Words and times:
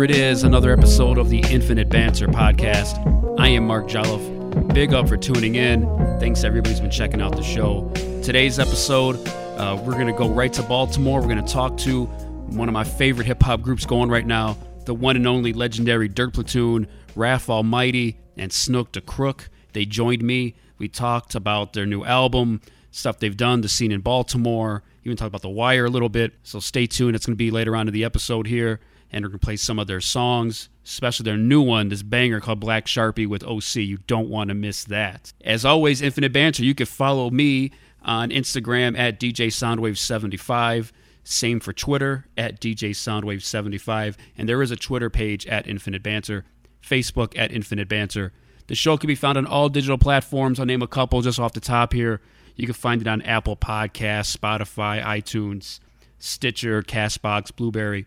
here 0.00 0.04
it 0.06 0.16
is, 0.16 0.44
another 0.44 0.72
episode 0.72 1.18
of 1.18 1.28
the 1.28 1.40
Infinite 1.50 1.90
Banter 1.90 2.26
podcast. 2.26 3.38
I 3.38 3.48
am 3.48 3.66
Mark 3.66 3.86
Jolliffe. 3.86 4.72
Big 4.72 4.94
up 4.94 5.06
for 5.06 5.18
tuning 5.18 5.56
in. 5.56 5.82
Thanks 6.18 6.42
everybody's 6.42 6.80
been 6.80 6.90
checking 6.90 7.20
out 7.20 7.36
the 7.36 7.42
show. 7.42 7.92
Today's 8.24 8.58
episode, 8.58 9.16
uh, 9.58 9.78
we're 9.84 9.92
gonna 9.92 10.16
go 10.16 10.26
right 10.26 10.50
to 10.54 10.62
Baltimore. 10.62 11.20
We're 11.20 11.28
gonna 11.28 11.46
talk 11.46 11.76
to 11.80 12.06
one 12.06 12.66
of 12.66 12.72
my 12.72 12.82
favorite 12.82 13.26
hip 13.26 13.42
hop 13.42 13.60
groups 13.60 13.84
going 13.84 14.08
right 14.08 14.24
now, 14.24 14.56
the 14.86 14.94
one 14.94 15.16
and 15.16 15.26
only 15.26 15.52
legendary 15.52 16.08
Dirt 16.08 16.32
Platoon, 16.32 16.86
Raph 17.14 17.50
Almighty, 17.50 18.18
and 18.38 18.50
Snook 18.50 18.92
the 18.92 19.02
Crook. 19.02 19.50
They 19.74 19.84
joined 19.84 20.22
me. 20.22 20.54
We 20.78 20.88
talked 20.88 21.34
about 21.34 21.74
their 21.74 21.84
new 21.84 22.04
album, 22.04 22.62
stuff 22.90 23.18
they've 23.18 23.36
done, 23.36 23.60
the 23.60 23.68
scene 23.68 23.92
in 23.92 24.00
Baltimore, 24.00 24.82
even 25.04 25.18
talked 25.18 25.28
about 25.28 25.42
The 25.42 25.50
Wire 25.50 25.84
a 25.84 25.90
little 25.90 26.08
bit. 26.08 26.32
So 26.42 26.58
stay 26.58 26.86
tuned. 26.86 27.16
It's 27.16 27.26
going 27.26 27.34
to 27.34 27.36
be 27.36 27.50
later 27.50 27.76
on 27.76 27.86
in 27.86 27.92
the 27.92 28.04
episode 28.04 28.46
here. 28.46 28.80
And 29.12 29.24
we're 29.24 29.30
going 29.30 29.40
to 29.40 29.44
play 29.44 29.56
some 29.56 29.78
of 29.78 29.86
their 29.86 30.00
songs, 30.00 30.68
especially 30.84 31.24
their 31.24 31.36
new 31.36 31.60
one, 31.60 31.88
this 31.88 32.02
banger 32.02 32.40
called 32.40 32.60
Black 32.60 32.86
Sharpie 32.86 33.26
with 33.26 33.42
OC. 33.44 33.76
You 33.76 33.98
don't 34.06 34.28
want 34.28 34.48
to 34.48 34.54
miss 34.54 34.84
that. 34.84 35.32
As 35.44 35.64
always, 35.64 36.00
Infinite 36.00 36.32
Banter, 36.32 36.64
you 36.64 36.74
can 36.74 36.86
follow 36.86 37.30
me 37.30 37.72
on 38.02 38.30
Instagram 38.30 38.96
at 38.98 39.18
DJ 39.18 39.48
Soundwave75. 39.48 40.92
Same 41.24 41.60
for 41.60 41.72
Twitter 41.72 42.26
at 42.36 42.60
DJ 42.60 42.90
Soundwave75. 42.90 44.16
And 44.38 44.48
there 44.48 44.62
is 44.62 44.70
a 44.70 44.76
Twitter 44.76 45.10
page 45.10 45.46
at 45.46 45.66
Infinite 45.66 46.02
Banter, 46.02 46.44
Facebook 46.82 47.36
at 47.36 47.52
Infinite 47.52 47.88
Banter. 47.88 48.32
The 48.68 48.74
show 48.74 48.96
can 48.96 49.08
be 49.08 49.16
found 49.16 49.36
on 49.36 49.46
all 49.46 49.68
digital 49.68 49.98
platforms. 49.98 50.60
I'll 50.60 50.66
name 50.66 50.82
a 50.82 50.86
couple 50.86 51.20
just 51.22 51.40
off 51.40 51.52
the 51.52 51.60
top 51.60 51.92
here. 51.92 52.20
You 52.54 52.66
can 52.66 52.74
find 52.74 53.00
it 53.00 53.08
on 53.08 53.22
Apple 53.22 53.56
Podcasts, 53.56 54.36
Spotify, 54.36 55.02
iTunes, 55.02 55.80
Stitcher, 56.18 56.82
Castbox, 56.82 57.54
Blubrry. 57.54 58.06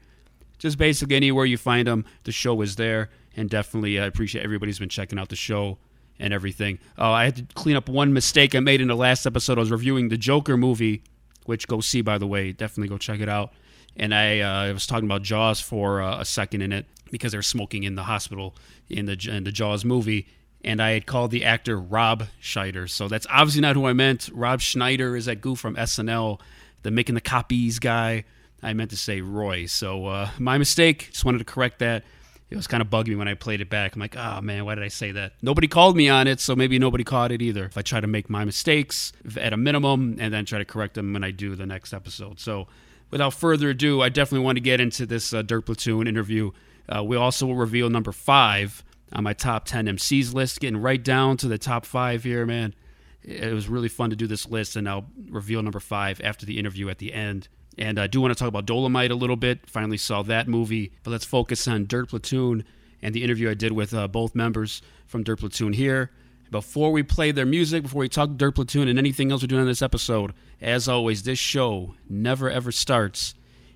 Just 0.64 0.78
basically 0.78 1.18
anywhere 1.18 1.44
you 1.46 1.58
find 1.58 1.90
them, 1.90 2.06
the 2.24 2.32
show 2.32 2.62
is 2.62 2.78
there. 2.78 3.10
And 3.36 3.50
definitely, 3.50 4.00
I 4.00 4.06
appreciate 4.06 4.46
everybody's 4.46 4.80
been 4.80 4.88
checking 4.88 5.20
out 5.20 5.28
the 5.28 5.36
show 5.36 5.78
and 6.18 6.34
everything. 6.34 6.80
Oh, 6.98 7.12
I 7.12 7.26
had 7.26 7.36
to 7.36 7.46
clean 7.54 7.76
up 7.76 7.90
one 7.90 8.14
mistake 8.14 8.56
I 8.56 8.62
made 8.62 8.80
in 8.80 8.88
the 8.88 8.96
last 8.96 9.26
episode. 9.26 9.58
I 9.58 9.60
was 9.60 9.72
reviewing 9.72 10.08
the 10.08 10.16
Joker 10.16 10.56
movie, 10.56 11.04
which 11.46 11.68
go 11.68 11.82
see, 11.82 12.00
by 12.00 12.18
the 12.18 12.26
way. 12.26 12.54
Definitely 12.54 12.88
go 12.88 12.98
check 12.98 13.20
it 13.20 13.28
out. 13.28 13.52
And 13.98 14.16
I, 14.16 14.40
uh, 14.40 14.52
I 14.70 14.72
was 14.72 14.88
talking 14.88 15.04
about 15.04 15.22
Jaws 15.22 15.60
for 15.60 16.02
uh, 16.02 16.22
a 16.22 16.24
second 16.24 16.62
in 16.62 16.72
it 16.72 16.86
because 17.12 17.34
they 17.34 17.38
were 17.38 17.42
smoking 17.42 17.84
in 17.84 17.96
the 17.96 18.04
hospital 18.04 18.56
in 18.88 19.06
the 19.06 19.30
in 19.30 19.44
the 19.44 19.52
Jaws 19.52 19.84
movie 19.84 20.28
and 20.64 20.82
I 20.82 20.92
had 20.92 21.06
called 21.06 21.32
the 21.32 21.44
actor 21.44 21.78
Rob 21.78 22.28
Schneider. 22.40 22.88
So 22.88 23.10
that's 23.10 23.28
obviously 23.30 23.60
not 23.60 23.76
who 23.76 23.86
I 23.86 23.92
meant. 23.92 24.30
Rob 24.34 24.62
Schneider 24.62 25.18
is 25.18 25.26
that 25.26 25.42
goof 25.42 25.60
from 25.60 25.76
SNL, 25.76 26.40
the 26.84 26.92
making 26.92 27.16
the 27.16 27.22
copies 27.22 27.80
guy. 27.80 28.24
I 28.64 28.74
meant 28.74 28.92
to 28.92 28.98
say 28.98 29.22
Roy. 29.22 29.66
So 29.66 30.08
uh, 30.08 30.30
my 30.40 30.58
mistake. 30.58 31.10
Just 31.12 31.26
wanted 31.26 31.40
to 31.40 31.46
correct 31.46 31.80
that. 31.80 32.04
It 32.50 32.56
was 32.56 32.68
kind 32.68 32.82
of 32.82 32.90
bugging 32.90 33.10
me 33.10 33.16
when 33.16 33.28
I 33.28 33.34
played 33.34 33.62
it 33.62 33.70
back. 33.70 33.96
I'm 33.96 34.00
like, 34.00 34.16
oh 34.16 34.40
man, 34.42 34.64
why 34.64 34.76
did 34.76 34.84
I 34.84 34.88
say 34.88 35.12
that? 35.12 35.34
Nobody 35.42 35.68
called 35.68 35.98
me 35.98 36.08
on 36.08 36.28
it, 36.28 36.40
so 36.40 36.56
maybe 36.56 36.78
nobody 36.78 37.04
caught 37.04 37.32
it 37.32 37.42
either. 37.42 37.66
If 37.66 37.78
I 37.78 37.82
try 37.82 38.00
to 38.00 38.06
make 38.06 38.30
my 38.30 38.46
mistakes 38.46 39.12
at 39.38 39.54
a 39.54 39.58
minimum 39.58 40.18
and 40.20 40.32
then 40.32 40.46
try 40.46 40.60
to 40.60 40.66
correct 40.66 40.94
them 40.94 41.14
when 41.14 41.24
I 41.24 41.32
do 41.32 41.56
the 41.56 41.66
next 41.66 41.94
episode. 41.94 42.40
So 42.40 42.68
without 43.10 43.34
further 43.34 43.72
ado, 43.72 44.02
I 44.02 44.10
definitely 44.10 44.46
want 44.46 44.58
to 44.58 44.62
get 44.62 44.80
into 44.80 45.08
this 45.08 45.34
uh, 45.34 45.42
Dirt 45.42 45.66
Platoon 45.66 46.08
interview. 46.08 46.52
Uh, 46.88 47.04
we 47.04 47.18
also 47.18 47.48
will 47.48 47.56
reveal 47.56 47.90
number 47.90 48.12
five 48.12 48.84
on 49.12 49.24
my 49.24 49.34
top 49.34 49.66
10 49.66 49.88
MCs 49.88 50.34
list, 50.34 50.60
getting 50.60 50.80
right 50.80 51.04
down 51.04 51.38
to 51.38 51.48
the 51.48 51.58
top 51.58 51.86
five 51.86 52.24
here, 52.24 52.46
man. 52.46 52.76
It 53.24 53.54
was 53.54 53.70
really 53.70 53.88
fun 53.88 54.10
to 54.10 54.16
do 54.16 54.28
this 54.28 54.48
list, 54.48 54.76
and 54.76 54.88
I'll 54.88 55.06
reveal 55.30 55.64
number 55.64 55.80
five 55.80 56.20
after 56.24 56.46
the 56.46 56.60
interview 56.60 56.90
at 56.90 56.98
the 56.98 57.14
end. 57.14 57.48
And 57.78 58.00
I 58.00 58.08
do 58.08 58.22
want 58.22 58.32
to 58.34 58.40
talk 58.40 58.48
about 58.48 58.66
Dolomite 58.66 59.12
a 59.12 59.16
little 59.16 59.36
bit. 59.36 59.68
Finally 59.70 59.98
saw 59.98 60.22
that 60.24 60.48
movie, 60.48 60.92
but 61.04 61.12
let's 61.12 61.26
focus 61.26 61.68
on 61.68 61.86
Dirt 61.86 62.10
Platoon 62.10 62.64
and 63.02 63.14
the 63.14 63.24
interview 63.24 63.50
I 63.50 63.56
did 63.56 63.72
with 63.72 63.94
uh, 63.94 64.08
both 64.08 64.36
members 64.36 64.82
from 65.08 65.24
Dirt 65.24 65.40
Platoon 65.40 65.74
here. 65.74 66.12
Before 66.52 66.92
we 66.92 67.02
play 67.02 67.32
their 67.32 67.48
music, 67.48 67.84
before 67.84 68.02
we 68.02 68.10
talk 68.10 68.32
Dirt 68.38 68.56
Platoon 68.56 68.88
and 68.88 69.00
anything 69.00 69.32
else 69.32 69.42
we're 69.42 69.48
doing 69.48 69.64
in 69.64 69.68
this 69.68 69.82
episode, 69.82 70.34
as 70.62 70.88
always, 70.88 71.24
this 71.24 71.40
show 71.40 71.96
never 72.08 72.50
ever 72.50 72.72
starts 72.72 73.34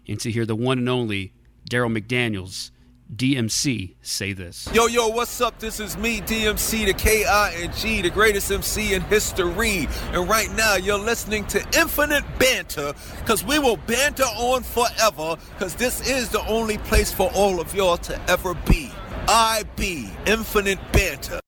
until 0.07 0.31
hear 0.31 0.45
the 0.45 0.55
one 0.55 0.77
and 0.77 0.89
only 0.89 1.33
Darryl 1.69 1.95
McDaniels 1.95 2.69
DMC 3.15 3.95
say 4.01 4.33
this. 4.33 4.67
Yo, 4.73 4.87
yo, 4.87 5.07
what's 5.07 5.39
up? 5.39 5.59
This 5.59 5.79
is 5.79 5.97
me, 5.97 6.19
DMC, 6.21 6.87
the 6.87 6.93
K-I-N-G, 6.93 8.01
the 8.01 8.09
greatest 8.09 8.51
MC 8.51 8.93
in 8.93 9.01
history. 9.03 9.87
And 10.11 10.27
right 10.27 10.51
now, 10.51 10.75
you're 10.75 10.99
listening 10.99 11.45
to 11.47 11.59
Infinite 11.79 12.23
Banter, 12.37 12.93
because 13.19 13.43
we 13.45 13.59
will 13.59 13.77
banter 13.77 14.23
on 14.23 14.63
forever, 14.63 15.37
because 15.53 15.75
this 15.75 16.07
is 16.09 16.29
the 16.29 16.45
only 16.47 16.77
place 16.79 17.11
for 17.11 17.31
all 17.33 17.61
of 17.61 17.73
y'all 17.73 17.97
to 17.97 18.19
ever 18.29 18.53
be. 18.67 18.91
I 19.27 19.63
be 19.75 20.11
Infinite 20.25 20.79
Banter. 20.91 21.39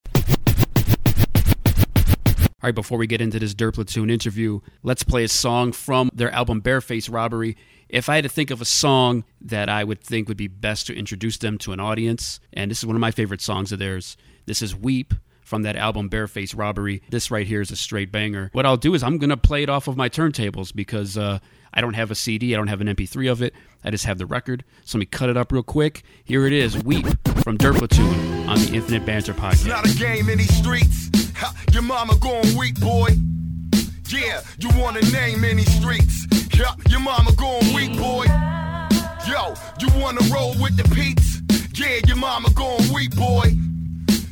All 2.62 2.68
right, 2.68 2.76
before 2.76 2.98
we 2.98 3.08
get 3.08 3.22
into 3.22 3.40
this 3.40 3.54
Dirt 3.54 3.76
Platoon 3.76 4.10
interview, 4.10 4.60
let's 4.84 5.04
play 5.04 5.24
a 5.24 5.30
song 5.30 5.72
from 5.72 6.10
their 6.14 6.32
album 6.32 6.62
Bareface 6.62 7.12
Robbery 7.12 7.56
if 7.90 8.08
I 8.08 8.16
had 8.16 8.24
to 8.24 8.30
think 8.30 8.52
of 8.52 8.62
a 8.62 8.66
song 8.66 9.24
that 9.42 9.68
I 9.68 9.84
would 9.84 10.02
think 10.02 10.28
would 10.28 10.38
be 10.38 10.48
best 10.48 10.88
to 10.88 10.96
introduce 10.96 11.38
them 11.38 11.58
to 11.60 11.74
an 11.74 11.80
audience, 11.80 12.40
and 12.54 12.70
this 12.70 12.80
is 12.80 12.86
one 12.86 12.96
of 12.96 13.00
my 13.00 13.12
favorite 13.12 13.42
songs 13.42 13.72
of 13.72 13.80
theirs, 13.80 14.16
this 14.46 14.62
is 14.62 14.76
Weep 14.76 15.14
from 15.42 15.64
that 15.64 15.76
album 15.76 16.10
Bareface 16.10 16.56
Robbery. 16.56 17.02
This 17.10 17.32
right 17.32 17.48
here 17.48 17.62
is 17.62 17.72
a 17.72 17.76
straight 17.76 18.12
banger. 18.12 18.52
What 18.54 18.68
I'll 18.68 18.78
do 18.78 18.94
is 18.94 19.02
I'm 19.02 19.18
going 19.18 19.32
to 19.32 19.38
play 19.38 19.64
it 19.64 19.70
off 19.70 19.88
of 19.88 19.98
my 19.98 20.08
turntables 20.08 20.74
because 20.74 21.18
uh, 21.18 21.40
I 21.74 21.82
don't 21.82 21.96
have 21.96 22.12
a 22.12 22.16
CD, 22.16 22.54
I 22.54 22.58
don't 22.58 22.68
have 22.68 22.82
an 22.82 22.88
MP3 22.88 23.32
of 23.32 23.42
it. 23.42 23.56
I 23.84 23.90
just 23.90 24.06
have 24.06 24.20
the 24.20 24.28
record. 24.28 24.64
So 24.86 24.98
let 24.98 25.00
me 25.00 25.06
cut 25.08 25.30
it 25.30 25.38
up 25.38 25.52
real 25.52 25.64
quick. 25.64 26.04
Here 26.24 26.46
it 26.46 26.54
is 26.54 26.78
Weep 26.84 27.08
from 27.44 27.58
Dirt 27.58 27.78
Platoon 27.78 28.48
on 28.48 28.60
the 28.60 28.72
Infinite 28.76 29.06
Banter 29.06 29.34
podcast. 29.34 29.54
It's 29.54 29.66
not 29.66 29.90
a 29.90 29.98
game 29.98 30.30
in 30.30 30.38
these 30.38 30.56
streets. 30.56 31.10
Your 31.72 31.84
mama 31.84 32.16
going 32.18 32.54
boy. 32.80 33.10
Yeah, 34.10 34.42
you 34.58 34.70
wanna 34.76 35.02
name 35.12 35.44
any 35.44 35.64
streets. 35.66 36.26
Yeah, 36.58 36.74
your 36.90 37.00
mama 37.00 37.32
going 37.34 37.74
weak, 37.76 37.96
boy. 37.96 38.26
Yo, 39.28 39.54
you 39.80 39.88
wanna 40.02 40.22
roll 40.34 40.56
with 40.60 40.76
the 40.78 40.84
peeps? 40.96 41.42
Yeah, 41.80 42.00
your 42.08 42.18
mama 42.18 42.50
going 42.52 42.92
weak, 42.92 43.16
boy. 43.16 43.54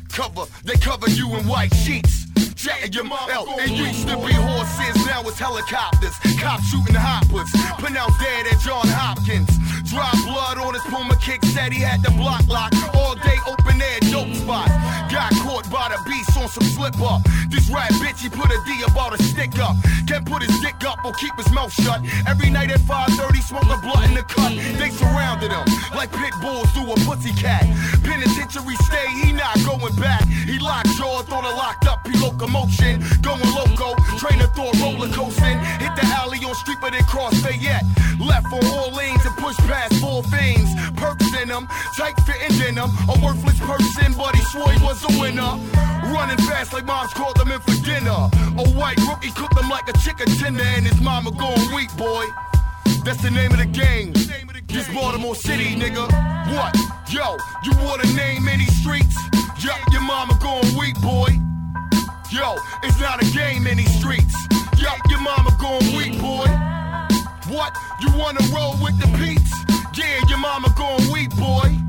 Cover, 0.08 0.46
they 0.64 0.74
cover 0.74 1.08
you 1.08 1.36
in 1.36 1.46
white 1.46 1.72
sheets. 1.74 2.26
Yeah, 2.58 2.86
your. 2.90 3.06
L, 3.06 3.46
it 3.60 3.70
used 3.70 4.08
to 4.08 4.16
be 4.18 4.32
horses, 4.32 5.06
now 5.06 5.22
it's 5.22 5.38
helicopters. 5.38 6.16
Cops 6.40 6.66
shooting 6.66 6.94
hoppers. 6.94 7.46
Pronounced 7.78 8.18
dead 8.18 8.46
at 8.46 8.58
John 8.60 8.86
Hopkins. 8.88 9.46
Dry 9.88 10.10
blood 10.26 10.58
on 10.58 10.74
his 10.74 10.82
Puma 10.90 11.16
kick, 11.22 11.44
said 11.54 11.72
he 11.72 11.80
had 11.80 12.02
the 12.02 12.10
block 12.12 12.46
lock. 12.48 12.74
All 12.94 13.14
day 13.14 13.38
open 13.46 13.80
air 13.80 14.00
dope 14.10 14.34
spot. 14.34 14.66
Got 15.08 15.32
caught 15.46 15.70
by 15.70 15.94
the 15.94 16.02
beast 16.04 16.36
on 16.36 16.48
some 16.48 16.66
slip 16.66 16.98
up. 17.00 17.22
This 17.48 17.70
rat 17.70 17.92
bitch, 18.02 18.20
he 18.20 18.28
put 18.28 18.50
a 18.50 18.58
D 18.66 18.82
about 18.90 19.14
a 19.14 19.22
stick 19.22 19.56
up. 19.58 19.76
Can't 20.08 20.26
put 20.26 20.42
his 20.42 20.58
dick 20.60 20.82
up 20.84 21.04
or 21.04 21.12
keep 21.14 21.34
his 21.36 21.50
mouth 21.52 21.72
shut. 21.72 22.02
Every 22.26 22.50
night 22.50 22.70
at 22.70 22.80
5:30, 22.80 23.40
smoke 23.40 23.70
a 23.70 23.78
blunt 23.78 24.10
in 24.10 24.14
the 24.14 24.24
cut. 24.26 24.52
They 24.78 24.90
surrounded 24.90 25.52
him 25.52 25.66
like 25.94 26.10
pit 26.12 26.34
bulls 26.42 26.72
do 26.74 26.82
a 26.90 26.96
pussy 27.06 27.32
cat. 27.38 27.64
Penitentiary 28.02 28.76
stay, 28.82 29.08
he 29.22 29.32
not 29.32 29.56
going 29.64 29.94
back. 29.96 30.26
He 30.26 30.58
locked 30.58 30.90
jaw, 30.98 31.22
thought 31.22 31.44
a 31.44 31.54
locked 31.54 31.86
up, 31.86 32.06
he 32.06 32.18
locomotion. 32.48 33.00
Going 33.22 33.40
loco, 33.54 33.94
trainer 34.18 34.46
thought 34.48 34.74
roller 34.80 35.08
coasting. 35.12 35.58
Hit 35.78 35.94
the 35.96 36.06
alley 36.16 36.38
on 36.38 36.54
street, 36.54 36.78
but 36.80 36.94
it 36.94 37.06
cross 37.06 37.34
Fayette. 37.40 37.84
Left 38.20 38.46
on 38.52 38.64
all 38.66 38.90
lanes 38.92 39.24
and 39.24 39.36
push 39.36 39.56
past 39.68 39.94
four 40.00 40.22
things. 40.24 40.68
Perks 40.96 41.32
in 41.40 41.48
them, 41.48 41.68
tight 41.96 42.14
fitting 42.26 42.68
in 42.68 42.74
them. 42.74 42.90
A 43.08 43.24
worthless 43.24 43.58
person, 43.60 44.14
but 44.16 44.34
he 44.34 44.42
swore 44.42 44.70
he 44.70 44.82
was 44.84 45.02
a 45.04 45.20
winner. 45.20 45.58
Running 46.12 46.38
fast 46.48 46.72
like 46.72 46.84
moms 46.84 47.12
called 47.12 47.36
them 47.36 47.52
in 47.52 47.60
for 47.60 47.76
dinner. 47.84 48.30
A 48.58 48.68
white 48.76 48.98
rookie 49.08 49.30
cooked 49.30 49.56
them 49.56 49.68
like 49.68 49.88
a 49.88 49.98
chicken 49.98 50.28
tender, 50.38 50.62
and 50.62 50.86
his 50.86 51.00
mama 51.00 51.30
going 51.32 51.74
weak, 51.74 51.94
boy. 51.96 52.24
That's 53.04 53.22
the 53.22 53.30
name 53.30 53.52
of 53.52 53.58
the 53.58 53.66
game. 53.66 54.12
This 54.66 54.86
Baltimore 54.92 55.34
City, 55.34 55.76
nigga. 55.76 56.06
What? 56.54 56.76
Yo, 57.10 57.36
you 57.64 57.72
want 57.84 58.04
a 58.04 58.12
name 58.14 58.44
these 58.44 58.80
streets? 58.80 59.16
Yup, 59.64 59.78
your 59.92 60.02
mama 60.02 60.38
going 60.42 60.76
weak, 60.76 61.00
boy. 61.00 61.47
Yo, 62.30 62.56
it's 62.82 63.00
not 63.00 63.22
a 63.22 63.26
game 63.32 63.66
in 63.66 63.78
these 63.78 63.98
streets. 63.98 64.34
Yup, 64.76 64.98
your 65.08 65.20
mama 65.20 65.50
going 65.58 65.96
weak, 65.96 66.20
boy. 66.20 66.46
What? 67.48 67.74
You 68.00 68.10
wanna 68.18 68.40
roll 68.54 68.76
with 68.82 68.98
the 69.00 69.08
Pete's? 69.16 69.50
Yeah, 69.96 70.20
your 70.28 70.38
mama 70.38 70.68
going 70.76 71.10
weak, 71.10 71.34
boy. 71.36 71.87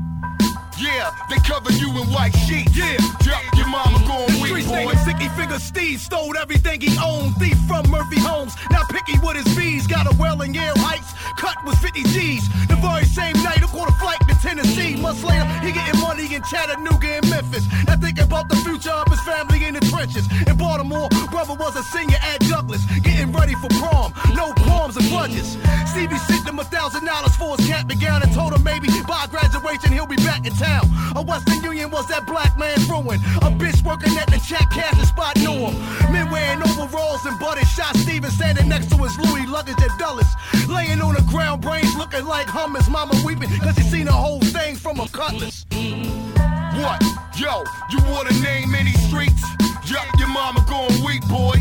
Yeah, 0.80 1.12
they 1.28 1.36
cover 1.44 1.70
you 1.72 1.90
in 2.00 2.08
white 2.08 2.34
sheets. 2.48 2.74
Yeah, 2.74 2.96
yeah 3.26 3.40
your 3.54 3.68
mama 3.68 4.00
going 4.08 4.40
weak, 4.40 4.66
boy. 4.66 4.94
Sticky 5.04 5.28
figure 5.36 5.58
Steve 5.58 6.00
stole 6.00 6.34
everything 6.38 6.80
he 6.80 6.96
owned. 6.96 7.36
Thief 7.36 7.58
from 7.68 7.84
Murphy 7.90 8.18
Homes. 8.18 8.54
Now 8.70 8.84
picky 8.88 9.18
with 9.22 9.36
his 9.36 9.54
bees. 9.54 9.86
Got 9.86 10.06
a 10.10 10.16
well 10.16 10.40
in 10.40 10.54
Yale 10.54 10.78
Heights. 10.78 11.12
Cut 11.36 11.56
was 11.66 11.76
50 11.80 12.02
G's. 12.04 12.48
The 12.68 12.76
very 12.76 13.04
same 13.04 13.36
night, 13.44 13.62
I 13.62 13.68
caught 13.68 13.90
a 13.90 13.96
flight 14.00 14.20
to 14.28 14.34
Tennessee. 14.40 14.96
Months 14.96 15.22
later, 15.22 15.44
he 15.60 15.72
getting 15.72 16.00
money 16.00 16.34
in 16.34 16.42
Chattanooga 16.44 17.20
and 17.20 17.28
Memphis. 17.28 17.66
Now 17.86 17.96
thinking 17.96 18.24
about 18.24 18.48
the 18.48 18.56
future 18.64 18.90
of 18.90 19.08
his 19.12 19.20
family 19.20 19.64
in 19.64 19.74
the 19.74 19.84
trenches. 19.92 20.24
In 20.48 20.56
Baltimore, 20.56 21.08
brother 21.30 21.54
was 21.54 21.76
a 21.76 21.82
senior 21.82 22.18
at 22.22 22.40
Douglass. 22.48 22.84
Getting 23.02 23.32
ready 23.32 23.54
for 23.60 23.68
prom. 23.76 24.14
No 24.34 24.54
qualms 24.64 24.96
or 24.96 25.04
grudges. 25.12 25.58
Stevie 25.92 26.16
sent 26.24 26.48
him 26.48 26.58
a 26.58 26.64
thousand 26.64 27.04
dollars 27.04 27.36
for 27.36 27.56
his 27.56 27.66
cap 27.68 27.90
and 27.90 28.00
gown 28.00 28.22
and 28.22 28.32
told 28.32 28.54
him 28.54 28.62
maybe 28.62 28.88
by 29.06 29.26
graduation 29.28 29.92
he'll 29.92 30.06
be 30.06 30.16
back 30.16 30.46
in 30.46 30.54
town. 30.54 30.69
A 31.16 31.22
Western 31.22 31.62
Union 31.62 31.90
was 31.90 32.06
that 32.08 32.26
black 32.26 32.56
man's 32.58 32.88
ruin. 32.88 33.18
A 33.42 33.50
bitch 33.50 33.82
working 33.84 34.16
at 34.16 34.26
the 34.26 34.38
check 34.46 34.70
casting 34.70 35.04
spot 35.04 35.36
knew 35.36 35.52
him. 35.52 35.74
Men 36.12 36.30
wearing 36.30 36.62
overalls 36.62 37.24
and 37.26 37.38
butted 37.38 37.66
shot 37.66 37.96
Steven 37.96 38.30
standing 38.30 38.68
next 38.68 38.90
to 38.90 38.96
his 38.96 39.18
Louis 39.18 39.46
luggage 39.46 39.80
at 39.82 39.98
Dulles. 39.98 40.26
Laying 40.68 41.00
on 41.00 41.14
the 41.14 41.22
ground, 41.22 41.62
brains 41.62 41.94
looking 41.96 42.24
like 42.26 42.46
hummus. 42.46 42.88
Mama 42.88 43.14
weeping 43.24 43.50
cause 43.60 43.76
he 43.76 43.82
seen 43.84 44.06
the 44.06 44.12
whole 44.12 44.40
thing 44.40 44.76
from 44.76 45.00
a 45.00 45.08
cutlass. 45.08 45.66
What? 46.80 47.02
Yo, 47.36 47.64
you 47.90 47.98
wanna 48.08 48.32
name 48.40 48.74
any 48.74 48.92
streets? 48.92 49.42
Yup, 49.90 50.06
your 50.18 50.28
mama 50.28 50.64
going 50.68 51.04
weak, 51.04 51.26
boy. 51.28 51.56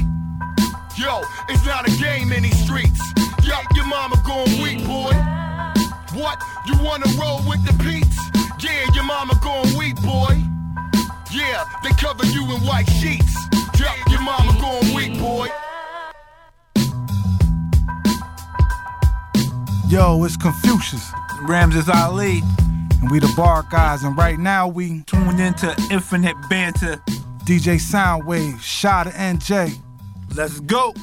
Yo, 0.97 1.21
it's 1.49 1.65
not 1.65 1.87
a 1.87 1.91
game 1.97 2.31
in 2.31 2.43
these 2.43 2.63
streets. 2.63 3.01
Yup, 3.43 3.65
your 3.75 3.85
mama 3.85 4.21
going 4.25 4.61
weak, 4.61 4.79
boy. 4.85 5.13
What? 6.13 6.37
You 6.67 6.75
wanna 6.83 7.07
roll 7.19 7.41
with 7.47 7.65
the 7.65 7.73
Pete's? 7.83 8.19
Yeah, 8.61 8.85
your 8.93 9.05
mama 9.05 9.39
going 9.41 9.77
weak, 9.77 9.95
boy. 10.01 10.43
Yeah, 11.31 11.63
they 11.81 11.91
cover 11.91 12.25
you 12.25 12.43
in 12.43 12.61
white 12.65 12.89
sheets. 12.89 13.33
Yup, 13.79 13.95
your 14.09 14.21
mama 14.21 14.53
going 14.59 14.93
weak, 14.93 15.17
boy. 15.17 15.47
Yo, 19.87 20.23
it's 20.25 20.35
Confucius, 20.35 21.09
Ramses 21.43 21.87
Ali, 21.87 22.41
and 23.01 23.09
we 23.09 23.19
the 23.19 23.33
bar 23.37 23.65
guys, 23.71 24.03
and 24.03 24.17
right 24.17 24.37
now 24.37 24.67
we 24.67 25.03
tuned 25.03 25.39
into 25.39 25.73
Infinite 25.89 26.35
Banter, 26.49 26.97
DJ 27.45 27.79
Soundwave, 27.79 28.55
Shada 28.55 29.13
and 29.15 29.41
Jay. 29.41 29.71
Let's 30.35 30.59
go. 30.59 30.93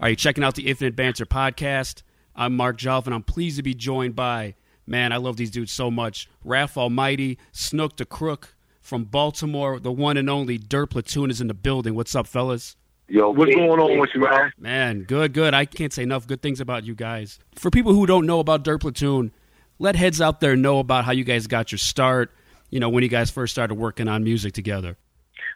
Are 0.00 0.10
you 0.10 0.16
checking 0.16 0.44
out 0.44 0.54
the 0.54 0.68
Infinite 0.68 0.96
Banter 0.96 1.24
podcast? 1.24 2.02
I'm 2.36 2.56
Mark 2.56 2.76
Jolf, 2.76 3.06
and 3.06 3.14
I'm 3.14 3.22
pleased 3.22 3.56
to 3.56 3.62
be 3.62 3.74
joined 3.74 4.14
by, 4.14 4.54
man, 4.86 5.12
I 5.12 5.16
love 5.16 5.36
these 5.36 5.50
dudes 5.50 5.72
so 5.72 5.90
much. 5.90 6.28
Raph 6.44 6.76
Almighty, 6.76 7.38
Snook 7.52 7.96
the 7.96 8.04
Crook 8.04 8.54
from 8.80 9.04
Baltimore, 9.04 9.78
the 9.78 9.92
one 9.92 10.16
and 10.16 10.28
only 10.28 10.58
Dirt 10.58 10.90
Platoon 10.90 11.30
is 11.30 11.40
in 11.40 11.48
the 11.48 11.54
building. 11.54 11.94
What's 11.94 12.14
up, 12.14 12.26
fellas? 12.26 12.76
Yo, 13.08 13.30
what's 13.30 13.54
going 13.54 13.78
on 13.78 13.98
with 13.98 14.10
you, 14.14 14.20
man? 14.20 14.52
Man, 14.58 15.02
good, 15.02 15.32
good. 15.32 15.54
I 15.54 15.64
can't 15.66 15.92
say 15.92 16.02
enough 16.02 16.26
good 16.26 16.40
things 16.40 16.60
about 16.60 16.84
you 16.84 16.94
guys. 16.94 17.38
For 17.56 17.70
people 17.70 17.92
who 17.92 18.06
don't 18.06 18.26
know 18.26 18.40
about 18.40 18.64
Dirt 18.64 18.80
Platoon, 18.80 19.32
let 19.78 19.96
heads 19.96 20.20
out 20.20 20.40
there 20.40 20.56
know 20.56 20.78
about 20.78 21.04
how 21.04 21.12
you 21.12 21.24
guys 21.24 21.46
got 21.46 21.72
your 21.72 21.78
start. 21.78 22.30
You 22.70 22.80
know, 22.80 22.88
when 22.88 23.02
you 23.02 23.10
guys 23.10 23.30
first 23.30 23.52
started 23.52 23.74
working 23.74 24.08
on 24.08 24.24
music 24.24 24.54
together. 24.54 24.96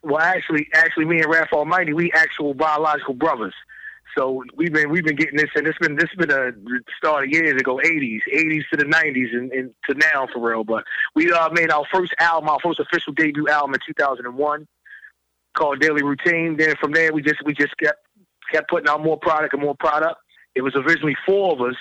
Well, 0.03 0.19
actually, 0.21 0.69
actually, 0.75 1.07
me 1.07 1.21
and 1.21 1.33
Raph 1.33 1.51
Almighty, 1.53 1.95
we 1.95 2.13
actual 2.13 2.53
biological 2.53 3.15
brothers. 3.15 3.55
So 4.17 4.43
we've 4.55 4.73
been 4.73 4.91
we've 4.91 5.05
been 5.05 5.17
getting 5.17 5.37
this, 5.37 5.51
and 5.55 5.67
it's 5.67 5.79
been 5.79 5.97
this 5.97 6.09
been 6.17 6.31
a 6.31 6.53
start 6.97 7.25
of 7.25 7.31
years 7.31 7.61
ago, 7.61 7.79
'80s, 7.85 8.21
'80s 8.35 8.63
to 8.71 8.77
the 8.79 8.85
'90s, 8.85 9.35
and, 9.35 9.53
and 9.53 9.75
to 9.89 9.95
now 9.95 10.27
for 10.33 10.41
real. 10.49 10.65
But 10.65 10.85
we 11.15 11.31
uh, 11.31 11.51
made 11.51 11.71
our 11.71 11.85
first 11.93 12.15
album, 12.19 12.49
our 12.49 12.59
first 12.65 12.81
official 12.81 13.13
debut 13.13 13.49
album 13.49 13.75
in 13.75 13.81
2001, 13.87 14.67
called 15.57 15.81
Daily 15.81 16.03
Routine. 16.03 16.57
Then 16.57 16.77
from 16.81 16.93
there, 16.93 17.13
we 17.13 17.21
just 17.21 17.45
we 17.45 17.53
just 17.53 17.77
kept 17.77 17.99
kept 18.51 18.71
putting 18.71 18.89
out 18.89 19.03
more 19.03 19.19
product 19.19 19.53
and 19.53 19.63
more 19.63 19.77
product. 19.79 20.17
It 20.55 20.63
was 20.63 20.75
originally 20.77 21.17
four 21.27 21.53
of 21.53 21.61
us, 21.61 21.77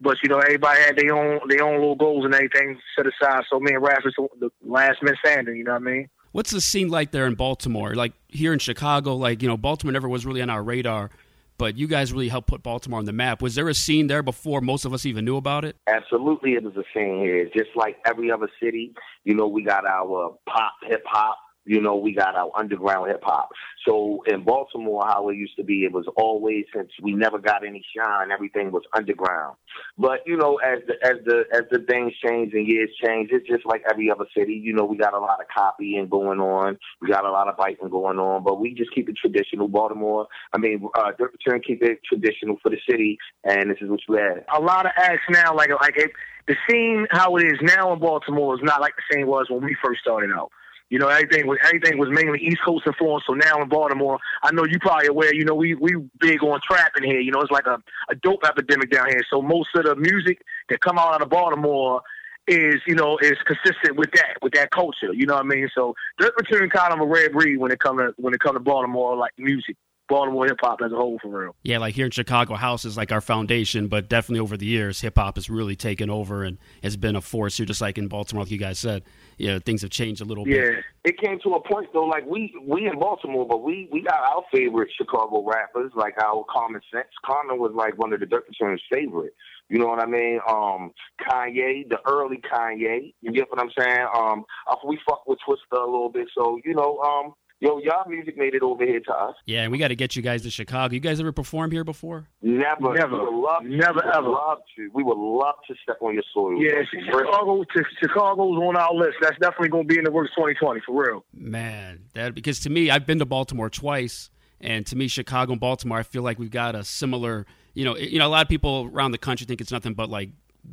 but 0.00 0.16
you 0.22 0.30
know 0.30 0.38
everybody 0.38 0.80
had 0.80 0.96
their 0.96 1.14
own 1.14 1.40
their 1.48 1.64
own 1.64 1.74
little 1.74 1.96
goals 1.96 2.24
and 2.24 2.34
everything 2.34 2.78
set 2.96 3.06
aside. 3.06 3.42
So 3.50 3.60
me 3.60 3.74
and 3.74 3.84
Raph 3.84 4.06
is 4.06 4.14
the 4.40 4.50
last 4.64 5.02
man 5.02 5.16
standing. 5.22 5.56
You 5.56 5.64
know 5.64 5.72
what 5.72 5.82
I 5.82 5.84
mean? 5.84 6.08
What's 6.32 6.50
the 6.50 6.62
scene 6.62 6.88
like 6.88 7.10
there 7.10 7.26
in 7.26 7.34
Baltimore? 7.34 7.94
Like 7.94 8.14
here 8.28 8.54
in 8.54 8.58
Chicago, 8.58 9.16
like 9.16 9.42
you 9.42 9.48
know, 9.48 9.58
Baltimore 9.58 9.92
never 9.92 10.08
was 10.08 10.24
really 10.24 10.40
on 10.40 10.48
our 10.48 10.62
radar 10.62 11.10
but 11.58 11.76
you 11.76 11.86
guys 11.86 12.12
really 12.12 12.28
helped 12.28 12.48
put 12.48 12.62
Baltimore 12.62 12.98
on 12.98 13.04
the 13.04 13.12
map. 13.12 13.42
Was 13.42 13.54
there 13.54 13.68
a 13.68 13.74
scene 13.74 14.06
there 14.06 14.22
before 14.22 14.60
most 14.60 14.84
of 14.84 14.92
us 14.92 15.06
even 15.06 15.24
knew 15.24 15.36
about 15.36 15.64
it? 15.64 15.76
Absolutely, 15.86 16.52
it 16.52 16.62
was 16.62 16.76
a 16.76 16.84
scene 16.94 17.20
here. 17.20 17.44
Just 17.54 17.70
like 17.76 17.96
every 18.06 18.30
other 18.30 18.48
city, 18.62 18.94
you 19.24 19.34
know, 19.34 19.46
we 19.46 19.62
got 19.62 19.86
our 19.86 20.36
pop, 20.46 20.72
hip 20.86 21.02
hop, 21.06 21.38
you 21.64 21.80
know, 21.80 21.96
we 21.96 22.14
got 22.14 22.36
our 22.36 22.50
underground 22.56 23.10
hip 23.10 23.22
hop. 23.22 23.50
So 23.86 24.22
in 24.26 24.44
Baltimore, 24.44 25.04
how 25.06 25.28
it 25.28 25.36
used 25.36 25.56
to 25.56 25.64
be, 25.64 25.84
it 25.84 25.92
was 25.92 26.06
always 26.16 26.64
since 26.74 26.90
we 27.02 27.12
never 27.12 27.38
got 27.38 27.66
any 27.66 27.84
shine, 27.96 28.30
everything 28.30 28.70
was 28.70 28.82
underground. 28.96 29.56
But 29.98 30.20
you 30.26 30.36
know, 30.36 30.56
as 30.56 30.80
the 30.86 30.94
as 31.06 31.16
the 31.24 31.44
as 31.52 31.62
the 31.70 31.84
things 31.88 32.12
change 32.24 32.52
and 32.54 32.66
years 32.66 32.90
change, 33.04 33.30
it's 33.32 33.46
just 33.48 33.66
like 33.66 33.82
every 33.90 34.10
other 34.10 34.26
city. 34.36 34.54
You 34.54 34.72
know, 34.72 34.84
we 34.84 34.96
got 34.96 35.14
a 35.14 35.18
lot 35.18 35.40
of 35.40 35.46
copying 35.54 36.08
going 36.08 36.40
on, 36.40 36.78
we 37.00 37.08
got 37.08 37.24
a 37.24 37.30
lot 37.30 37.48
of 37.48 37.56
biting 37.56 37.88
going 37.88 38.18
on, 38.18 38.44
but 38.44 38.60
we 38.60 38.74
just 38.74 38.94
keep 38.94 39.08
it 39.08 39.16
traditional. 39.16 39.68
Baltimore, 39.68 40.26
I 40.52 40.58
mean, 40.58 40.88
uh, 40.94 41.12
Turn 41.46 41.60
keep 41.60 41.82
it 41.82 42.00
traditional 42.08 42.56
for 42.62 42.70
the 42.70 42.78
city, 42.88 43.18
and 43.44 43.70
this 43.70 43.78
is 43.80 43.90
what 43.90 44.00
you 44.08 44.14
had. 44.14 44.44
A 44.54 44.60
lot 44.60 44.86
of 44.86 44.92
acts 44.96 45.22
now, 45.30 45.54
like 45.54 45.70
like 45.80 45.96
it, 45.96 46.10
the 46.46 46.56
scene 46.68 47.06
how 47.10 47.36
it 47.36 47.44
is 47.44 47.58
now 47.62 47.92
in 47.92 47.98
Baltimore 47.98 48.54
is 48.54 48.60
not 48.62 48.80
like 48.80 48.94
the 48.96 49.14
same 49.14 49.26
was 49.26 49.46
when 49.50 49.64
we 49.64 49.76
first 49.84 50.00
started 50.00 50.30
out. 50.30 50.50
You 50.94 51.00
know, 51.00 51.08
everything 51.08 51.48
was 51.48 51.58
everything 51.64 51.98
was 51.98 52.08
mainly 52.08 52.38
East 52.38 52.60
Coast 52.64 52.86
influence. 52.86 53.24
So 53.26 53.32
now 53.32 53.60
in 53.60 53.68
Baltimore, 53.68 54.20
I 54.44 54.52
know 54.52 54.64
you 54.64 54.78
probably 54.78 55.08
aware. 55.08 55.34
You 55.34 55.44
know, 55.44 55.56
we 55.56 55.74
we 55.74 55.96
big 56.20 56.40
on 56.44 56.60
trapping 56.64 57.02
here. 57.02 57.18
You 57.18 57.32
know, 57.32 57.40
it's 57.40 57.50
like 57.50 57.66
a, 57.66 57.82
a 58.10 58.14
dope 58.14 58.44
epidemic 58.44 58.92
down 58.92 59.08
here. 59.08 59.24
So 59.28 59.42
most 59.42 59.70
of 59.74 59.86
the 59.86 59.96
music 59.96 60.42
that 60.68 60.78
come 60.82 60.96
out 60.96 61.20
of 61.20 61.28
Baltimore 61.28 62.00
is 62.46 62.76
you 62.86 62.94
know 62.94 63.18
is 63.18 63.36
consistent 63.44 63.96
with 63.96 64.12
that 64.12 64.36
with 64.40 64.52
that 64.52 64.70
culture. 64.70 65.12
You 65.12 65.26
know 65.26 65.34
what 65.34 65.46
I 65.46 65.48
mean? 65.48 65.68
So 65.74 65.96
Dirt 66.20 66.36
Platoon 66.36 66.70
kind 66.70 66.92
of 66.92 67.00
a 67.00 67.06
rare 67.06 67.28
breed 67.28 67.56
when 67.56 67.72
it 67.72 67.80
come 67.80 67.98
to 67.98 68.14
when 68.16 68.32
it 68.32 68.38
come 68.38 68.54
to 68.54 68.60
Baltimore 68.60 69.16
like 69.16 69.32
music. 69.36 69.76
Baltimore 70.08 70.46
hip 70.46 70.58
hop 70.60 70.80
as 70.84 70.92
a 70.92 70.96
whole 70.96 71.18
for 71.22 71.28
real. 71.28 71.56
Yeah, 71.62 71.78
like 71.78 71.94
here 71.94 72.04
in 72.04 72.10
Chicago, 72.10 72.54
house 72.54 72.84
is 72.84 72.96
like 72.96 73.10
our 73.10 73.20
foundation, 73.20 73.88
but 73.88 74.08
definitely 74.08 74.40
over 74.40 74.56
the 74.56 74.66
years, 74.66 75.00
hip 75.00 75.14
hop 75.16 75.36
has 75.36 75.48
really 75.48 75.76
taken 75.76 76.10
over 76.10 76.44
and 76.44 76.58
has 76.82 76.96
been 76.96 77.16
a 77.16 77.20
force 77.20 77.56
here, 77.56 77.64
just 77.66 77.80
like 77.80 77.96
in 77.96 78.08
Baltimore, 78.08 78.44
like 78.44 78.50
you 78.50 78.58
guys 78.58 78.78
said. 78.78 79.02
Yeah, 79.38 79.58
things 79.58 79.82
have 79.82 79.90
changed 79.90 80.20
a 80.20 80.24
little 80.24 80.46
yeah. 80.46 80.56
bit. 80.56 80.72
Yeah, 80.74 81.10
it 81.10 81.20
came 81.20 81.38
to 81.40 81.54
a 81.54 81.60
point 81.60 81.88
though, 81.92 82.04
like 82.04 82.26
we 82.26 82.54
we 82.66 82.86
in 82.86 82.98
Baltimore, 82.98 83.46
but 83.46 83.62
we 83.62 83.88
we 83.90 84.02
got 84.02 84.20
our 84.20 84.44
favorite 84.52 84.90
Chicago 84.96 85.42
rappers, 85.44 85.92
like 85.94 86.14
our 86.22 86.44
Common 86.50 86.80
Sense. 86.92 87.08
Common 87.24 87.58
was 87.58 87.72
like 87.74 87.96
one 87.98 88.12
of 88.12 88.20
the 88.20 88.26
Dirt 88.26 88.44
Platoon's 88.46 88.82
favorite. 88.92 89.34
You 89.70 89.78
know 89.78 89.86
what 89.86 90.00
I 90.00 90.06
mean? 90.06 90.40
Um, 90.46 90.92
Kanye, 91.22 91.88
the 91.88 91.98
early 92.06 92.40
Kanye. 92.52 93.14
You 93.22 93.32
get 93.32 93.48
what 93.50 93.58
I'm 93.58 93.70
saying? 93.78 94.06
Um, 94.14 94.44
we 94.86 94.98
fuck 95.08 95.26
with 95.26 95.38
Twista 95.48 95.78
a 95.78 95.90
little 95.90 96.10
bit, 96.10 96.28
so 96.36 96.58
you 96.64 96.74
know, 96.74 96.98
um, 96.98 97.32
yo, 97.60 97.78
y'all 97.78 98.08
music 98.08 98.36
made 98.36 98.54
it 98.54 98.62
over 98.62 98.84
here 98.84 99.00
to 99.00 99.12
us. 99.12 99.34
Yeah, 99.46 99.62
and 99.62 99.72
we 99.72 99.78
got 99.78 99.88
to 99.88 99.96
get 99.96 100.16
you 100.16 100.22
guys 100.22 100.42
to 100.42 100.50
Chicago. 100.50 100.94
You 100.94 101.00
guys 101.00 101.20
ever 101.20 101.32
performed 101.32 101.72
here 101.72 101.84
before? 101.84 102.28
Never, 102.42 102.94
never, 102.94 103.16
love, 103.16 103.64
never, 103.64 104.02
we 104.04 104.10
ever. 104.12 104.28
Love 104.28 104.58
to. 104.76 104.90
We 104.92 105.02
would 105.02 105.18
love 105.18 105.54
to 105.68 105.74
step 105.82 105.98
on 106.00 106.14
your 106.14 106.22
soil. 106.32 106.60
Yeah, 106.62 106.82
Chicago, 106.90 107.64
Chicago's 108.00 108.58
on 108.58 108.76
our 108.76 108.94
list. 108.94 109.16
That's 109.20 109.38
definitely 109.38 109.68
going 109.68 109.88
to 109.88 109.94
be 109.94 109.98
in 109.98 110.04
the 110.04 110.10
works 110.12 110.30
2020 110.36 110.80
for 110.86 111.04
real. 111.04 111.24
Man, 111.34 112.04
that 112.14 112.34
because 112.34 112.60
to 112.60 112.70
me, 112.70 112.90
I've 112.90 113.06
been 113.06 113.18
to 113.18 113.26
Baltimore 113.26 113.70
twice, 113.70 114.30
and 114.60 114.86
to 114.86 114.96
me, 114.96 115.08
Chicago 115.08 115.52
and 115.52 115.60
Baltimore, 115.60 115.98
I 115.98 116.02
feel 116.02 116.22
like 116.22 116.38
we've 116.38 116.50
got 116.50 116.74
a 116.74 116.84
similar. 116.84 117.46
You 117.74 117.84
know, 117.84 117.96
you 117.96 118.20
know, 118.20 118.26
a 118.26 118.30
lot 118.30 118.42
of 118.42 118.48
people 118.48 118.88
around 118.92 119.10
the 119.10 119.18
country 119.18 119.46
think 119.46 119.60
it's 119.60 119.72
nothing 119.72 119.94
but 119.94 120.08
like 120.08 120.30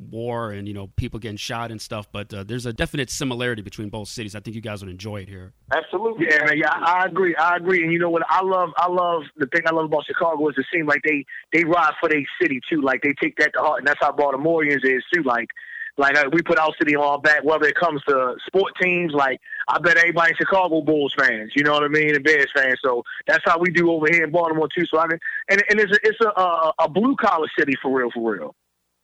war 0.09 0.51
and 0.51 0.67
you 0.67 0.73
know 0.73 0.87
people 0.95 1.19
getting 1.19 1.37
shot 1.37 1.71
and 1.71 1.81
stuff 1.81 2.07
but 2.11 2.33
uh, 2.33 2.43
there's 2.43 2.65
a 2.65 2.73
definite 2.73 3.09
similarity 3.09 3.61
between 3.61 3.89
both 3.89 4.07
cities. 4.07 4.35
I 4.35 4.39
think 4.39 4.55
you 4.55 4.61
guys 4.61 4.81
would 4.81 4.91
enjoy 4.91 5.21
it 5.21 5.29
here. 5.29 5.53
Absolutely. 5.73 6.27
Yeah 6.29 6.45
man, 6.45 6.57
yeah 6.57 6.71
i 6.71 7.05
agree. 7.05 7.35
I 7.35 7.57
agree. 7.57 7.83
And 7.83 7.91
you 7.91 7.99
know 7.99 8.09
what? 8.09 8.23
I 8.29 8.41
love 8.43 8.69
i 8.77 8.89
love 8.89 9.23
the 9.37 9.47
thing 9.47 9.61
i 9.65 9.71
love 9.71 9.85
about 9.85 10.05
chicago 10.05 10.47
is 10.49 10.55
it 10.57 10.65
seems 10.73 10.87
like 10.87 11.01
they 11.03 11.25
they 11.53 11.63
ride 11.63 11.93
for 11.99 12.09
their 12.09 12.23
city 12.41 12.61
too. 12.69 12.81
Like 12.81 13.01
they 13.01 13.13
take 13.21 13.37
that 13.37 13.53
to 13.53 13.59
heart 13.59 13.79
and 13.79 13.87
that's 13.87 13.99
how 13.99 14.11
baltimoreans 14.11 14.83
is 14.83 15.03
too. 15.13 15.23
Like 15.23 15.49
like 15.97 16.17
uh, 16.17 16.29
we 16.31 16.41
put 16.41 16.57
our 16.57 16.71
city 16.79 16.95
on 16.95 17.03
our 17.03 17.19
back, 17.19 17.43
whether 17.43 17.65
it 17.67 17.75
comes 17.75 18.01
to 18.07 18.35
sport 18.47 18.73
teams. 18.81 19.13
Like 19.13 19.39
I 19.67 19.79
bet 19.79 19.97
everybody 19.97 20.31
in 20.31 20.35
Chicago 20.37 20.81
Bulls 20.81 21.13
fans, 21.17 21.51
you 21.55 21.63
know 21.63 21.73
what 21.73 21.83
I 21.83 21.89
mean, 21.89 22.15
and 22.15 22.23
Bears 22.23 22.49
fans. 22.55 22.79
So 22.83 23.03
that's 23.27 23.43
how 23.45 23.59
we 23.59 23.69
do 23.69 23.91
over 23.91 24.07
here 24.09 24.23
in 24.23 24.31
Baltimore 24.31 24.69
too. 24.75 24.85
So 24.85 24.99
I 24.99 25.07
mean, 25.07 25.19
and 25.49 25.63
and 25.69 25.79
it's 25.79 25.91
a, 25.91 25.99
it's 26.03 26.19
a 26.21 26.39
a, 26.39 26.73
a 26.79 26.89
blue 26.89 27.15
collar 27.17 27.47
city 27.57 27.73
for 27.81 27.95
real, 27.95 28.09
for 28.11 28.33
real 28.33 28.55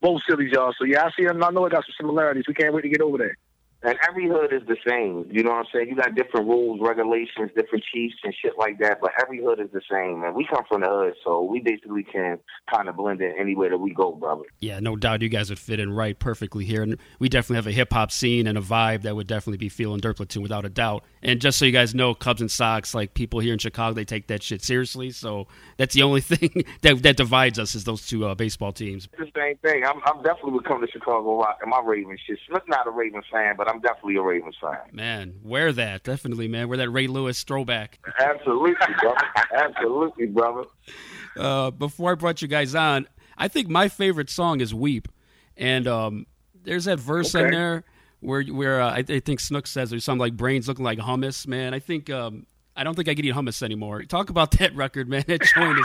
both 0.01 0.22
cities, 0.30 0.51
y'all. 0.54 0.74
So 0.77 0.86
yeah, 0.86 1.06
I 1.06 1.12
see. 1.18 1.27
I 1.27 1.34
know 1.34 1.66
it 1.66 1.72
got 1.72 1.86
some 1.86 1.96
similarities. 1.98 2.46
We 2.48 2.54
can't 2.54 2.74
wait 2.74 2.82
to 2.82 2.89
get 2.89 3.01
over 3.01 3.18
there. 3.18 3.38
And 3.84 3.96
every 4.10 4.27
hood 4.27 4.51
is 4.51 4.63
the 4.68 4.75
same. 4.88 5.27
You 5.32 5.44
know 5.44 5.51
what 5.51 5.60
I'm 5.60 5.66
saying? 5.72 5.89
You 5.89 5.96
got 5.96 6.16
different 6.16 6.48
rules, 6.48 6.80
regulations, 6.82 7.51
different 7.56 7.84
chiefs 7.94 8.16
and 8.24 8.34
shit 8.42 8.54
like 8.58 8.80
that, 8.80 9.00
but 9.00 9.12
every 9.22 9.39
hood 9.39 9.60
is 9.60 9.70
the 9.72 9.82
same, 9.89 10.22
man. 10.22 10.34
We 10.34 10.48
come 10.51 10.63
from 10.68 10.82
the 10.82 10.89
hood, 10.89 11.13
so 11.24 11.44
we 11.44 11.60
basically 11.60 12.04
can 12.04 12.39
kind 12.74 12.89
of 12.89 12.96
blend 12.96 13.22
in 13.22 13.36
anywhere 13.39 13.70
that 13.70 13.77
we 13.77 13.94
go, 13.94 14.13
brother. 14.13 14.46
Yeah, 14.60 14.80
no 14.80 14.96
doubt 14.96 15.22
you 15.22 15.30
guys 15.30 15.51
would 15.51 15.60
fit 15.60 15.80
in 15.80 15.92
right 15.94 16.18
perfectly 16.18 16.66
here. 16.66 16.82
And 16.82 16.98
we 17.20 17.30
definitely 17.30 17.58
have 17.58 17.68
a 17.68 17.72
hip 17.72 17.94
hop 17.94 18.12
scene 18.12 18.48
and 18.48 18.58
a 18.58 18.62
vibe 18.62 19.04
that 19.04 19.16
would 19.16 19.27
definitely 19.27 19.58
be 19.58 19.70
feeling 19.70 20.00
Dirt 20.00 20.18
Platoon 20.18 20.42
without 20.42 20.66
a 20.66 20.70
doubt. 20.70 21.04
And 21.22 21.42
just 21.42 21.58
so 21.58 21.66
you 21.66 21.72
guys 21.72 21.96
know, 21.96 22.14
Cubs 22.14 22.42
and 22.42 22.50
Sox, 22.52 22.94
like 22.94 23.14
people 23.14 23.40
here 23.40 23.54
in 23.54 23.60
Chicago, 23.60 23.94
they 23.94 24.06
take 24.06 24.28
that 24.28 24.44
shit 24.44 24.62
seriously. 24.64 25.10
So 25.12 25.48
that's 25.78 25.94
the 25.96 26.04
only 26.04 26.22
thing 26.22 26.64
that 26.82 27.02
that 27.04 27.18
divides 27.18 27.58
us 27.58 27.74
is 27.76 27.84
those 27.86 28.06
two 28.08 28.26
uh, 28.26 28.36
baseball 28.36 28.72
teams. 28.72 29.08
It's 29.18 29.32
the 29.34 29.40
same 29.42 29.58
thing. 29.58 29.84
I'm, 29.84 30.00
I'm 30.06 30.22
definitely 30.24 30.52
would 30.52 30.66
come 30.66 30.80
to 30.82 30.88
Chicago 30.92 31.40
Rock 31.40 31.58
and 31.62 31.70
my 31.72 31.82
Ravens 31.84 32.20
shit. 32.26 32.38
Not 32.68 32.86
a 32.86 32.92
Ravens 32.92 33.26
fan, 33.32 33.56
but 33.58 33.68
I'm 33.70 33.80
definitely 33.82 34.18
a 34.18 34.22
Ravens 34.22 34.56
fan. 34.62 34.78
Man, 34.92 35.36
wear 35.44 35.72
that. 35.74 36.04
Definitely, 36.04 36.48
man. 36.48 36.68
Wear 36.68 36.78
that 36.78 36.90
Ray 36.90 37.08
Lewis 37.08 37.44
throwback. 37.44 38.00
Absolutely, 38.20 38.76
brother. 39.02 39.18
Absolutely, 39.56 40.26
brother. 40.28 40.64
Uh, 41.36 41.72
before 41.72 42.12
I 42.12 42.16
brought 42.16 42.42
you 42.42 42.48
guys 42.48 42.76
on, 42.76 43.08
I 43.38 43.48
think 43.48 43.70
my 43.70 43.88
favorite 43.88 44.30
song 44.30 44.62
is 44.62 44.74
Weep. 44.74 45.08
And 45.56 45.88
um, 45.88 46.26
There's 46.64 46.86
that 46.86 47.00
verse 47.00 47.34
Okay. 47.34 47.46
in 47.46 47.52
there 47.52 47.84
where 48.20 48.44
where 48.44 48.82
uh, 48.82 48.92
I, 48.92 49.04
I 49.08 49.20
think 49.20 49.40
Snook 49.40 49.68
says 49.68 49.90
there's 49.90 50.04
something 50.04 50.20
like 50.20 50.38
brains 50.38 50.68
looking 50.68 50.86
like 50.86 51.00
hummus. 51.00 51.48
Man, 51.48 51.74
I 51.74 51.80
think 51.80 52.10
um, 52.10 52.46
I 52.78 52.84
don't 52.84 52.96
think 52.96 53.10
I 53.10 53.16
can 53.16 53.26
eat 53.26 53.34
hummus 53.34 53.64
anymore. 53.64 54.04
Talk 54.04 54.30
about 54.30 54.52
that 54.60 54.76
record, 54.76 55.10
man. 55.10 55.24
That 55.28 55.42
joint 55.42 55.80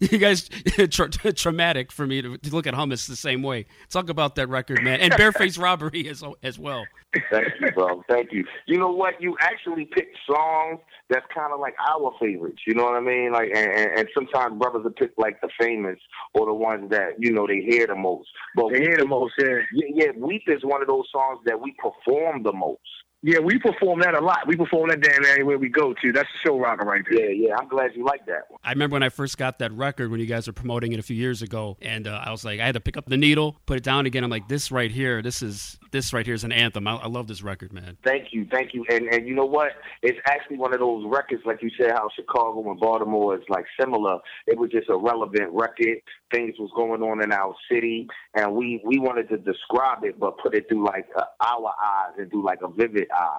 is 0.00 0.10
you 0.12 0.18
guys 0.18 0.48
tra- 0.90 1.08
traumatic 1.32 1.90
for 1.90 2.06
me 2.06 2.22
to, 2.22 2.36
to 2.36 2.54
look 2.54 2.66
at 2.66 2.74
hummus 2.74 3.08
the 3.08 3.16
same 3.16 3.42
way. 3.42 3.66
Talk 3.88 4.08
about 4.08 4.36
that 4.36 4.48
record, 4.48 4.82
man, 4.82 5.00
and 5.00 5.16
barefaced 5.16 5.58
robbery 5.58 6.08
as 6.08 6.22
as 6.42 6.58
well. 6.58 6.84
Thank 7.30 7.48
you, 7.60 7.72
bro. 7.72 8.04
Thank 8.08 8.32
you. 8.32 8.44
You 8.66 8.78
know 8.78 8.90
what? 8.90 9.20
You 9.20 9.36
actually 9.40 9.86
pick 9.86 10.08
songs 10.26 10.80
that's 11.08 11.24
kind 11.34 11.52
of 11.52 11.60
like 11.60 11.74
our 11.88 12.12
favorites. 12.20 12.58
You 12.66 12.74
know 12.74 12.84
what 12.84 12.94
I 12.94 13.00
mean? 13.00 13.32
Like, 13.32 13.50
and, 13.54 13.70
and, 13.72 13.98
and 13.98 14.08
sometimes 14.14 14.58
brothers 14.58 14.84
will 14.84 14.90
pick 14.92 15.12
like 15.16 15.40
the 15.40 15.48
famous 15.58 15.98
or 16.34 16.46
the 16.46 16.54
ones 16.54 16.90
that 16.90 17.14
you 17.18 17.32
know 17.32 17.46
they 17.46 17.60
hear 17.60 17.86
the 17.86 17.94
most. 17.94 18.28
But 18.54 18.70
They 18.72 18.80
hear 18.80 18.96
the 18.98 19.06
most, 19.06 19.34
yeah. 19.38 19.60
yeah, 19.72 19.86
yeah, 19.94 20.10
Weep 20.16 20.42
is 20.48 20.62
one 20.62 20.82
of 20.82 20.88
those 20.88 21.06
songs 21.10 21.40
that 21.46 21.60
we 21.60 21.74
perform 21.78 22.42
the 22.42 22.52
most. 22.52 22.80
Yeah, 23.22 23.38
we 23.38 23.58
perform 23.58 24.00
that 24.00 24.14
a 24.14 24.20
lot. 24.20 24.46
We 24.46 24.56
perform 24.56 24.90
that 24.90 25.00
damn 25.00 25.24
anywhere 25.24 25.58
we 25.58 25.68
go 25.68 25.94
to. 25.94 26.12
That's 26.12 26.28
the 26.28 26.48
show 26.48 26.58
rocker 26.58 26.84
right 26.84 27.02
there. 27.10 27.30
Yeah, 27.30 27.48
yeah. 27.48 27.54
I'm 27.58 27.66
glad 27.66 27.92
you 27.94 28.04
like 28.04 28.26
that 28.26 28.50
one. 28.50 28.60
I 28.62 28.70
remember 28.70 28.94
when 28.94 29.02
I 29.02 29.08
first 29.08 29.38
got 29.38 29.58
that 29.60 29.72
record 29.72 30.10
when 30.10 30.20
you 30.20 30.26
guys 30.26 30.46
were 30.46 30.52
promoting 30.52 30.92
it 30.92 30.98
a 30.98 31.02
few 31.02 31.16
years 31.16 31.40
ago, 31.40 31.78
and 31.80 32.06
uh, 32.06 32.22
I 32.24 32.30
was 32.30 32.44
like, 32.44 32.60
I 32.60 32.66
had 32.66 32.74
to 32.74 32.80
pick 32.80 32.96
up 32.96 33.06
the 33.06 33.16
needle, 33.16 33.56
put 33.64 33.78
it 33.78 33.82
down 33.82 34.04
again. 34.06 34.22
I'm 34.22 34.30
like, 34.30 34.48
this 34.48 34.70
right 34.70 34.90
here, 34.90 35.22
this 35.22 35.42
is 35.42 35.78
this 35.92 36.12
right 36.12 36.26
here 36.26 36.34
is 36.34 36.44
an 36.44 36.52
anthem. 36.52 36.86
I, 36.86 36.96
I 36.96 37.06
love 37.08 37.26
this 37.26 37.42
record, 37.42 37.72
man. 37.72 37.96
Thank 38.04 38.28
you, 38.32 38.46
thank 38.52 38.74
you. 38.74 38.84
And 38.90 39.06
and 39.08 39.26
you 39.26 39.34
know 39.34 39.46
what? 39.46 39.72
It's 40.02 40.18
actually 40.26 40.58
one 40.58 40.74
of 40.74 40.80
those 40.80 41.04
records, 41.08 41.42
like 41.46 41.62
you 41.62 41.70
said, 41.80 41.92
how 41.92 42.08
Chicago 42.14 42.70
and 42.70 42.78
Baltimore 42.78 43.34
is 43.36 43.44
like 43.48 43.64
similar. 43.80 44.18
It 44.46 44.58
was 44.58 44.70
just 44.70 44.90
a 44.90 44.96
relevant 44.96 45.52
record. 45.52 45.98
Things 46.32 46.54
was 46.58 46.70
going 46.74 47.02
on 47.02 47.22
in 47.22 47.32
our 47.32 47.54
city, 47.70 48.08
and 48.34 48.54
we 48.54 48.80
we 48.84 48.98
wanted 48.98 49.28
to 49.28 49.38
describe 49.38 50.04
it, 50.04 50.18
but 50.18 50.38
put 50.38 50.54
it 50.54 50.68
through 50.68 50.84
like 50.84 51.06
uh, 51.16 51.22
our 51.40 51.72
eyes 51.82 52.14
and 52.18 52.30
through 52.30 52.44
like 52.44 52.60
a 52.62 52.68
vivid 52.68 53.06
eye. 53.12 53.38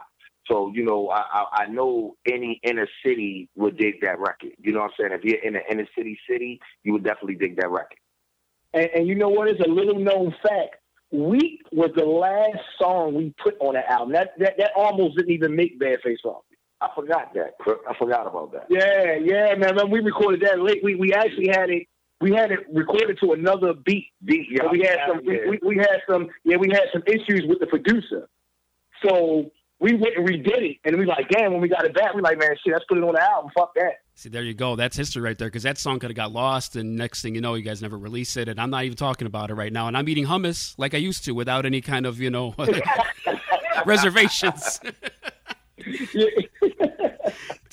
So 0.50 0.72
you 0.74 0.86
know, 0.86 1.10
I, 1.10 1.24
I 1.34 1.46
I 1.64 1.68
know 1.68 2.16
any 2.26 2.60
inner 2.64 2.88
city 3.06 3.50
would 3.56 3.78
dig 3.78 4.02
that 4.02 4.20
record. 4.20 4.52
You 4.60 4.72
know 4.72 4.80
what 4.80 4.92
I'm 5.00 5.10
saying? 5.10 5.12
If 5.14 5.24
you're 5.26 5.44
in 5.44 5.56
an 5.56 5.64
inner 5.70 5.88
city 5.98 6.18
city, 6.30 6.60
you 6.84 6.94
would 6.94 7.04
definitely 7.04 7.36
dig 7.36 7.58
that 7.58 7.70
record. 7.70 8.00
And, 8.74 8.90
and 8.96 9.08
you 9.08 9.16
know 9.16 9.30
what 9.30 9.50
is 9.50 9.60
a 9.66 9.70
little 9.70 10.00
known 10.00 10.34
fact? 10.42 10.78
Weep 11.12 11.62
was 11.72 11.92
the 11.96 12.06
last 12.06 12.64
song 12.80 13.16
we 13.16 13.34
put 13.42 13.56
on 13.60 13.76
that 13.76 13.90
album. 13.90 14.14
That 14.14 14.32
that, 14.40 14.56
that 14.58 14.72
almost 14.76 15.18
didn't 15.18 15.32
even 15.32 15.56
make 15.56 15.80
Bad 15.80 16.00
Face 16.04 16.20
Rock. 16.24 16.44
I 16.80 16.90
forgot 16.94 17.34
that. 17.34 17.54
I 17.90 17.98
forgot 17.98 18.28
about 18.28 18.52
that. 18.54 18.68
Yeah, 18.70 19.16
yeah, 19.24 19.56
man. 19.56 19.76
man, 19.76 19.90
We 19.90 20.00
recorded 20.00 20.42
that 20.42 20.60
late. 20.62 20.84
We 20.84 20.96
we 20.96 21.14
actually 21.14 21.48
had 21.48 21.70
it. 21.70 21.88
We 22.20 22.32
had 22.34 22.52
it 22.52 22.60
recorded 22.74 23.20
to 23.22 23.34
another 23.34 23.74
beat. 23.74 24.08
Beat, 24.26 24.48
yeah, 24.50 24.70
we 24.72 24.80
had 24.80 24.98
some. 25.08 25.22
yeah. 25.24 25.50
We, 25.50 25.60
we 25.64 25.78
had 25.78 26.00
some. 26.10 26.30
Yeah, 26.44 26.58
we 26.58 26.70
had 26.72 26.86
some 26.92 27.04
issues 27.06 27.46
with 27.48 27.60
the 27.60 27.68
producer. 27.68 28.28
So 29.06 29.52
we 29.80 29.94
went 29.94 30.18
and 30.18 30.28
redid 30.28 30.48
it, 30.72 30.78
and 30.84 30.98
we 30.98 31.06
like, 31.06 31.30
damn. 31.30 31.52
When 31.52 31.62
we 31.62 31.70
got 31.70 31.86
it 31.86 31.94
back, 31.94 32.16
we 32.16 32.22
like, 32.22 32.40
man, 32.40 32.50
shit, 32.64 32.74
let's 32.74 32.86
put 32.86 32.98
it 32.98 33.04
on 33.04 33.14
the 33.14 33.22
album. 33.22 33.52
Fuck 33.56 33.76
that. 33.76 33.98
See, 34.16 34.30
there 34.30 34.42
you 34.42 34.56
go. 34.56 34.76
That's 34.76 34.98
history 34.98 35.22
right 35.22 35.38
there 35.38 35.48
because 35.48 35.62
that 35.62 35.78
song 35.78 36.00
could 36.00 36.10
have 36.10 36.16
got 36.16 36.32
lost, 36.32 36.76
and 36.76 36.96
next 36.96 37.22
thing 37.22 37.36
you 37.36 37.42
know, 37.42 37.54
you 37.54 37.62
guys 37.62 37.84
never 37.84 37.98
release 37.98 38.36
it. 38.36 38.50
And 38.50 38.60
I'm 38.60 38.72
not 38.72 38.84
even 38.86 38.98
talking 38.98 39.28
about 39.28 39.52
it 39.52 39.54
right 39.54 39.72
now. 39.72 39.88
And 39.88 39.96
I'm 39.96 40.10
eating 40.10 40.26
hummus 40.26 40.74
like 40.80 40.96
I 40.96 40.98
used 40.98 41.26
to 41.26 41.34
without 41.34 41.68
any 41.68 41.82
kind 41.82 42.08
of, 42.08 42.20
you 42.20 42.32
know, 42.32 42.56
reservations. 43.86 44.80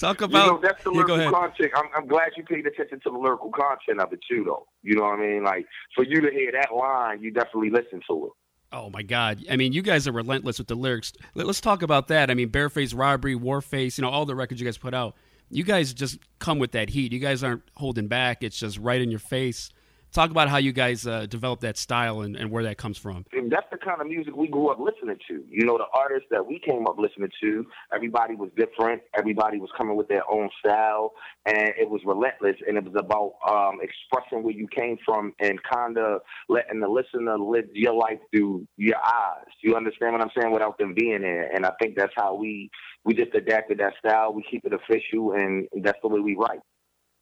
Talk 0.05 0.21
about. 0.21 0.45
You 0.45 0.53
know, 0.53 0.61
that's 0.63 0.85
the 0.85 0.91
Yeah, 0.93 1.03
lyrical 1.05 1.31
content. 1.33 1.73
I'm, 1.77 1.85
I'm 1.97 2.07
glad 2.07 2.31
you 2.37 2.45
paid 2.45 2.67
attention 2.67 3.01
to 3.01 3.11
the 3.11 3.19
lyrical 3.19 3.51
content 3.51 4.01
of 4.01 4.13
it 4.13 4.21
too, 4.29 4.45
though. 4.45 4.67
You 4.83 4.97
know 4.97 5.05
what 5.05 5.19
I 5.19 5.23
mean? 5.27 5.45
Like 5.45 5.67
for 5.95 6.05
you 6.05 6.21
to 6.21 6.31
hear 6.31 6.53
that 6.53 6.75
line, 6.75 7.23
you 7.23 7.31
definitely 7.31 7.71
listen 7.71 8.01
to 8.11 8.27
it. 8.27 8.33
Oh 8.73 8.91
my 8.91 9.03
God! 9.03 9.45
I 9.51 9.57
mean, 9.57 9.73
you 9.73 9.83
guys 9.83 10.09
are 10.09 10.13
relentless 10.13 10.59
with 10.59 10.67
the 10.67 10.75
lyrics. 10.75 11.13
Let- 11.35 11.47
Let's 11.47 11.61
talk 11.61 11.83
about 11.83 12.09
that. 12.09 12.31
I 12.31 12.35
mean, 12.35 12.51
Bareface 12.51 12.93
Robbery, 12.97 13.37
Warface, 13.37 13.97
you 13.97 14.03
know, 14.03 14.11
all 14.11 14.27
the 14.27 14.35
records 14.35 14.61
you 14.61 14.67
guys 14.67 14.79
put 14.79 14.95
out. 14.95 15.15
You 15.51 15.63
guys 15.63 15.95
just 15.95 16.19
come 16.41 16.59
with 16.59 16.73
that 16.73 16.89
heat. 16.91 17.13
You 17.13 17.21
guys 17.21 17.45
aren't 17.45 17.63
holding 17.77 18.09
back. 18.09 18.43
It's 18.43 18.59
just 18.59 18.79
right 18.79 19.01
in 19.01 19.11
your 19.11 19.21
face. 19.21 19.71
Talk 20.15 20.31
about 20.31 20.49
how 20.49 20.59
you 20.59 20.71
guys 20.71 21.09
uh, 21.09 21.27
develop 21.27 21.59
that 21.63 21.77
style 21.77 22.21
and, 22.21 22.37
and 22.37 22.49
where 22.49 22.63
that 22.63 22.79
comes 22.79 22.97
from. 22.97 23.27
And 23.33 23.51
that's 23.51 23.67
the 23.73 23.79
kind 23.79 24.01
of 24.01 24.07
music 24.07 24.37
we 24.37 24.47
grew 24.47 24.69
up 24.69 24.79
listening 24.79 25.19
to. 25.29 25.43
You 25.51 25.67
know, 25.67 25.77
the 25.77 25.87
artists 25.93 26.29
that 26.31 26.47
we 26.47 26.61
came 26.65 26.87
up 26.87 27.01
listening 27.01 27.31
to, 27.43 27.67
everybody 27.93 28.37
was 28.37 28.51
different. 28.57 29.03
Everybody 29.19 29.59
was 29.59 29.71
coming 29.77 29.97
with 29.97 30.07
their 30.07 30.23
own 30.31 30.51
style, 30.61 31.15
and 31.47 31.71
it 31.77 31.91
was 31.91 32.01
relentless. 32.07 32.55
And 32.65 32.77
it 32.77 32.85
was 32.85 32.95
about 32.97 33.33
um, 33.45 33.81
expressing 33.83 34.45
where 34.45 34.55
you 34.55 34.69
came 34.69 34.99
from 35.05 35.33
and 35.41 35.59
kind 35.65 35.99
of 35.99 36.21
letting 36.49 36.79
the 36.79 36.89
listener 36.89 37.37
live 37.37 37.65
your 37.73 37.95
life 37.95 38.21
through 38.31 38.69
your 38.77 38.99
eyes. 39.05 39.51
You 39.65 39.75
understand 39.75 40.13
what 40.13 40.23
I'm 40.23 40.31
saying? 40.39 40.53
Without 40.53 40.79
them 40.79 40.95
being 40.95 41.23
there. 41.23 41.51
And 41.53 41.67
I 41.67 41.73
think 41.83 41.97
that's 41.97 42.13
how 42.17 42.37
we 42.37 42.71
we 43.05 43.15
just 43.15 43.35
adapted 43.35 43.79
that 43.79 43.95
style. 43.99 44.33
We 44.33 44.45
keep 44.49 44.65
it 44.65 44.73
official, 44.73 45.33
and 45.33 45.67
that's 45.83 45.99
the 46.03 46.09
way 46.09 46.21
we 46.21 46.37
write. 46.37 46.61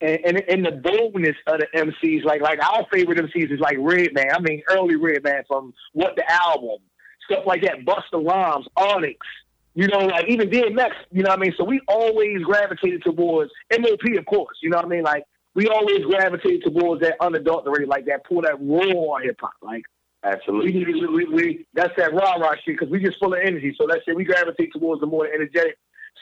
And, 0.02 0.20
and 0.24 0.42
and 0.48 0.66
the 0.66 0.72
boldness 0.72 1.36
of 1.46 1.60
the 1.60 1.66
MCs, 1.74 2.24
like 2.24 2.40
like 2.40 2.62
our 2.62 2.86
favorite 2.92 3.18
MCs 3.18 3.52
is 3.52 3.60
like 3.60 3.76
Redman. 3.78 4.26
I 4.32 4.40
mean, 4.40 4.62
early 4.68 4.96
Redman 4.96 5.44
from 5.46 5.72
What 5.92 6.16
the 6.16 6.30
Album, 6.30 6.78
stuff 7.24 7.44
like 7.46 7.62
that. 7.62 7.84
Busta 7.84 8.24
Rhymes, 8.24 8.66
Onyx, 8.76 9.18
you 9.74 9.86
know, 9.86 10.00
like 10.00 10.28
even 10.28 10.50
DMX. 10.50 10.90
You 11.10 11.22
know 11.22 11.30
what 11.30 11.38
I 11.38 11.42
mean? 11.42 11.54
So 11.56 11.64
we 11.64 11.80
always 11.88 12.42
gravitated 12.42 13.02
towards 13.04 13.50
MOP, 13.78 14.18
of 14.18 14.26
course. 14.26 14.56
You 14.62 14.70
know 14.70 14.78
what 14.78 14.86
I 14.86 14.88
mean? 14.88 15.04
Like 15.04 15.24
we 15.54 15.68
always 15.68 16.00
gravitated 16.04 16.64
towards 16.64 17.02
that 17.02 17.14
unadulterated, 17.20 17.88
like 17.88 18.06
that 18.06 18.24
pull 18.26 18.42
that 18.42 18.56
raw 18.60 19.18
hip 19.18 19.38
hop, 19.40 19.52
like. 19.62 19.82
Absolutely. 20.24 20.84
we, 20.84 21.06
we, 21.06 21.24
we, 21.24 21.66
that's 21.74 21.92
that 21.96 22.14
rah 22.14 22.34
rah 22.34 22.52
shit 22.64 22.78
because 22.78 22.88
we 22.88 23.00
just 23.00 23.18
full 23.18 23.34
of 23.34 23.40
energy. 23.42 23.74
So 23.76 23.88
that's 23.88 24.02
it. 24.06 24.14
We 24.14 24.22
gravitate 24.22 24.72
towards 24.72 25.00
the 25.00 25.06
more 25.08 25.26
energetic 25.26 25.76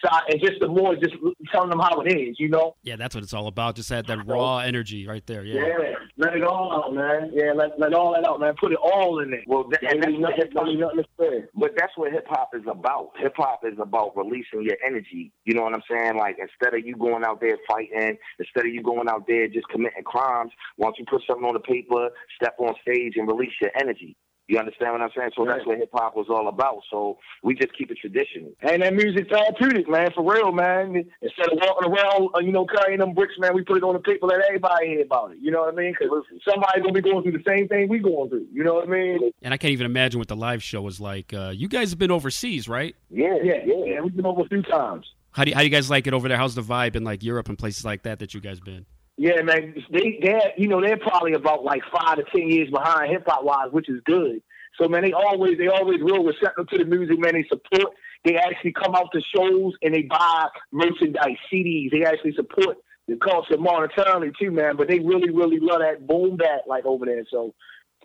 side 0.05 0.23
and 0.29 0.41
just 0.41 0.61
the 0.61 0.69
more 0.69 0.95
just 0.97 1.15
telling 1.53 1.71
them 1.71 1.79
how 1.79 2.01
it 2.01 2.13
is, 2.13 2.37
you 2.39 2.49
know. 2.49 2.77
Yeah, 2.83 2.97
that's 2.97 3.15
what 3.15 3.25
it's 3.25 3.35
all 3.35 3.47
about. 3.47 3.77
Just 3.77 3.89
that, 3.91 4.07
that 4.07 4.27
raw 4.27 4.59
energy 4.59 5.07
right 5.07 5.27
there. 5.27 5.45
Yeah. 5.45 5.63
Yeah, 5.63 5.95
let 6.17 6.35
it 6.35 6.43
all 6.43 6.85
out, 6.85 6.95
man. 6.95 7.31
Yeah, 7.33 7.53
let 7.55 7.79
let 7.79 7.95
all 7.95 8.13
that 8.15 8.27
out, 8.27 8.41
man. 8.41 8.55
Put 8.61 8.73
it 8.73 8.79
all 8.83 9.21
in 9.21 9.33
it. 9.33 9.41
Well, 9.47 9.69
that, 9.71 9.83
and 9.83 10.03
that's 10.03 10.13
what 10.13 10.55
nothing, 10.55 10.81
nothing 10.81 10.99
to 10.99 11.05
spare. 11.15 11.49
But 11.55 11.73
that's 11.77 11.93
what 11.97 12.13
hip 12.13 12.27
hop 12.29 12.51
is 12.55 12.63
about. 12.71 13.11
Hip 13.19 13.35
hop 13.37 13.61
is 13.65 13.79
about 13.81 14.17
releasing 14.17 14.63
your 14.63 14.77
energy. 14.87 15.33
You 15.45 15.55
know 15.55 15.63
what 15.63 15.75
I'm 15.75 15.83
saying? 15.91 16.17
Like 16.17 16.37
instead 16.39 16.79
of 16.79 16.87
you 16.87 16.97
going 16.97 17.25
out 17.25 17.41
there 17.41 17.59
fighting, 17.69 18.17
instead 18.39 18.67
of 18.67 18.73
you 18.73 18.83
going 18.83 19.09
out 19.09 19.27
there 19.27 19.49
just 19.49 19.69
committing 19.69 20.05
crimes, 20.05 20.53
why 20.77 20.87
don't 20.87 20.99
you 20.99 21.05
put 21.09 21.23
something 21.27 21.47
on 21.47 21.55
the 21.55 21.61
paper, 21.61 22.11
step 22.41 22.57
on 22.59 22.75
stage, 22.83 23.15
and 23.17 23.29
release 23.29 23.53
your 23.61 23.71
energy? 23.81 24.17
You 24.51 24.59
understand 24.59 24.91
what 24.91 25.01
I'm 25.01 25.11
saying? 25.17 25.31
So 25.37 25.45
that's 25.45 25.65
what 25.65 25.79
hip 25.79 25.91
hop 25.93 26.17
was 26.17 26.27
all 26.29 26.49
about. 26.49 26.83
So 26.91 27.19
we 27.45 27.55
just 27.55 27.73
keep 27.79 27.93
it 27.93 27.99
traditional. 28.01 28.51
And 28.63 28.83
that 28.83 28.95
music 28.95 29.29
therapeutic, 29.31 29.89
man, 29.89 30.11
for 30.13 30.29
real, 30.29 30.51
man. 30.51 31.09
Instead 31.23 31.53
of 31.53 31.59
walking 31.63 31.89
around, 31.89 32.31
uh, 32.35 32.41
you 32.41 32.51
know, 32.51 32.67
carrying 32.67 32.99
them 32.99 33.15
bricks, 33.15 33.35
man, 33.39 33.55
we 33.55 33.63
put 33.63 33.77
it 33.77 33.85
on 33.85 33.93
the 33.93 34.01
paper, 34.01 34.27
let 34.27 34.41
everybody 34.41 34.89
hear 34.89 35.03
about 35.03 35.31
it. 35.31 35.39
You 35.41 35.53
know 35.53 35.61
what 35.61 35.75
I 35.75 35.77
mean? 35.77 35.95
Because 35.97 36.25
somebody's 36.45 36.83
gonna 36.83 36.93
be 36.93 37.01
going 37.01 37.23
through 37.23 37.39
the 37.39 37.45
same 37.47 37.69
thing 37.69 37.89
we 37.89 38.01
going 38.01 38.29
through. 38.29 38.49
You 38.53 38.65
know 38.65 38.75
what 38.75 38.89
I 38.89 38.91
mean? 38.91 39.31
And 39.41 39.55
I 39.55 39.57
can't 39.57 39.71
even 39.71 39.87
imagine 39.87 40.19
what 40.19 40.27
the 40.27 40.35
live 40.35 40.65
show 40.65 40.83
was 40.83 41.01
like. 41.01 41.33
Uh, 41.33 41.53
you 41.55 41.69
guys 41.69 41.91
have 41.91 42.01
been 42.01 42.11
overseas, 42.11 42.69
right? 42.69 42.97
Yeah, 43.09 43.37
Yeah, 43.45 43.63
yeah. 43.65 44.01
We've 44.01 44.17
been 44.17 44.27
over 44.27 44.43
a 44.43 44.49
few 44.49 44.63
times. 44.63 45.07
How 45.31 45.45
do 45.45 45.51
you, 45.51 45.55
how 45.55 45.61
do 45.61 45.67
you 45.67 45.71
guys 45.71 45.89
like 45.89 46.09
it 46.09 46.13
over 46.13 46.27
there? 46.27 46.37
How's 46.37 46.57
the 46.57 46.63
vibe 46.63 46.97
in 46.97 47.05
like 47.05 47.23
Europe 47.23 47.49
and 47.49 47.57
places 47.57 47.85
like 47.85 48.03
that 48.03 48.19
that 48.19 48.35
you 48.35 48.41
guys 48.41 48.59
been? 48.59 48.85
Yeah, 49.21 49.43
man. 49.43 49.75
They 49.93 50.19
they 50.23 50.41
you 50.57 50.67
know 50.67 50.81
they're 50.81 50.97
probably 50.97 51.35
about 51.35 51.63
like 51.63 51.83
five 51.93 52.17
to 52.17 52.25
ten 52.35 52.49
years 52.49 52.71
behind 52.71 53.11
hip 53.11 53.25
hop 53.27 53.45
wise, 53.45 53.69
which 53.71 53.91
is 53.91 54.01
good. 54.07 54.41
So 54.81 54.89
man, 54.89 55.03
they 55.03 55.13
always 55.13 55.59
they 55.59 55.67
always 55.67 56.01
real 56.01 56.25
receptive 56.25 56.69
to 56.69 56.79
the 56.79 56.87
music. 56.87 57.19
Man, 57.19 57.35
they 57.35 57.45
support. 57.47 57.93
They 58.25 58.37
actually 58.37 58.73
come 58.73 58.95
out 58.95 59.11
to 59.13 59.21
shows 59.37 59.75
and 59.83 59.93
they 59.93 60.05
buy 60.09 60.47
merchandise, 60.73 61.37
CDs. 61.53 61.91
They 61.91 62.03
actually 62.03 62.33
support 62.33 62.79
the 63.09 63.17
culture 63.17 63.59
monetarily 63.59 64.33
too, 64.41 64.53
man. 64.53 64.79
But 64.79 64.89
they 64.89 65.01
really 65.01 65.29
really 65.29 65.59
love 65.61 65.81
that 65.81 66.07
boom 66.07 66.39
bap 66.39 66.63
like 66.67 66.87
over 66.87 67.05
there. 67.05 67.25
So, 67.31 67.53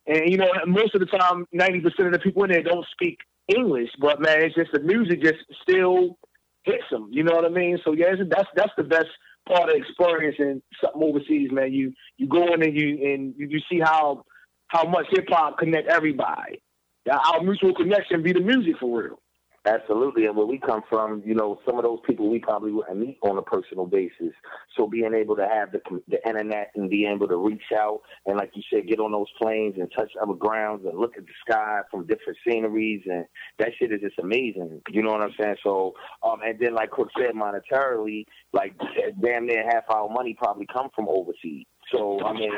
and 0.06 0.30
you 0.30 0.36
know 0.36 0.50
most 0.68 0.96
of 0.96 1.00
the 1.00 1.06
time, 1.06 1.48
ninety 1.54 1.80
percent 1.80 2.08
of 2.08 2.12
the 2.12 2.20
people 2.20 2.44
in 2.44 2.50
there 2.50 2.62
don't 2.62 2.86
speak 2.92 3.20
English, 3.48 3.92
but 4.02 4.20
man, 4.20 4.42
it's 4.42 4.56
just 4.56 4.74
the 4.74 4.82
music 4.82 5.24
just 5.24 5.40
still 5.64 6.18
hits 6.64 6.84
them. 6.92 7.08
You 7.10 7.24
know 7.24 7.36
what 7.36 7.46
I 7.46 7.50
mean? 7.50 7.80
So 7.86 7.94
yeah, 7.94 8.16
that's 8.30 8.50
that's 8.54 8.74
the 8.76 8.84
best 8.84 9.08
part 9.48 9.70
of 9.70 9.76
experiencing 9.76 10.62
something 10.82 11.04
overseas, 11.04 11.50
man. 11.52 11.74
You 11.74 11.94
you 12.18 12.28
go 12.28 12.54
in 12.54 12.64
and 12.64 12.76
you 12.76 13.14
and 13.14 13.34
you, 13.38 13.48
you 13.48 13.60
see 13.70 13.80
how 13.80 14.24
how 14.68 14.86
much 14.88 15.06
hip 15.12 15.26
hop 15.30 15.58
connect 15.58 15.88
everybody. 15.90 16.62
Our 17.10 17.44
mutual 17.44 17.76
connection 17.76 18.24
be 18.24 18.34
the 18.34 18.40
music 18.42 18.76
for 18.80 19.02
real. 19.04 19.20
Absolutely, 19.68 20.28
and 20.28 20.38
where 20.38 20.46
we 20.46 20.60
come 20.60 20.84
from, 20.88 21.24
you 21.26 21.34
know, 21.34 21.60
some 21.66 21.78
of 21.78 21.84
those 21.84 22.00
people 22.06 22.30
we 22.30 22.38
probably 22.38 22.72
wouldn't 22.72 23.00
meet 23.00 23.18
on 23.24 23.38
a 23.38 23.42
personal 23.42 23.88
basis. 23.88 24.34
So 24.78 24.88
being 24.88 25.14
able 25.16 25.36
to 25.38 25.48
have 25.48 25.72
the 25.72 25.80
the 26.08 26.26
internet 26.28 26.72
and 26.76 26.88
being 26.88 27.12
able 27.12 27.28
to 27.28 27.38
reach 27.38 27.72
out 27.76 28.02
and, 28.28 28.38
like 28.38 28.52
you 28.54 28.62
said, 28.72 28.88
get 28.88 29.00
on 29.00 29.12
those 29.12 29.32
planes 29.42 29.76
and 29.80 29.92
touch 29.98 30.12
other 30.22 30.36
grounds 30.36 30.86
and 30.86 31.00
look 31.00 31.18
at 31.18 31.26
the 31.26 31.32
sky 31.50 31.80
from 31.90 32.06
different 32.06 32.38
sceneries, 32.48 33.02
and 33.06 33.26
that 33.58 33.70
shit 33.80 33.92
is 33.92 34.02
just 34.02 34.20
amazing. 34.20 34.82
You 34.90 35.02
know 35.02 35.14
what 35.14 35.22
I'm 35.22 35.34
saying? 35.40 35.56
So, 35.64 35.94
um, 36.22 36.42
and 36.46 36.60
then 36.60 36.76
like 36.76 36.92
Crook 36.92 37.10
said, 37.18 37.32
monetarily, 37.34 38.26
like 38.54 38.76
damn 39.24 39.48
near 39.48 39.64
half 39.68 39.86
our 39.90 40.10
money 40.10 40.36
probably 40.38 40.68
come 40.72 40.90
from 40.96 41.08
overseas. 41.10 41.66
So 41.92 42.20
I 42.24 42.34
mean, 42.34 42.52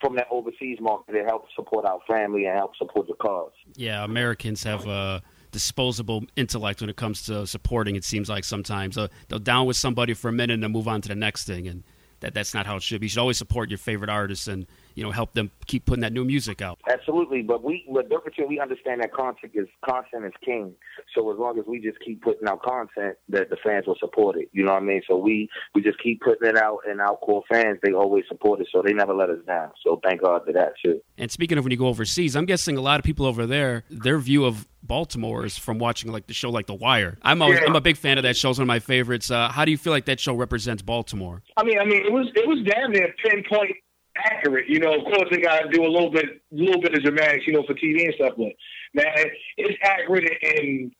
from, 0.00 0.16
that 0.16 0.26
overseas 0.30 0.78
market, 0.80 1.14
it 1.14 1.26
helps 1.26 1.50
support 1.56 1.84
our 1.86 1.98
family 2.08 2.46
and 2.46 2.56
help 2.56 2.76
support 2.76 3.06
the 3.08 3.14
cause. 3.14 3.52
Yeah, 3.74 4.04
Americans 4.04 4.62
have 4.62 4.86
a 4.86 5.22
disposable 5.54 6.24
intellect 6.34 6.80
when 6.80 6.90
it 6.90 6.96
comes 6.96 7.22
to 7.22 7.46
supporting. 7.46 7.94
It 7.94 8.04
seems 8.04 8.28
like 8.28 8.42
sometimes 8.42 8.98
uh, 8.98 9.06
they'll 9.28 9.38
down 9.38 9.66
with 9.66 9.76
somebody 9.76 10.12
for 10.12 10.28
a 10.28 10.32
minute 10.32 10.54
and 10.54 10.62
then 10.64 10.72
move 10.72 10.88
on 10.88 11.00
to 11.00 11.08
the 11.08 11.14
next 11.14 11.46
thing, 11.46 11.68
and 11.68 11.84
that 12.20 12.34
that's 12.34 12.52
not 12.52 12.66
how 12.66 12.76
it 12.76 12.82
should 12.82 13.00
be. 13.00 13.06
You 13.06 13.10
should 13.10 13.20
always 13.20 13.38
support 13.38 13.70
your 13.70 13.78
favorite 13.78 14.10
artists 14.10 14.48
and 14.48 14.66
you 14.94 15.02
know 15.02 15.10
help 15.10 15.32
them 15.32 15.50
keep 15.66 15.84
putting 15.86 16.02
that 16.02 16.12
new 16.12 16.24
music 16.24 16.62
out. 16.62 16.78
Absolutely, 16.88 17.42
but 17.42 17.62
we 17.62 17.84
with 17.88 18.08
Dirt 18.08 18.22
Platoon, 18.22 18.48
we 18.48 18.60
understand 18.60 19.00
that 19.02 19.12
content 19.12 19.52
is 19.54 19.66
content 19.88 20.24
is 20.26 20.32
king. 20.44 20.72
So 21.14 21.30
as 21.32 21.38
long 21.38 21.58
as 21.58 21.64
we 21.66 21.80
just 21.80 21.98
keep 22.04 22.22
putting 22.22 22.48
out 22.48 22.62
content, 22.62 23.16
that 23.28 23.50
the 23.50 23.56
fans 23.64 23.86
will 23.86 23.96
support 23.98 24.36
it. 24.36 24.48
You 24.52 24.64
know 24.64 24.72
what 24.72 24.82
I 24.82 24.86
mean? 24.86 25.02
So 25.08 25.16
we 25.16 25.48
we 25.74 25.82
just 25.82 26.02
keep 26.02 26.20
putting 26.20 26.48
it 26.48 26.56
out, 26.56 26.78
and 26.88 27.00
our 27.00 27.16
core 27.16 27.42
fans 27.50 27.78
they 27.82 27.92
always 27.92 28.24
support 28.28 28.60
it. 28.60 28.68
So 28.72 28.82
they 28.84 28.92
never 28.92 29.14
let 29.14 29.30
us 29.30 29.38
down. 29.46 29.70
So 29.84 30.00
thank 30.02 30.22
God 30.22 30.42
for 30.46 30.52
that 30.52 30.72
too. 30.84 31.00
And 31.18 31.30
speaking 31.30 31.58
of 31.58 31.64
when 31.64 31.70
you 31.70 31.76
go 31.78 31.86
overseas, 31.88 32.36
I'm 32.36 32.46
guessing 32.46 32.76
a 32.76 32.80
lot 32.80 32.98
of 33.00 33.04
people 33.04 33.26
over 33.26 33.46
there, 33.46 33.84
their 33.90 34.18
view 34.18 34.44
of 34.44 34.66
Baltimore 34.82 35.46
is 35.46 35.56
from 35.56 35.78
watching 35.78 36.12
like 36.12 36.26
the 36.26 36.34
show 36.34 36.50
like 36.50 36.66
The 36.66 36.74
Wire. 36.74 37.16
I'm 37.22 37.40
always, 37.40 37.58
Yeah. 37.58 37.66
I'm 37.66 37.76
a 37.76 37.80
big 37.80 37.96
fan 37.96 38.18
of 38.18 38.24
that 38.24 38.36
show. 38.36 38.50
It's 38.50 38.58
one 38.58 38.64
of 38.64 38.68
my 38.68 38.80
favorites. 38.80 39.30
Uh, 39.30 39.48
how 39.48 39.64
do 39.64 39.70
you 39.70 39.78
feel 39.78 39.92
like 39.94 40.04
that 40.06 40.20
show 40.20 40.34
represents 40.34 40.82
Baltimore? 40.82 41.42
I 41.56 41.62
mean, 41.64 41.78
I 41.78 41.84
mean, 41.86 42.04
it 42.04 42.12
was 42.12 42.26
it 42.34 42.46
was 42.46 42.58
damn 42.66 42.92
near 42.92 43.14
pinpoint 43.24 43.76
accurate. 44.16 44.68
You 44.68 44.80
know, 44.80 44.94
of 44.94 45.04
course 45.04 45.28
they 45.30 45.40
got 45.40 45.60
to 45.60 45.68
do 45.68 45.84
a 45.84 45.88
little 45.88 46.10
bit, 46.10 46.26
a 46.26 46.54
little 46.54 46.80
bit 46.80 46.94
of 46.94 47.02
dramatics, 47.02 47.46
you 47.46 47.52
know, 47.52 47.64
for 47.66 47.74
TV 47.74 48.04
and 48.04 48.14
stuff. 48.14 48.34
But 48.36 48.52
man, 48.94 49.26
it's 49.56 49.78
accurate 49.82 50.30
and 50.42 50.92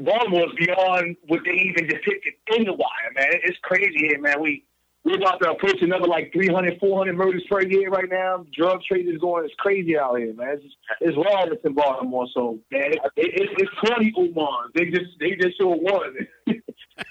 Baltimore's 0.00 0.52
beyond 0.58 1.16
what 1.26 1.40
they 1.44 1.52
even 1.52 1.86
depicted 1.86 2.34
in 2.54 2.64
The 2.64 2.72
Wire. 2.72 3.12
Man, 3.14 3.28
it's 3.44 3.58
crazy 3.62 3.98
here, 3.98 4.20
man. 4.20 4.40
We 4.40 4.64
we're 5.08 5.16
about 5.16 5.40
to 5.40 5.50
approach 5.50 5.80
another 5.80 6.06
like 6.06 6.32
300, 6.32 6.78
400 6.78 7.16
murders 7.16 7.42
per 7.50 7.62
year 7.62 7.88
right 7.88 8.08
now. 8.10 8.44
Drug 8.52 8.82
trade 8.82 9.08
is 9.08 9.18
going, 9.18 9.44
it's 9.44 9.54
crazy 9.58 9.98
out 9.98 10.18
here, 10.18 10.34
man. 10.34 10.58
It's 10.62 10.74
it's 11.00 11.16
lawless 11.16 11.58
in 11.64 11.74
Baltimore. 11.74 12.26
So 12.34 12.58
man, 12.70 12.92
it, 12.92 13.00
it, 13.16 13.50
it's 13.56 13.70
twenty 13.86 14.12
Omars. 14.12 14.72
They 14.74 14.86
just 14.86 15.12
they 15.18 15.30
just 15.40 15.58
show 15.58 15.68
one. 15.68 16.14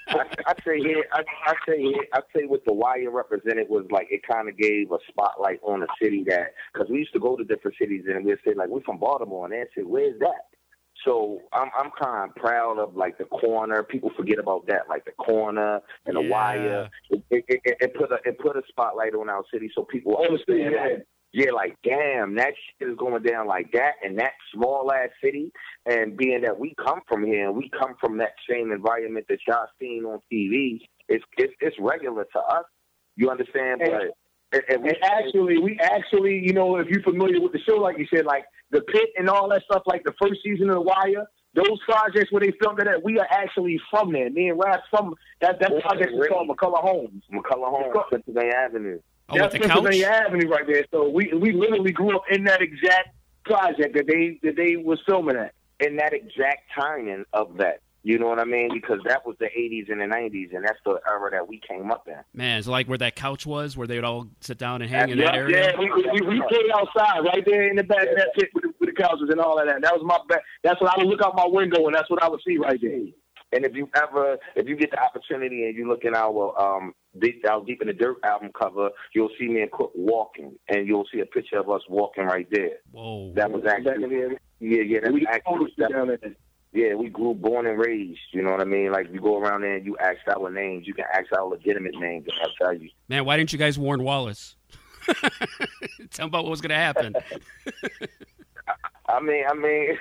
I, 0.09 0.23
I 0.45 0.53
say 0.65 0.79
here, 0.79 1.05
I, 1.11 1.23
I 1.45 1.53
say 1.67 1.81
here, 1.81 2.05
I 2.13 2.19
say 2.35 2.45
what 2.45 2.63
the 2.65 2.73
Wire 2.73 3.09
represented 3.09 3.67
was 3.69 3.85
like 3.91 4.07
it 4.11 4.21
kind 4.29 4.49
of 4.49 4.57
gave 4.57 4.91
a 4.91 4.97
spotlight 5.09 5.59
on 5.63 5.83
a 5.83 5.87
city 6.01 6.23
that 6.27 6.53
because 6.73 6.89
we 6.89 6.99
used 6.99 7.13
to 7.13 7.19
go 7.19 7.35
to 7.35 7.43
different 7.43 7.77
cities 7.79 8.03
and 8.07 8.25
we'd 8.25 8.37
say 8.45 8.53
like 8.53 8.69
we're 8.69 8.81
from 8.81 8.99
Baltimore 8.99 9.45
and 9.45 9.53
they'd 9.53 9.67
say 9.75 9.83
where's 9.83 10.19
that? 10.19 10.46
So 11.05 11.41
I'm 11.53 11.69
I'm 11.77 11.91
kind 12.01 12.29
of 12.29 12.35
proud 12.35 12.79
of 12.79 12.95
like 12.95 13.17
the 13.17 13.25
corner. 13.25 13.83
People 13.83 14.11
forget 14.17 14.39
about 14.39 14.67
that, 14.67 14.89
like 14.89 15.05
the 15.05 15.11
corner 15.11 15.79
and 16.05 16.15
the 16.15 16.21
Yeah. 16.21 16.29
wire. 16.29 16.89
It, 17.09 17.23
it, 17.29 17.45
it, 17.47 17.77
it 17.81 17.95
put 17.95 18.11
a 18.11 18.17
it 18.25 18.39
put 18.39 18.55
a 18.55 18.61
spotlight 18.67 19.13
on 19.13 19.29
our 19.29 19.43
city 19.53 19.69
so 19.75 19.83
people 19.83 20.15
oh, 20.17 20.25
understand. 20.25 20.59
yeah. 20.73 20.81
Like, 20.81 21.05
yeah, 21.33 21.51
like 21.51 21.77
damn, 21.83 22.35
that 22.35 22.53
shit 22.79 22.87
is 22.89 22.95
going 22.97 23.21
down 23.21 23.47
like 23.47 23.71
that 23.73 23.93
in 24.03 24.15
that 24.15 24.31
small 24.53 24.91
ass 24.91 25.09
city. 25.23 25.51
And 25.85 26.17
being 26.17 26.41
that 26.41 26.57
we 26.57 26.73
come 26.83 27.01
from 27.07 27.25
here 27.25 27.47
and 27.47 27.55
we 27.55 27.69
come 27.77 27.95
from 27.99 28.17
that 28.17 28.31
same 28.49 28.71
environment 28.71 29.25
that 29.29 29.39
y'all 29.47 29.67
seen 29.79 30.05
on 30.05 30.19
TV, 30.31 30.79
it's 31.09 31.23
it's, 31.37 31.53
it's 31.59 31.75
regular 31.79 32.25
to 32.33 32.39
us. 32.39 32.65
You 33.15 33.29
understand? 33.29 33.81
And- 33.81 33.91
but 33.91 34.17
and, 34.53 34.63
and 34.69 34.83
we 34.83 34.89
And 34.89 34.97
actually, 35.03 35.57
we 35.57 35.77
actually, 35.81 36.41
you 36.41 36.53
know, 36.53 36.77
if 36.77 36.87
you're 36.87 37.03
familiar 37.03 37.41
with 37.41 37.51
the 37.51 37.59
show, 37.67 37.75
like 37.75 37.97
you 37.97 38.07
said, 38.13 38.25
like 38.25 38.45
the 38.71 38.81
pit 38.81 39.09
and 39.17 39.29
all 39.29 39.49
that 39.49 39.63
stuff, 39.63 39.83
like 39.85 40.03
the 40.03 40.13
first 40.21 40.41
season 40.43 40.69
of 40.69 40.75
The 40.75 40.81
Wire, 40.81 41.25
those 41.53 41.79
projects 41.85 42.31
where 42.31 42.41
they 42.41 42.51
filmed 42.61 42.79
it 42.79 42.87
at, 42.87 43.03
we 43.03 43.17
are 43.19 43.27
actually 43.31 43.79
from 43.89 44.11
there. 44.11 44.29
Me 44.29 44.49
and 44.49 44.59
Raph 44.59 44.81
from 44.89 45.15
that 45.41 45.59
that 45.59 45.71
Yeah, 45.73 45.81
project 45.81 46.11
is 46.11 46.17
really? 46.19 46.29
called 46.29 46.49
McCulloh 46.49 46.81
Homes. 46.81 47.23
McCulloh 47.31 47.69
Homes, 47.69 47.87
Because- 47.93 48.07
Pennsylvania 48.11 48.53
Avenue. 48.53 48.99
Oh, 49.29 49.37
That's 49.37 49.53
the 49.53 49.59
couch? 49.59 49.67
Pennsylvania 49.69 50.07
Avenue 50.07 50.47
right 50.49 50.65
there. 50.67 50.85
So 50.91 51.09
we 51.09 51.33
we 51.33 51.51
literally 51.51 51.91
grew 51.91 52.15
up 52.15 52.23
in 52.31 52.43
that 52.45 52.61
exact 52.61 53.09
project 53.45 53.95
that 53.95 54.07
they 54.07 54.39
that 54.43 54.55
they 54.55 54.75
was 54.77 54.99
filming 55.05 55.35
at. 55.37 55.53
in 55.79 55.95
that 55.97 56.11
exact 56.13 56.63
timing 56.75 57.23
of 57.33 57.55
that. 57.57 57.81
You 58.07 58.17
know 58.17 58.27
what 58.27 58.39
I 58.39 58.45
mean? 58.45 58.69
Because 58.73 58.99
that 59.05 59.25
was 59.25 59.35
the 59.37 59.47
80s 59.47 59.91
and 59.91 59.99
the 59.99 60.05
90s, 60.05 60.55
and 60.55 60.63
that's 60.63 60.79
the 60.85 60.97
era 61.05 61.29
that 61.31 61.45
we 61.45 61.59
came 61.67 61.91
up 61.91 62.07
in. 62.07 62.15
Man, 62.33 62.57
it's 62.57 62.65
like 62.65 62.87
where 62.87 62.97
that 62.99 63.17
couch 63.17 63.45
was, 63.45 63.75
where 63.75 63.85
they 63.85 63.95
would 63.95 64.05
all 64.05 64.29
sit 64.39 64.57
down 64.57 64.81
and 64.81 64.89
hang 64.89 65.09
in 65.09 65.17
that 65.17 65.33
yeah, 65.33 65.39
area? 65.41 65.71
yeah, 65.73 65.77
we, 65.77 65.91
we, 65.91 66.21
we 66.21 66.41
played 66.47 66.71
outside 66.73 67.19
right 67.25 67.43
there 67.45 67.69
in 67.69 67.75
the 67.75 67.83
back 67.83 68.07
of 68.07 68.15
that 68.15 68.29
pit 68.33 68.47
with 68.53 68.63
the, 68.63 68.73
with 68.79 68.95
the 68.95 68.95
couches 68.95 69.27
and 69.29 69.41
all 69.41 69.59
of 69.59 69.67
that. 69.67 69.81
That 69.81 69.93
was 69.93 70.03
my 70.05 70.19
back. 70.29 70.41
That's 70.63 70.79
what 70.79 70.97
I 70.97 71.03
would 71.03 71.09
look 71.09 71.21
out 71.21 71.35
my 71.35 71.47
window 71.47 71.85
and 71.85 71.93
that's 71.93 72.09
what 72.09 72.23
I 72.23 72.29
would 72.29 72.39
see 72.47 72.57
right 72.57 72.79
there. 72.81 73.07
And 73.51 73.65
if 73.65 73.75
you 73.75 73.89
ever, 73.93 74.37
if 74.55 74.69
you 74.69 74.77
get 74.77 74.91
the 74.91 75.03
opportunity 75.03 75.65
and 75.65 75.75
you 75.75 75.89
look 75.89 76.05
in 76.05 76.15
our 76.15 76.57
um 76.57 76.93
deep, 77.19 77.43
our 77.49 77.61
Deep 77.65 77.81
in 77.81 77.87
the 77.87 77.93
Dirt 77.93 78.17
album 78.23 78.51
cover, 78.57 78.89
you'll 79.13 79.31
see 79.37 79.49
me 79.49 79.63
and 79.63 79.71
Crook 79.71 79.91
walking, 79.95 80.55
and 80.69 80.87
you'll 80.87 81.07
see 81.13 81.19
a 81.19 81.25
picture 81.25 81.59
of 81.59 81.69
us 81.69 81.81
walking 81.89 82.23
right 82.23 82.47
there. 82.51 82.77
Whoa. 82.91 83.33
That 83.33 83.51
was 83.51 83.63
actually, 83.65 84.07
there. 84.07 84.31
yeah, 84.59 84.81
yeah, 84.81 84.99
that's 85.01 85.13
We 85.13 85.27
actually, 85.27 85.57
photos 85.57 85.75
down 85.75 86.07
there. 86.07 86.35
Yeah, 86.73 86.93
we 86.93 87.09
grew 87.09 87.33
born 87.33 87.65
and 87.65 87.79
raised. 87.79 88.19
You 88.31 88.41
know 88.41 88.51
what 88.51 88.61
I 88.61 88.65
mean? 88.65 88.91
Like 88.91 89.11
you 89.11 89.19
go 89.19 89.39
around 89.39 89.61
there 89.61 89.75
and 89.75 89.85
you 89.85 89.97
ask 89.97 90.19
our 90.27 90.51
names, 90.51 90.87
you 90.87 90.93
can 90.93 91.05
ask 91.13 91.25
our 91.33 91.45
legitimate 91.45 91.95
names, 91.95 92.25
and 92.27 92.33
I'll 92.41 92.67
tell 92.67 92.77
you. 92.77 92.89
Man, 93.07 93.25
why 93.25 93.37
didn't 93.37 93.53
you 93.53 93.59
guys 93.59 93.79
warn 93.79 94.03
Wallace? 94.03 94.55
Tell 96.11 96.25
him 96.25 96.27
about 96.27 96.43
what 96.43 96.51
was 96.51 96.61
going 96.61 96.69
to 96.69 96.75
happen. 96.75 97.15
I 99.09 99.21
mean, 99.21 99.43
I 99.49 99.53
mean, 99.53 99.97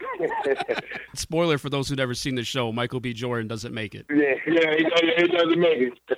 Spoiler 1.15 1.59
for 1.59 1.71
those 1.71 1.89
who've 1.89 1.99
never 1.99 2.15
seen 2.15 2.35
the 2.35 2.45
show: 2.45 2.73
Michael 2.73 3.01
B. 3.01 3.13
Jordan 3.13 3.47
doesn't 3.47 3.73
make 3.73 3.95
it. 3.95 4.07
yeah, 4.11 4.35
Yeah, 4.47 4.75
he, 4.77 5.23
he 5.23 5.29
doesn't 5.29 5.61
make 5.61 5.79
it. 5.79 5.93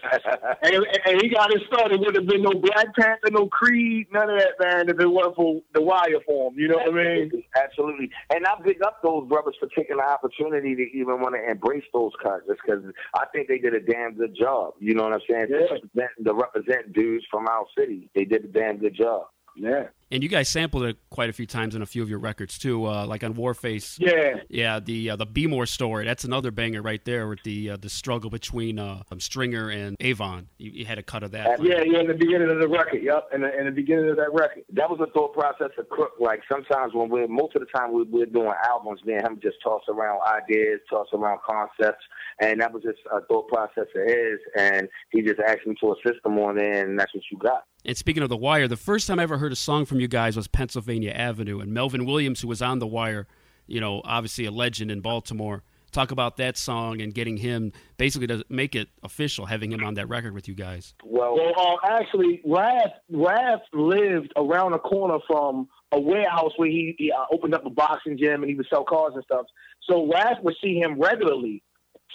And, 0.62 0.84
and 1.06 1.22
he 1.22 1.28
got 1.28 1.52
it 1.52 1.62
started. 1.66 2.00
Would 2.00 2.14
have 2.16 2.26
been 2.26 2.42
no 2.42 2.52
Black 2.52 2.94
Panther, 2.98 3.30
no 3.30 3.46
Creed, 3.46 4.06
none 4.12 4.28
of 4.30 4.38
that, 4.38 4.52
man. 4.60 4.88
If 4.88 4.98
it 4.98 5.06
wasn't 5.06 5.36
for 5.36 5.60
the 5.74 5.82
wire 5.82 6.20
for 6.26 6.50
him, 6.50 6.58
you 6.58 6.68
know 6.68 6.76
what 6.76 6.88
I 6.88 6.92
mean? 6.92 7.44
Absolutely. 7.56 8.10
And 8.30 8.46
I 8.46 8.54
big 8.64 8.82
up 8.82 9.00
those 9.02 9.28
brothers 9.28 9.54
for 9.60 9.68
taking 9.76 9.96
the 9.96 10.02
opportunity 10.02 10.74
to 10.74 10.82
even 10.96 11.20
want 11.20 11.34
to 11.34 11.50
embrace 11.50 11.84
those 11.92 12.12
characters 12.22 12.58
because 12.64 12.84
I 13.14 13.26
think 13.32 13.48
they 13.48 13.58
did 13.58 13.74
a 13.74 13.80
damn 13.80 14.14
good 14.14 14.36
job. 14.38 14.74
You 14.80 14.94
know 14.94 15.04
what 15.04 15.14
I'm 15.14 15.20
saying? 15.30 15.46
Yeah. 15.50 15.58
To, 15.58 15.74
represent, 15.74 16.10
to 16.24 16.34
represent 16.34 16.92
dudes 16.92 17.24
from 17.30 17.46
our 17.48 17.64
city. 17.76 18.10
They 18.14 18.24
did 18.24 18.44
a 18.44 18.48
damn 18.48 18.78
good 18.78 18.94
job. 18.94 19.26
Yeah. 19.56 19.88
And 20.10 20.22
you 20.22 20.28
guys 20.28 20.48
sampled 20.48 20.84
it 20.84 20.96
quite 21.10 21.28
a 21.28 21.32
few 21.32 21.46
times 21.46 21.74
in 21.74 21.82
a 21.82 21.86
few 21.86 22.02
of 22.02 22.08
your 22.08 22.18
records 22.18 22.58
too, 22.58 22.86
uh, 22.86 23.06
like 23.06 23.22
on 23.22 23.34
Warface. 23.34 23.98
Yeah. 24.00 24.40
Yeah, 24.48 24.80
the 24.80 25.10
uh, 25.10 25.16
the 25.16 25.26
Be 25.26 25.46
More 25.46 25.66
story. 25.66 26.04
That's 26.04 26.24
another 26.24 26.50
banger 26.50 26.80
right 26.80 27.04
there 27.04 27.28
with 27.28 27.42
the 27.42 27.70
uh, 27.70 27.76
the 27.76 27.90
struggle 27.90 28.30
between 28.30 28.78
uh, 28.78 29.02
um, 29.10 29.20
Stringer 29.20 29.68
and 29.68 29.96
Avon. 30.00 30.48
You, 30.56 30.70
you 30.70 30.84
had 30.86 30.98
a 30.98 31.02
cut 31.02 31.22
of 31.22 31.32
that. 31.32 31.62
Yeah, 31.62 31.82
yeah, 31.84 32.00
in 32.00 32.06
the 32.06 32.14
beginning 32.14 32.50
of 32.50 32.58
the 32.58 32.68
record. 32.68 33.02
Yep, 33.02 33.28
in 33.34 33.42
the, 33.42 33.58
in 33.58 33.66
the 33.66 33.72
beginning 33.72 34.08
of 34.08 34.16
that 34.16 34.32
record. 34.32 34.64
That 34.72 34.88
was 34.88 34.98
a 35.00 35.10
thought 35.12 35.34
process 35.34 35.70
of 35.78 35.88
Crook. 35.88 36.12
Like 36.18 36.40
sometimes 36.50 36.94
when 36.94 37.10
we're, 37.10 37.28
most 37.28 37.54
of 37.54 37.60
the 37.60 37.66
time 37.66 37.92
we, 37.92 38.04
we're 38.04 38.26
doing 38.26 38.52
albums, 38.64 39.00
me 39.04 39.14
and 39.14 39.26
him 39.26 39.40
just 39.42 39.56
toss 39.62 39.82
around 39.88 40.20
ideas, 40.26 40.80
toss 40.88 41.08
around 41.12 41.40
concepts. 41.46 42.04
And 42.40 42.60
that 42.60 42.72
was 42.72 42.82
just 42.82 42.98
a 43.12 43.20
thought 43.26 43.48
process 43.48 43.86
of 43.94 44.08
his. 44.08 44.38
And 44.56 44.88
he 45.10 45.22
just 45.22 45.40
asked 45.40 45.66
me 45.66 45.74
to 45.80 45.92
assist 45.92 46.24
him 46.24 46.38
on 46.38 46.58
it, 46.58 46.76
and 46.76 46.98
that's 46.98 47.12
what 47.14 47.24
you 47.30 47.38
got. 47.38 47.64
And 47.84 47.96
speaking 47.96 48.22
of 48.22 48.28
The 48.28 48.36
Wire, 48.36 48.68
the 48.68 48.76
first 48.76 49.06
time 49.06 49.18
I 49.18 49.22
ever 49.22 49.38
heard 49.38 49.52
a 49.52 49.56
song 49.56 49.84
from 49.84 49.97
you 50.00 50.08
guys 50.08 50.36
was 50.36 50.48
Pennsylvania 50.48 51.10
Avenue. 51.10 51.60
And 51.60 51.72
Melvin 51.72 52.04
Williams, 52.04 52.40
who 52.40 52.48
was 52.48 52.62
on 52.62 52.78
The 52.78 52.86
Wire, 52.86 53.26
you 53.66 53.80
know, 53.80 54.02
obviously 54.04 54.44
a 54.46 54.50
legend 54.50 54.90
in 54.90 55.00
Baltimore, 55.00 55.62
talk 55.92 56.10
about 56.10 56.36
that 56.36 56.56
song 56.56 57.00
and 57.00 57.14
getting 57.14 57.36
him 57.36 57.72
basically 57.96 58.26
to 58.26 58.44
make 58.48 58.74
it 58.74 58.88
official, 59.02 59.46
having 59.46 59.72
him 59.72 59.82
on 59.82 59.94
that 59.94 60.08
record 60.08 60.34
with 60.34 60.48
you 60.48 60.54
guys. 60.54 60.94
Well, 61.04 61.34
Well, 61.34 61.78
uh, 61.82 61.88
actually, 61.88 62.42
Raph, 62.46 62.92
Raph 63.12 63.60
lived 63.72 64.32
around 64.36 64.72
the 64.72 64.78
corner 64.78 65.18
from 65.26 65.68
a 65.92 66.00
warehouse 66.00 66.52
where 66.56 66.68
he, 66.68 66.94
he 66.98 67.10
uh, 67.10 67.24
opened 67.32 67.54
up 67.54 67.64
a 67.64 67.70
boxing 67.70 68.18
gym 68.18 68.42
and 68.42 68.50
he 68.50 68.54
would 68.54 68.66
sell 68.68 68.84
cars 68.84 69.12
and 69.14 69.24
stuff. 69.24 69.46
So 69.88 70.06
Raph 70.06 70.42
would 70.42 70.56
see 70.62 70.78
him 70.78 71.00
regularly. 71.00 71.62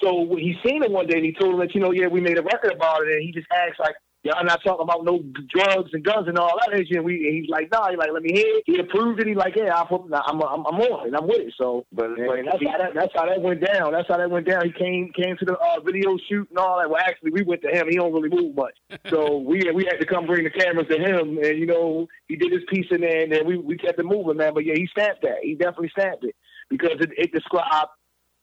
So 0.02 0.36
he 0.38 0.56
seen 0.66 0.84
him 0.84 0.92
one 0.92 1.08
day 1.08 1.18
and 1.18 1.26
he 1.26 1.34
told 1.34 1.54
him 1.54 1.60
that, 1.60 1.74
you 1.74 1.82
know, 1.82 1.92
yeah, 1.92 2.08
we 2.08 2.20
made 2.22 2.38
a 2.38 2.44
record 2.44 2.74
about 2.74 3.02
it. 3.02 3.14
And 3.14 3.24
he 3.24 3.32
just 3.32 3.48
asked, 3.54 3.80
like, 3.80 3.96
y'all 4.24 4.44
not 4.44 4.64
talking 4.64 4.84
about 4.84 5.04
no 5.04 5.22
drugs 5.50 5.92
and 5.94 6.04
guns 6.04 6.28
and 6.28 6.38
all 6.38 6.58
that. 6.60 6.74
And 6.74 7.06
we, 7.06 7.28
and 7.28 7.36
he's 7.36 7.50
like, 7.50 7.70
nah, 7.72 7.90
he's 7.90 7.98
like, 7.98 8.12
let 8.14 8.24
me 8.24 8.32
hear 8.34 8.48
it. 8.48 8.64
He 8.66 8.80
approved 8.80 9.20
it. 9.20 9.28
He's 9.28 9.36
like, 9.36 9.56
yeah, 9.56 9.76
I'm, 9.76 9.88
I'm, 9.92 10.42
I'm, 10.42 10.66
I'm 10.66 10.82
on 10.82 11.08
it. 11.08 11.14
I'm 11.16 11.28
with 11.28 11.42
it. 11.42 11.54
So 11.58 11.86
but, 11.92 12.18
and 12.18 12.28
but 12.28 12.38
that's 12.46 12.64
how 12.64 12.78
that 12.78 12.94
that's 12.96 13.14
how 13.14 13.26
that 13.26 13.42
went 13.42 13.66
down. 13.66 13.92
That's 13.92 14.08
how 14.08 14.18
that 14.18 14.30
went 14.30 14.48
down. 14.48 14.66
He 14.66 14.72
came 14.72 15.12
came 15.14 15.38
to 15.38 15.46
the 15.46 15.54
uh, 15.54 15.80
video 15.82 16.18
shoot 16.30 16.50
and 16.50 16.58
all 16.58 16.80
that. 16.80 16.90
Well, 16.90 17.02
actually, 17.06 17.32
we 17.32 17.44
went 17.44 17.62
to 17.64 17.70
him. 17.70 17.88
He 17.90 17.98
don't 17.98 18.14
really 18.14 18.30
move 18.30 18.56
much, 18.56 18.76
so 19.10 19.38
we 19.38 19.70
we 19.72 19.86
had 19.86 20.00
to 20.00 20.06
come 20.06 20.26
bring 20.26 20.46
the 20.46 20.50
cameras 20.50 20.88
to 20.90 20.98
him. 20.98 21.38
And 21.38 21.60
you 21.60 21.66
know, 21.66 22.08
he 22.28 22.36
did 22.36 22.52
his 22.52 22.64
piece 22.70 22.88
in 22.92 23.02
there, 23.02 23.24
and 23.24 23.32
then 23.32 23.46
we 23.46 23.58
we 23.58 23.78
kept 23.78 24.00
it 24.00 24.06
moving, 24.06 24.38
man. 24.38 24.54
But 24.54 24.66
yeah, 24.66 24.76
he 24.76 24.88
stamped 24.88 25.22
that. 25.24 25.40
He 25.44 25.56
definitely 25.56 25.92
stamped 25.98 26.24
it 26.24 26.36
because 26.70 26.98
it, 27.00 27.12
it 27.18 27.32
described 27.32 27.90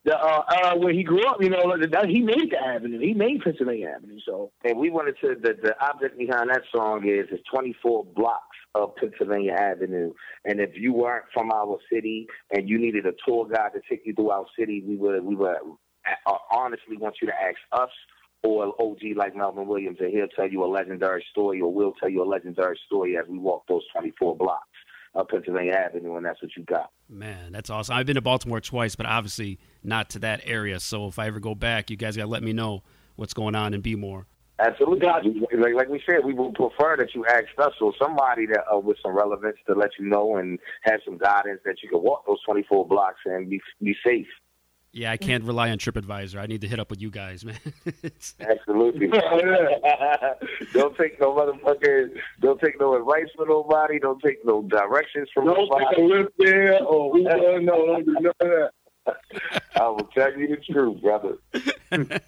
the 0.03 0.17
uh, 0.17 0.43
era 0.57 0.77
where 0.77 0.93
he 0.93 1.03
grew 1.03 1.25
up. 1.27 1.37
You 1.41 1.49
know, 1.49 1.75
that, 1.77 2.07
he 2.07 2.21
made 2.21 2.51
the 2.51 2.59
avenue. 2.59 2.99
He 2.99 3.13
made 3.13 3.41
Pennsylvania 3.41 3.93
Avenue. 3.95 4.19
So 4.25 4.51
And 4.63 4.77
we 4.77 4.89
wanted 4.89 5.15
to 5.21 5.35
the 5.41 5.53
the 5.61 5.75
object 5.83 6.17
behind 6.17 6.49
that 6.49 6.63
song 6.73 7.07
is 7.07 7.27
it's 7.31 7.43
24 7.53 8.05
blocks 8.15 8.57
of 8.75 8.95
Pennsylvania 8.95 9.53
Avenue. 9.53 10.13
And 10.45 10.59
if 10.59 10.71
you 10.75 10.93
weren't 10.93 11.25
from 11.33 11.51
our 11.51 11.77
city 11.91 12.27
and 12.51 12.67
you 12.67 12.79
needed 12.79 13.05
a 13.05 13.13
tour 13.27 13.47
guide 13.47 13.71
to 13.73 13.81
take 13.89 14.01
you 14.05 14.13
through 14.13 14.31
our 14.31 14.45
city, 14.57 14.83
we 14.85 14.95
would 14.95 15.23
we 15.23 15.35
would 15.35 15.55
uh, 16.25 16.33
honestly 16.51 16.97
want 16.97 17.15
you 17.21 17.27
to 17.27 17.33
ask 17.33 17.57
us 17.73 17.91
or 18.43 18.73
OG 18.81 19.15
like 19.15 19.35
Melvin 19.35 19.67
Williams, 19.67 19.97
and 19.99 20.11
he'll 20.11 20.27
tell 20.27 20.49
you 20.49 20.63
a 20.63 20.65
legendary 20.65 21.23
story, 21.29 21.61
or 21.61 21.71
we'll 21.71 21.93
tell 21.93 22.09
you 22.09 22.23
a 22.23 22.25
legendary 22.25 22.79
story 22.87 23.15
as 23.15 23.25
we 23.29 23.37
walk 23.37 23.63
those 23.67 23.83
24 23.93 24.35
blocks 24.35 24.67
of 25.13 25.27
Pennsylvania 25.27 25.73
Avenue, 25.73 26.15
and 26.15 26.25
that's 26.25 26.41
what 26.41 26.51
you 26.55 26.63
got. 26.63 26.91
Man, 27.09 27.51
that's 27.51 27.69
awesome. 27.69 27.95
I've 27.95 28.05
been 28.05 28.15
to 28.15 28.21
Baltimore 28.21 28.61
twice, 28.61 28.95
but 28.95 29.05
obviously 29.05 29.59
not 29.83 30.09
to 30.11 30.19
that 30.19 30.41
area. 30.45 30.79
So 30.79 31.07
if 31.07 31.19
I 31.19 31.27
ever 31.27 31.39
go 31.39 31.55
back, 31.55 31.89
you 31.89 31.97
guys 31.97 32.15
got 32.15 32.23
to 32.23 32.29
let 32.29 32.43
me 32.43 32.53
know 32.53 32.83
what's 33.15 33.33
going 33.33 33.55
on 33.55 33.73
in 33.73 33.81
Bmore. 33.81 34.25
Absolutely. 34.59 35.07
Like, 35.07 35.73
like 35.73 35.89
we 35.89 36.01
said, 36.05 36.23
we 36.23 36.33
would 36.33 36.53
prefer 36.53 36.95
that 36.97 37.15
you 37.15 37.25
ask 37.25 37.45
us 37.57 37.73
or 37.81 37.93
somebody 37.99 38.45
that 38.45 38.63
uh, 38.71 38.77
with 38.77 38.97
some 39.01 39.15
relevance 39.15 39.57
to 39.67 39.73
let 39.73 39.89
you 39.99 40.07
know 40.07 40.37
and 40.37 40.59
have 40.83 40.99
some 41.03 41.17
guidance 41.17 41.61
that 41.65 41.77
you 41.81 41.89
can 41.89 42.01
walk 42.01 42.25
those 42.27 42.41
24 42.45 42.87
blocks 42.87 43.19
and 43.25 43.49
be 43.49 43.59
be 43.81 43.95
safe. 44.05 44.27
Yeah, 44.93 45.11
I 45.11 45.17
can't 45.17 45.45
rely 45.45 45.69
on 45.69 45.77
TripAdvisor. 45.77 46.37
I 46.37 46.47
need 46.47 46.61
to 46.61 46.67
hit 46.67 46.77
up 46.79 46.89
with 46.89 47.01
you 47.01 47.09
guys, 47.09 47.45
man. 47.45 47.55
Absolutely. 48.41 49.07
don't 50.73 50.97
take 50.97 51.19
no 51.19 51.33
motherfucker. 51.33 52.09
Don't 52.41 52.59
take 52.59 52.77
no 52.77 52.95
advice 52.95 53.27
from 53.35 53.47
nobody. 53.47 53.99
Don't 53.99 54.21
take 54.21 54.45
no 54.45 54.63
directions 54.63 55.29
from 55.33 55.45
don't 55.45 55.57
nobody. 55.57 55.85
Don't 55.85 55.95
take 55.95 55.99
a 55.99 56.01
lift 56.01 56.31
there 56.37 56.83
or 56.83 57.13
who 57.13 57.25
uh, 57.25 57.59
no, 57.61 57.85
don't 57.85 58.05
do 58.05 58.13
none 58.19 58.25
of 58.25 58.35
that. 58.39 58.71
I 59.75 59.87
will 59.87 60.09
tell 60.13 60.37
you 60.37 60.47
the 60.47 60.57
truth, 60.57 61.01
brother. 61.01 61.37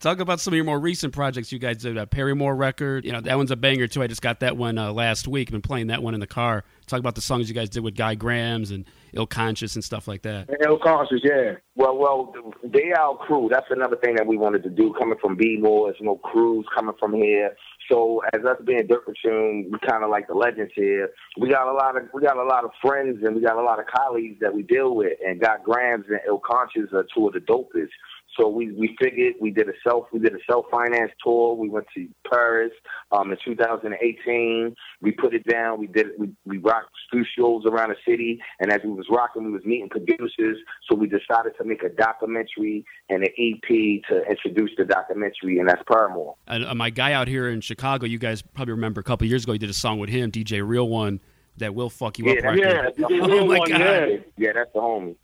Talk 0.00 0.20
about 0.20 0.40
some 0.40 0.52
of 0.52 0.56
your 0.56 0.64
more 0.64 0.78
recent 0.78 1.14
projects 1.14 1.52
you 1.52 1.58
guys 1.58 1.78
did. 1.78 1.96
A 1.96 2.06
Paramore 2.06 2.54
record, 2.54 3.04
you 3.04 3.12
know 3.12 3.20
that 3.20 3.36
one's 3.36 3.50
a 3.50 3.56
banger 3.56 3.86
too. 3.86 4.02
I 4.02 4.08
just 4.08 4.20
got 4.20 4.40
that 4.40 4.56
one 4.56 4.76
uh, 4.76 4.92
last 4.92 5.26
week. 5.26 5.50
Been 5.50 5.62
playing 5.62 5.86
that 5.86 6.02
one 6.02 6.14
in 6.14 6.20
the 6.20 6.26
car. 6.26 6.64
Talk 6.86 6.98
about 7.00 7.14
the 7.14 7.22
songs 7.22 7.48
you 7.48 7.54
guys 7.54 7.70
did 7.70 7.82
with 7.82 7.96
Guy 7.96 8.14
Grams 8.14 8.72
and 8.72 8.84
Ill 9.14 9.26
Conscious 9.26 9.74
and 9.74 9.84
stuff 9.84 10.08
like 10.08 10.22
that. 10.22 10.48
Ill 10.64 10.78
Conscious, 10.78 11.20
yeah. 11.22 11.54
Well, 11.74 11.96
well, 11.96 12.34
they 12.64 12.92
our 12.92 13.16
crew. 13.16 13.48
That's 13.50 13.66
another 13.70 13.96
thing 13.96 14.14
that 14.16 14.26
we 14.26 14.36
wanted 14.36 14.62
to 14.64 14.70
do. 14.70 14.94
Coming 14.98 15.18
from 15.20 15.36
B 15.36 15.58
more, 15.60 15.88
there's 15.88 16.00
no 16.00 16.16
crews 16.16 16.66
coming 16.74 16.94
from 16.98 17.14
here. 17.14 17.54
So 17.90 18.22
as 18.32 18.44
us 18.44 18.56
being 18.64 18.86
Dirt 18.86 19.04
Platoon, 19.04 19.70
we 19.70 19.78
kind 19.86 20.04
of 20.04 20.10
like 20.10 20.28
the 20.28 20.34
legends 20.34 20.72
here. 20.74 21.10
We 21.38 21.50
got 21.50 21.68
a 21.68 21.72
lot 21.72 21.96
of 21.96 22.04
we 22.14 22.22
got 22.22 22.36
a 22.36 22.44
lot 22.44 22.64
of 22.64 22.70
friends 22.80 23.18
and 23.22 23.34
we 23.34 23.42
got 23.42 23.56
a 23.56 23.62
lot 23.62 23.80
of 23.80 23.86
colleagues 23.86 24.38
that 24.40 24.54
we 24.54 24.62
deal 24.62 24.94
with. 24.94 25.12
And 25.24 25.40
got 25.40 25.64
Grams 25.64 26.06
and 26.08 26.20
Ill 26.26 26.40
Conscious 26.44 26.92
are 26.92 27.06
two 27.14 27.26
of 27.26 27.34
the 27.34 27.40
dopest. 27.40 27.90
So 28.38 28.48
we, 28.48 28.72
we 28.72 28.96
figured 29.00 29.34
we 29.40 29.50
did 29.50 29.68
a 29.68 29.72
self 29.86 30.06
we 30.12 30.18
did 30.18 30.34
a 30.34 30.38
self 30.48 30.66
finance 30.70 31.12
tour. 31.22 31.54
We 31.54 31.68
went 31.68 31.86
to 31.94 32.08
Paris 32.30 32.72
um, 33.10 33.30
in 33.30 33.38
2018. 33.44 34.74
We 35.00 35.12
put 35.12 35.34
it 35.34 35.46
down. 35.46 35.78
We 35.78 35.86
did 35.86 36.08
we 36.18 36.30
we 36.44 36.58
rocked 36.58 36.90
two 37.12 37.24
shows 37.36 37.64
around 37.66 37.90
the 37.90 37.96
city, 38.10 38.40
and 38.60 38.72
as 38.72 38.80
we 38.84 38.90
was 38.90 39.06
rocking, 39.10 39.44
we 39.44 39.50
was 39.50 39.64
meeting 39.64 39.88
producers. 39.88 40.58
So 40.88 40.96
we 40.96 41.06
decided 41.06 41.52
to 41.58 41.64
make 41.64 41.82
a 41.82 41.90
documentary 41.90 42.84
and 43.08 43.22
an 43.22 43.30
EP 43.38 44.02
to 44.08 44.22
introduce 44.28 44.70
the 44.76 44.84
documentary, 44.84 45.58
and 45.58 45.68
that's 45.68 45.82
Paramore. 45.90 46.36
And 46.46 46.64
uh, 46.64 46.74
my 46.74 46.90
guy 46.90 47.12
out 47.12 47.28
here 47.28 47.48
in 47.48 47.60
Chicago, 47.60 48.06
you 48.06 48.18
guys 48.18 48.42
probably 48.42 48.72
remember 48.72 49.00
a 49.00 49.04
couple 49.04 49.26
years 49.26 49.44
ago, 49.44 49.52
you 49.52 49.58
did 49.58 49.70
a 49.70 49.74
song 49.74 49.98
with 49.98 50.10
him, 50.10 50.32
DJ 50.32 50.66
Real 50.66 50.88
One, 50.88 51.20
that 51.58 51.74
will 51.74 51.90
fuck 51.90 52.18
you 52.18 52.26
yeah, 52.26 52.32
up 52.32 52.44
right 52.44 52.58
yeah. 52.58 52.88
Oh 53.10 53.46
my 53.46 53.58
god. 53.58 53.80
Yeah. 53.80 54.16
yeah, 54.38 54.52
that's 54.54 54.72
the 54.72 54.80
homie 54.80 55.16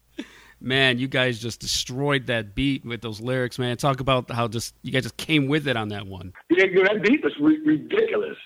man, 0.60 0.98
you 0.98 1.08
guys 1.08 1.38
just 1.38 1.60
destroyed 1.60 2.26
that 2.26 2.54
beat 2.54 2.84
with 2.84 3.00
those 3.00 3.20
lyrics, 3.20 3.58
man. 3.58 3.76
Talk 3.76 4.00
about 4.00 4.30
how 4.30 4.48
just 4.48 4.74
you 4.82 4.92
guys 4.92 5.02
just 5.02 5.16
came 5.16 5.48
with 5.48 5.68
it 5.68 5.76
on 5.76 5.88
that 5.88 6.06
one. 6.06 6.32
Yeah, 6.50 6.66
that 6.84 7.02
beat 7.02 7.22
was 7.22 7.32
re- 7.40 7.60
ridiculous. 7.64 8.36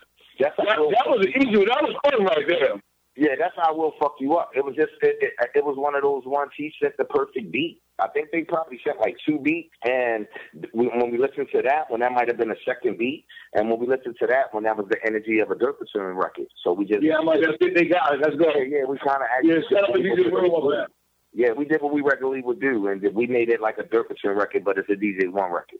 That's 0.41 0.57
that, 0.57 0.67
that 0.67 1.07
was 1.07 1.27
an 1.27 1.43
easy. 1.43 1.65
That 1.65 1.83
was 1.83 1.97
fun 2.05 2.25
right 2.25 2.47
there. 2.49 2.81
Yeah, 3.15 3.37
that's 3.39 3.55
how 3.57 3.69
I 3.69 3.77
will 3.77 3.93
fuck 4.01 4.15
you 4.21 4.37
up. 4.37 4.53
It 4.55 4.65
was 4.65 4.75
just 4.75 4.93
it, 5.03 5.17
it, 5.21 5.33
it 5.57 5.65
was 5.65 5.77
one 5.77 5.95
of 5.95 6.03
those 6.03 6.23
ones. 6.25 6.51
He 6.57 6.73
sent 6.83 6.97
the 6.97 7.05
perfect 7.05 7.53
beat. 7.53 7.83
I 7.99 8.09
think 8.09 8.31
they 8.33 8.41
probably 8.43 8.81
sent 8.85 8.99
like 9.01 9.17
two 9.29 9.39
beats, 9.39 9.69
and 9.85 10.27
we, 10.73 10.89
when 10.89 11.11
we 11.13 11.19
listened 11.19 11.49
to 11.55 11.61
that 11.63 11.91
one, 11.91 12.01
that 12.01 12.13
might 12.13 12.29
have 12.29 12.39
been 12.39 12.51
a 12.51 12.61
second 12.65 12.97
beat, 12.97 13.27
and 13.53 13.69
when 13.69 13.79
we 13.79 13.87
listened 13.87 14.17
to 14.21 14.27
that 14.29 14.53
one, 14.53 14.65
that 14.65 14.77
was 14.77 14.87
the 14.89 14.97
energy 15.07 15.41
of 15.41 15.51
a 15.51 15.55
Dirt 15.55 15.77
Platoon 15.79 16.17
record. 16.17 16.47
So 16.65 16.73
we 16.73 16.87
just 16.87 17.03
yeah, 17.03 17.19
I'm 17.21 17.27
like 17.27 17.43
that's 17.43 17.59
it. 17.61 17.77
They 17.77 17.85
got 17.85 18.15
it. 18.15 18.21
Let's 18.25 18.37
go. 18.37 18.49
Yeah, 18.57 18.81
yeah 18.81 18.85
we 18.89 18.97
kind 18.99 19.21
of 19.21 19.29
yeah. 19.45 19.61
Shout 19.69 19.91
out 19.91 19.95
to 19.95 20.01
DJ 20.01 20.33
Real 20.33 20.89
yeah, 21.33 21.53
we 21.53 21.65
did 21.65 21.81
what 21.83 21.93
we 21.93 22.03
regularly 22.03 22.43
would 22.43 22.61
do, 22.61 22.89
and 22.89 23.03
we 23.15 23.27
made 23.27 23.49
it 23.49 23.61
like 23.61 23.79
a 23.79 23.85
Platoon 23.85 24.37
record, 24.37 24.65
but 24.65 24.79
it's 24.79 24.89
a 24.91 24.95
DJ 24.95 25.31
One 25.31 25.51
record. 25.51 25.79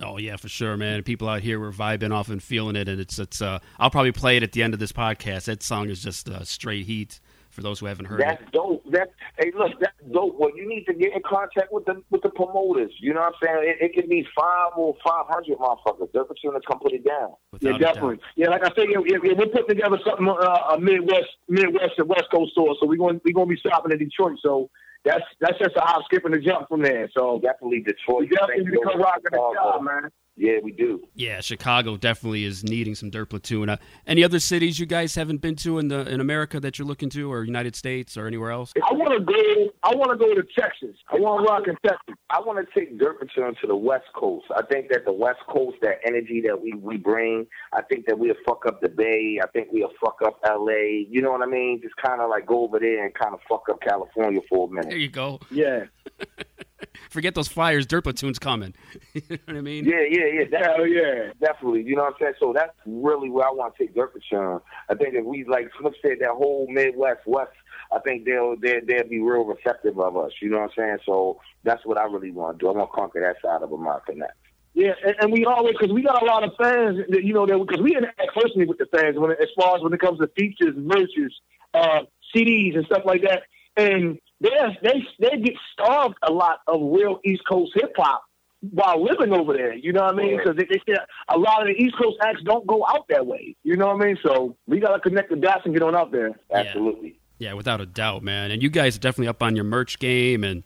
Oh 0.00 0.18
yeah, 0.18 0.36
for 0.36 0.48
sure, 0.48 0.76
man. 0.76 1.02
People 1.02 1.28
out 1.28 1.42
here 1.42 1.60
were 1.60 1.72
vibing 1.72 2.12
off 2.12 2.28
and 2.28 2.42
feeling 2.42 2.76
it, 2.76 2.88
and 2.88 3.00
it's 3.00 3.18
it's. 3.18 3.42
Uh, 3.42 3.58
I'll 3.78 3.90
probably 3.90 4.12
play 4.12 4.36
it 4.36 4.42
at 4.42 4.52
the 4.52 4.62
end 4.62 4.74
of 4.74 4.80
this 4.80 4.92
podcast. 4.92 5.44
That 5.44 5.62
song 5.62 5.90
is 5.90 6.02
just 6.02 6.28
uh, 6.28 6.44
straight 6.44 6.86
heat 6.86 7.20
for 7.52 7.60
those 7.60 7.78
who 7.78 7.86
haven't 7.86 8.06
heard 8.06 8.20
that's 8.20 8.42
it. 8.42 8.52
Dope. 8.52 8.82
That 8.90 9.12
hey, 9.38 9.52
look, 9.56 9.72
that's 9.78 9.92
dope. 10.10 10.36
Well, 10.38 10.50
you 10.56 10.66
need 10.66 10.84
to 10.86 10.94
get 10.94 11.12
in 11.14 11.22
contact 11.22 11.70
with 11.70 11.84
the 11.84 12.02
with 12.10 12.22
the 12.22 12.30
promoters. 12.30 12.92
You 12.98 13.12
know 13.12 13.20
what 13.20 13.34
I'm 13.42 13.46
saying? 13.46 13.76
It, 13.78 13.84
it 13.84 13.94
could 13.94 14.08
be 14.08 14.26
five 14.34 14.72
or 14.76 14.96
five 15.06 15.26
hundred 15.28 15.58
motherfuckers. 15.58 16.08
They're 16.12 16.24
going 16.24 16.60
to 16.60 16.66
come 16.66 16.80
put 16.80 16.92
it 16.92 17.04
down. 17.04 17.34
Without 17.52 17.72
yeah, 17.72 17.78
definitely. 17.78 18.18
Yeah, 18.36 18.48
like 18.48 18.62
I 18.64 18.70
said, 18.74 18.86
yeah, 18.90 19.00
yeah, 19.04 19.18
we're 19.22 19.46
putting 19.46 19.68
together 19.68 19.98
something 20.04 20.28
uh, 20.28 20.74
a 20.74 20.80
Midwest, 20.80 21.28
Midwest 21.48 21.92
and 21.98 22.08
West 22.08 22.28
Coast 22.34 22.52
tour. 22.56 22.74
So 22.80 22.86
we're 22.86 22.96
going 22.96 23.20
we're 23.24 23.34
going 23.34 23.48
to 23.48 23.54
be 23.54 23.60
stopping 23.60 23.92
in 23.92 23.98
Detroit. 23.98 24.38
So 24.42 24.70
that's 25.04 25.24
that's 25.40 25.58
just 25.58 25.76
a 25.76 25.80
hop, 25.80 26.04
skip, 26.06 26.24
and 26.24 26.34
a 26.34 26.40
jump 26.40 26.68
from 26.68 26.82
there. 26.82 27.10
So 27.16 27.38
definitely 27.42 27.80
Detroit. 27.80 28.28
You 28.30 28.36
definitely 28.36 28.70
become 28.70 29.00
rocking 29.00 29.30
the 29.30 29.54
job, 29.54 29.82
man. 29.82 30.10
Yeah, 30.36 30.58
we 30.62 30.72
do. 30.72 31.02
Yeah, 31.14 31.40
Chicago 31.40 31.96
definitely 31.98 32.44
is 32.44 32.64
needing 32.64 32.94
some 32.94 33.10
dirt 33.10 33.30
platoon. 33.30 33.68
Uh, 33.68 33.76
any 34.06 34.24
other 34.24 34.40
cities 34.40 34.78
you 34.78 34.86
guys 34.86 35.14
haven't 35.14 35.42
been 35.42 35.56
to 35.56 35.78
in 35.78 35.88
the 35.88 36.08
in 36.08 36.20
America 36.20 36.58
that 36.60 36.78
you're 36.78 36.88
looking 36.88 37.10
to, 37.10 37.30
or 37.30 37.44
United 37.44 37.76
States, 37.76 38.16
or 38.16 38.26
anywhere 38.26 38.50
else? 38.50 38.72
I 38.82 38.94
want 38.94 39.12
to 39.12 39.20
go. 39.24 39.72
I 39.82 39.94
want 39.94 40.10
to 40.10 40.16
go 40.16 40.34
to 40.34 40.42
Texas. 40.58 40.96
I 41.12 41.16
want 41.16 41.44
to 41.44 41.52
rock 41.52 41.68
in 41.68 41.76
Texas. 41.86 42.14
I 42.30 42.40
want 42.40 42.66
to 42.66 42.80
take 42.80 42.98
dirt 42.98 43.18
platoon 43.18 43.54
to 43.60 43.66
the 43.66 43.76
West 43.76 44.06
Coast. 44.14 44.46
I 44.56 44.62
think 44.62 44.88
that 44.90 45.04
the 45.04 45.12
West 45.12 45.40
Coast, 45.48 45.76
that 45.82 45.98
energy 46.06 46.42
that 46.46 46.60
we 46.60 46.72
we 46.72 46.96
bring, 46.96 47.46
I 47.74 47.82
think 47.82 48.06
that 48.06 48.18
we'll 48.18 48.34
fuck 48.46 48.64
up 48.66 48.80
the 48.80 48.88
Bay. 48.88 49.38
I 49.42 49.46
think 49.48 49.68
we'll 49.70 49.92
fuck 50.02 50.16
up 50.24 50.40
L.A. 50.46 51.06
You 51.10 51.20
know 51.20 51.32
what 51.32 51.42
I 51.42 51.46
mean? 51.46 51.80
Just 51.82 51.96
kind 51.96 52.22
of 52.22 52.30
like 52.30 52.46
go 52.46 52.64
over 52.64 52.78
there 52.78 53.04
and 53.04 53.14
kind 53.14 53.34
of 53.34 53.40
fuck 53.48 53.64
up 53.70 53.82
California 53.82 54.40
for 54.48 54.66
a 54.66 54.70
minute. 54.70 54.88
There 54.88 54.98
you 54.98 55.10
go. 55.10 55.40
Yeah. 55.50 55.84
Forget 57.12 57.34
those 57.34 57.46
flyers. 57.46 57.84
Dirt 57.84 58.04
platoon's 58.04 58.38
coming. 58.38 58.72
you 59.12 59.20
know 59.28 59.36
what 59.44 59.56
I 59.56 59.60
mean? 59.60 59.84
Yeah, 59.84 60.00
yeah, 60.08 60.26
yeah. 60.32 60.44
That, 60.50 60.76
Hell 60.76 60.86
yeah, 60.86 61.32
definitely. 61.40 61.82
You 61.82 61.94
know 61.94 62.04
what 62.04 62.14
I'm 62.14 62.18
saying? 62.18 62.34
So 62.40 62.54
that's 62.54 62.72
really 62.86 63.28
where 63.28 63.46
I 63.46 63.50
want 63.50 63.76
to 63.76 63.84
take 63.84 63.94
dirt 63.94 64.14
platoon. 64.14 64.60
I 64.88 64.94
think 64.94 65.14
if 65.14 65.22
we 65.22 65.44
like 65.44 65.70
Flip 65.78 65.92
said, 66.00 66.18
that 66.20 66.30
whole 66.30 66.66
Midwest 66.70 67.20
West, 67.26 67.52
I 67.94 67.98
think 67.98 68.24
they'll 68.24 68.56
they'll, 68.58 68.80
they'll 68.86 69.08
be 69.08 69.20
real 69.20 69.44
receptive 69.44 70.00
of 70.00 70.16
us. 70.16 70.32
You 70.40 70.48
know 70.48 70.60
what 70.60 70.70
I'm 70.70 70.76
saying? 70.76 70.98
So 71.04 71.38
that's 71.64 71.84
what 71.84 71.98
I 71.98 72.04
really 72.04 72.30
want 72.30 72.58
to 72.58 72.64
do. 72.64 72.70
I 72.70 72.72
want 72.72 72.90
to 72.90 72.96
conquer 72.96 73.20
that 73.20 73.46
side 73.46 73.62
of 73.62 73.72
America 73.72 74.12
next. 74.14 74.32
Yeah, 74.72 74.92
and, 75.04 75.14
and 75.20 75.32
we 75.32 75.44
always 75.44 75.74
because 75.78 75.92
we 75.92 76.02
got 76.02 76.22
a 76.22 76.24
lot 76.24 76.44
of 76.44 76.52
fans 76.56 76.96
that 77.10 77.24
you 77.24 77.34
know 77.34 77.44
that 77.44 77.58
because 77.58 77.82
we 77.82 77.94
interact 77.94 78.22
personally 78.34 78.66
with 78.66 78.78
the 78.78 78.86
fans 78.86 79.18
when 79.18 79.32
as 79.32 79.48
far 79.54 79.76
as 79.76 79.82
when 79.82 79.92
it 79.92 80.00
comes 80.00 80.18
to 80.20 80.28
features, 80.28 80.74
merches, 80.76 81.30
uh, 81.74 82.04
CDs, 82.34 82.74
and 82.74 82.86
stuff 82.86 83.02
like 83.04 83.20
that. 83.20 83.42
And 83.76 84.18
they 84.42 84.50
they 84.82 85.02
they 85.18 85.36
get 85.38 85.54
starved 85.72 86.16
a 86.22 86.32
lot 86.32 86.60
of 86.66 86.80
real 86.82 87.20
East 87.24 87.42
Coast 87.48 87.72
hip 87.74 87.92
hop 87.96 88.24
while 88.70 89.02
living 89.02 89.32
over 89.32 89.52
there. 89.52 89.74
You 89.74 89.92
know 89.92 90.02
what 90.02 90.14
I 90.14 90.16
mean? 90.16 90.36
Because 90.36 90.56
they, 90.56 90.64
they 90.64 90.94
a 91.28 91.38
lot 91.38 91.62
of 91.62 91.68
the 91.68 91.82
East 91.82 91.96
Coast 92.00 92.16
acts 92.22 92.42
don't 92.44 92.66
go 92.66 92.84
out 92.86 93.06
that 93.08 93.26
way. 93.26 93.56
You 93.62 93.76
know 93.76 93.86
what 93.88 94.02
I 94.02 94.06
mean? 94.06 94.18
So 94.24 94.56
we 94.66 94.80
gotta 94.80 95.00
connect 95.00 95.30
the 95.30 95.36
dots 95.36 95.62
and 95.64 95.74
get 95.74 95.82
on 95.82 95.94
out 95.94 96.12
there. 96.12 96.32
Absolutely. 96.52 97.18
Yeah, 97.38 97.50
yeah 97.50 97.52
without 97.54 97.80
a 97.80 97.86
doubt, 97.86 98.22
man. 98.22 98.50
And 98.50 98.62
you 98.62 98.70
guys 98.70 98.96
are 98.96 99.00
definitely 99.00 99.28
up 99.28 99.42
on 99.42 99.56
your 99.56 99.64
merch 99.64 99.98
game 99.98 100.44
and 100.44 100.62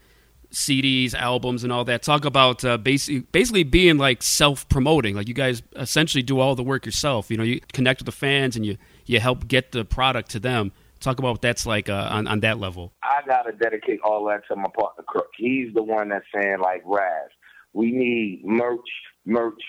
CDs, 0.52 1.14
albums, 1.14 1.64
and 1.64 1.72
all 1.72 1.84
that. 1.84 2.02
Talk 2.02 2.24
about 2.24 2.64
uh, 2.64 2.78
basically 2.78 3.20
basically 3.32 3.64
being 3.64 3.98
like 3.98 4.22
self 4.22 4.68
promoting. 4.68 5.14
Like 5.14 5.28
you 5.28 5.34
guys 5.34 5.62
essentially 5.74 6.22
do 6.22 6.40
all 6.40 6.54
the 6.54 6.62
work 6.62 6.86
yourself. 6.86 7.30
You 7.30 7.36
know, 7.36 7.44
you 7.44 7.60
connect 7.72 8.00
with 8.00 8.06
the 8.06 8.12
fans 8.12 8.56
and 8.56 8.64
you 8.64 8.78
you 9.04 9.20
help 9.20 9.48
get 9.48 9.72
the 9.72 9.84
product 9.84 10.30
to 10.30 10.40
them. 10.40 10.72
Talk 11.00 11.18
about 11.18 11.32
what 11.32 11.42
that's 11.42 11.66
like 11.66 11.88
uh, 11.88 12.08
on 12.10 12.26
on 12.26 12.40
that 12.40 12.58
level. 12.58 12.92
I 13.02 13.20
gotta 13.26 13.52
dedicate 13.52 14.00
all 14.04 14.24
that 14.26 14.42
to 14.48 14.56
my 14.56 14.70
partner 14.76 15.04
Crook. 15.06 15.28
He's 15.36 15.72
the 15.74 15.82
one 15.82 16.08
that's 16.08 16.24
saying 16.34 16.58
like 16.60 16.82
Raz, 16.84 17.30
we 17.72 17.92
need 17.92 18.42
merch, 18.44 18.88
merch, 19.24 19.62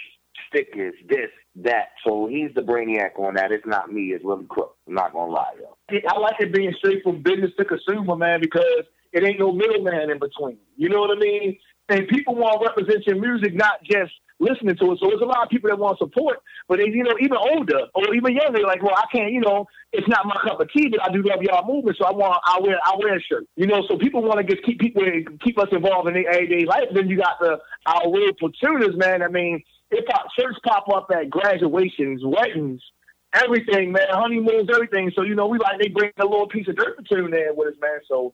stickers, 0.47 0.93
this, 1.09 1.29
that. 1.55 1.89
So 2.05 2.27
he's 2.27 2.53
the 2.55 2.61
brainiac 2.61 3.19
on 3.19 3.35
that. 3.35 3.51
It's 3.51 3.65
not 3.65 3.91
me. 3.91 4.13
It's 4.13 4.23
really 4.23 4.45
Crook. 4.49 4.75
I'm 4.87 4.93
not 4.93 5.13
gonna 5.13 5.31
lie, 5.31 5.53
yo. 5.59 5.99
I 6.09 6.19
like 6.19 6.35
it 6.39 6.53
being 6.53 6.73
straight 6.77 7.03
from 7.03 7.21
business 7.21 7.51
to 7.59 7.65
consumer, 7.65 8.15
man, 8.15 8.39
because 8.41 8.85
it 9.13 9.23
ain't 9.23 9.39
no 9.39 9.51
middleman 9.51 10.09
in 10.09 10.19
between. 10.19 10.57
You 10.75 10.89
know 10.89 10.99
what 10.99 11.15
I 11.15 11.19
mean? 11.19 11.57
And 11.89 12.07
people 12.07 12.35
want 12.35 12.61
to 12.61 12.67
represent 12.67 13.05
your 13.07 13.15
music, 13.15 13.55
not 13.55 13.83
just 13.83 14.11
listening 14.39 14.75
to 14.77 14.91
it. 14.91 14.99
So 14.99 15.09
there's 15.09 15.21
a 15.21 15.25
lot 15.25 15.43
of 15.43 15.49
people 15.49 15.69
that 15.69 15.79
want 15.79 15.97
support, 15.97 16.39
but 16.67 16.77
they, 16.77 16.85
you 16.85 17.03
know, 17.03 17.15
even 17.19 17.37
older 17.37 17.87
or 17.95 18.13
even 18.13 18.35
younger, 18.35 18.61
like, 18.61 18.83
well, 18.83 18.95
I 18.95 19.05
can't, 19.11 19.31
you 19.31 19.41
know, 19.41 19.65
it's 19.91 20.07
not 20.07 20.25
my 20.25 20.37
cup 20.43 20.59
of 20.59 20.69
tea, 20.71 20.89
but 20.89 21.01
I 21.01 21.11
do 21.11 21.23
love 21.23 21.41
y'all 21.41 21.65
movement, 21.65 21.97
so 21.97 22.05
I 22.05 22.11
want, 22.11 22.39
I 22.45 22.59
wear, 22.61 22.77
I 22.83 22.95
wear 22.97 23.17
a 23.17 23.21
shirt, 23.21 23.45
you 23.55 23.67
know. 23.67 23.81
So 23.87 23.97
people 23.97 24.21
want 24.21 24.45
to 24.45 24.53
just 24.53 24.65
keep 24.65 24.79
people, 24.79 25.03
keep 25.43 25.57
us 25.59 25.69
involved 25.71 26.07
in 26.07 26.13
their 26.13 26.29
everyday 26.29 26.65
life. 26.65 26.85
Then 26.93 27.07
you 27.07 27.17
got 27.17 27.39
the 27.39 27.59
our 27.85 28.11
real 28.11 28.31
platooners, 28.33 28.97
man. 28.97 29.21
I 29.21 29.27
mean, 29.27 29.61
it 29.91 30.05
pop, 30.07 30.27
shirts 30.37 30.59
pop 30.65 30.89
up 30.93 31.07
at 31.15 31.29
graduations, 31.29 32.21
weddings, 32.23 32.81
everything, 33.33 33.91
man, 33.91 34.07
honeymoons, 34.09 34.69
everything. 34.73 35.11
So 35.15 35.23
you 35.23 35.35
know, 35.35 35.47
we 35.47 35.57
like 35.57 35.79
they 35.79 35.89
bring 35.89 36.11
a 36.19 36.25
little 36.25 36.47
piece 36.47 36.67
of 36.67 36.75
dirt 36.75 36.97
platoon 36.97 37.31
there 37.31 37.53
with 37.53 37.73
us, 37.73 37.79
man. 37.81 37.99
So 38.07 38.33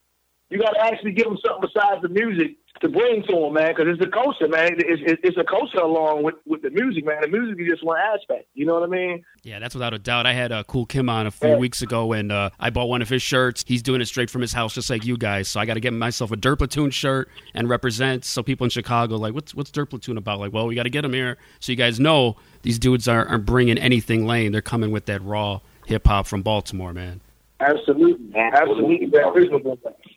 you 0.50 0.60
got 0.60 0.72
to 0.72 0.82
actually 0.82 1.14
give 1.14 1.26
them 1.26 1.38
something 1.46 1.70
besides 1.74 2.02
the 2.02 2.10
music 2.10 2.58
to 2.82 2.90
bring 2.90 3.24
to 3.24 3.34
them, 3.34 3.54
man, 3.54 3.70
because 3.70 3.86
it's 3.88 4.00
the 4.00 4.10
culture, 4.10 4.48
man. 4.48 4.74
It's, 4.78 5.02
it's, 5.06 5.22
it's 5.24 5.38
a 5.38 5.44
culture 5.44 5.78
along 5.78 6.24
with, 6.24 6.36
with 6.46 6.64
the 6.64 6.70
music, 6.70 7.06
man. 7.06 7.22
The 7.22 7.28
music 7.28 7.60
is 7.60 7.68
just 7.70 7.84
one 7.84 7.98
aspect. 7.98 8.48
You 8.56 8.66
know 8.66 8.74
what 8.74 8.84
I 8.84 8.88
mean? 8.88 9.24
Yeah, 9.44 9.60
that's 9.60 9.74
without 9.74 9.94
a 9.94 10.00
doubt. 10.00 10.26
I 10.26 10.34
had 10.34 10.52
uh, 10.52 10.64
Cool 10.64 10.86
Kim 10.86 11.10
on 11.10 11.28
a 11.28 11.32
few 11.32 11.50
yeah. 11.50 11.58
weeks 11.58 11.82
ago, 11.82 12.14
and 12.14 12.32
uh, 12.32 12.50
I 12.60 12.72
bought 12.72 12.90
one 12.90 13.02
of 13.02 13.10
his 13.10 13.22
shirts. 13.22 13.64
He's 13.68 13.82
doing 13.82 14.02
it 14.02 14.06
straight 14.06 14.30
from 14.30 14.42
his 14.42 14.54
house, 14.54 14.74
just 14.74 14.90
like 14.90 15.06
you 15.06 15.18
guys. 15.18 15.48
So 15.48 15.60
I 15.60 15.66
got 15.66 15.76
to 15.76 15.80
get 15.80 15.94
myself 15.94 16.32
a 16.32 16.36
Dirt 16.36 16.58
Platoon 16.58 16.92
shirt 16.92 17.30
and 17.54 17.70
represent. 17.70 18.26
So 18.26 18.44
people 18.44 18.66
in 18.66 18.70
Chicago, 18.70 19.16
like, 19.16 19.34
what's 19.34 19.56
what's 19.56 19.72
Dirt 19.72 19.90
Platoon 19.90 20.18
about? 20.18 20.40
Like, 20.40 20.52
well, 20.52 20.68
we 20.68 20.76
got 20.76 20.84
to 20.84 20.90
get 20.90 21.04
them 21.04 21.14
here, 21.14 21.38
so 21.60 21.72
you 21.72 21.78
guys 21.78 22.00
know 22.00 22.36
these 22.64 22.80
dudes 22.80 23.08
are, 23.08 23.26
aren't 23.26 23.46
bringing 23.46 23.78
anything 23.78 24.26
lame. 24.26 24.52
They're 24.52 24.62
coming 24.62 24.92
with 24.92 25.06
that 25.06 25.24
raw 25.24 25.62
hip 25.86 26.08
hop 26.08 26.28
from 26.28 26.42
Baltimore, 26.42 26.94
man. 26.94 27.22
Absolutely, 27.60 28.36
absolutely. 28.36 29.10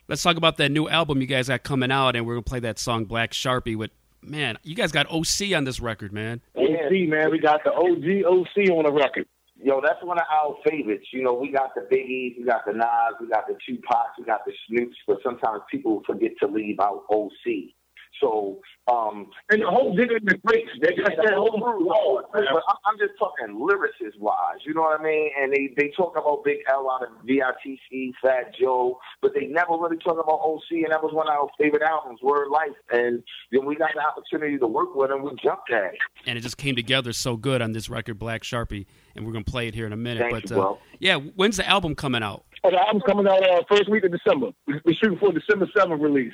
Let's 0.09 0.23
talk 0.23 0.37
about 0.37 0.55
that 0.57 0.71
new 0.71 0.87
album 0.87 1.19
you 1.19 1.27
guys 1.27 1.49
got 1.49 1.63
coming 1.63 1.91
out, 1.91 2.15
and 2.15 2.25
we're 2.25 2.35
gonna 2.35 2.43
play 2.43 2.61
that 2.61 2.79
song 2.79 3.05
Black 3.05 3.31
Sharpie 3.31 3.75
with. 3.75 3.91
Man, 4.21 4.57
you 4.63 4.73
guys 4.73 4.91
got 4.91 5.05
OC 5.11 5.53
on 5.55 5.63
this 5.63 5.79
record, 5.79 6.11
man. 6.11 6.41
OC, 6.55 7.07
man, 7.07 7.29
we 7.29 7.39
got 7.39 7.63
the 7.63 7.71
OG 7.71 8.25
OC 8.25 8.69
on 8.71 8.85
the 8.85 8.91
record. 8.91 9.27
Yo, 9.61 9.79
that's 9.81 10.03
one 10.03 10.17
of 10.17 10.25
our 10.29 10.55
favorites. 10.67 11.07
You 11.13 11.23
know, 11.23 11.33
we 11.33 11.51
got 11.51 11.75
the 11.75 11.81
Biggies, 11.81 12.37
we 12.37 12.43
got 12.45 12.65
the 12.65 12.73
Nas, 12.73 13.15
we 13.19 13.27
got 13.27 13.47
the 13.47 13.53
Tupacs, 13.53 14.17
we 14.17 14.25
got 14.25 14.41
the 14.45 14.53
Snoops, 14.69 14.95
but 15.07 15.17
sometimes 15.23 15.61
people 15.69 16.01
forget 16.05 16.31
to 16.41 16.47
leave 16.47 16.79
out 16.79 17.03
OC. 17.11 17.73
So, 18.19 18.59
um, 18.91 19.29
and 19.49 19.61
the 19.61 19.67
whole 19.67 19.95
nigga 19.95 20.17
in 20.17 20.25
the 20.25 20.37
breaks, 20.43 20.71
they 20.81 20.95
got 20.95 21.11
that 21.17 21.33
whole 21.33 21.59
road. 21.59 22.25
But 22.33 22.43
I'm 22.85 22.97
just 22.97 23.13
talking 23.19 23.55
lyricist 23.55 24.19
wise, 24.19 24.59
you 24.65 24.73
know 24.73 24.81
what 24.81 24.99
I 24.99 25.03
mean? 25.03 25.29
And 25.39 25.53
they 25.53 25.73
they 25.77 25.91
talk 25.95 26.17
about 26.17 26.43
Big 26.43 26.57
L 26.69 26.89
out 26.89 27.03
of 27.03 27.25
DITC, 27.25 28.13
Fat 28.21 28.53
Joe, 28.59 28.99
but 29.21 29.33
they 29.33 29.47
never 29.47 29.73
really 29.73 29.97
talk 29.97 30.13
about 30.13 30.41
OC, 30.43 30.83
and 30.83 30.91
that 30.91 31.03
was 31.03 31.13
one 31.13 31.27
of 31.27 31.33
our 31.33 31.49
favorite 31.59 31.83
albums, 31.83 32.19
Word 32.21 32.49
Life. 32.49 32.75
And 32.91 33.23
then 33.51 33.65
we 33.65 33.75
got 33.75 33.91
the 33.93 34.01
opportunity 34.01 34.57
to 34.57 34.67
work 34.67 34.95
with 34.95 35.11
him, 35.11 35.23
we 35.23 35.31
jumped 35.43 35.71
at 35.71 35.93
it. 35.93 35.99
And 36.25 36.37
it 36.37 36.41
just 36.41 36.57
came 36.57 36.75
together 36.75 37.13
so 37.13 37.37
good 37.37 37.61
on 37.61 37.71
this 37.71 37.89
record, 37.89 38.19
Black 38.19 38.43
Sharpie, 38.43 38.85
and 39.15 39.25
we're 39.25 39.33
gonna 39.33 39.45
play 39.45 39.67
it 39.67 39.75
here 39.75 39.85
in 39.85 39.93
a 39.93 39.97
minute. 39.97 40.21
Thank 40.29 40.49
but 40.49 40.49
you, 40.49 40.61
uh, 40.61 40.75
yeah, 40.99 41.17
when's 41.17 41.57
the 41.57 41.67
album 41.67 41.95
coming 41.95 42.23
out? 42.23 42.45
Oh, 42.63 42.71
the 42.71 42.79
album's 42.79 43.03
coming 43.05 43.27
out 43.27 43.43
uh, 43.47 43.61
first 43.69 43.89
week 43.89 44.03
of 44.03 44.11
December. 44.11 44.51
We're 44.67 44.95
shooting 45.01 45.19
for 45.19 45.31
December 45.31 45.67
7th 45.75 46.01
release. 46.01 46.33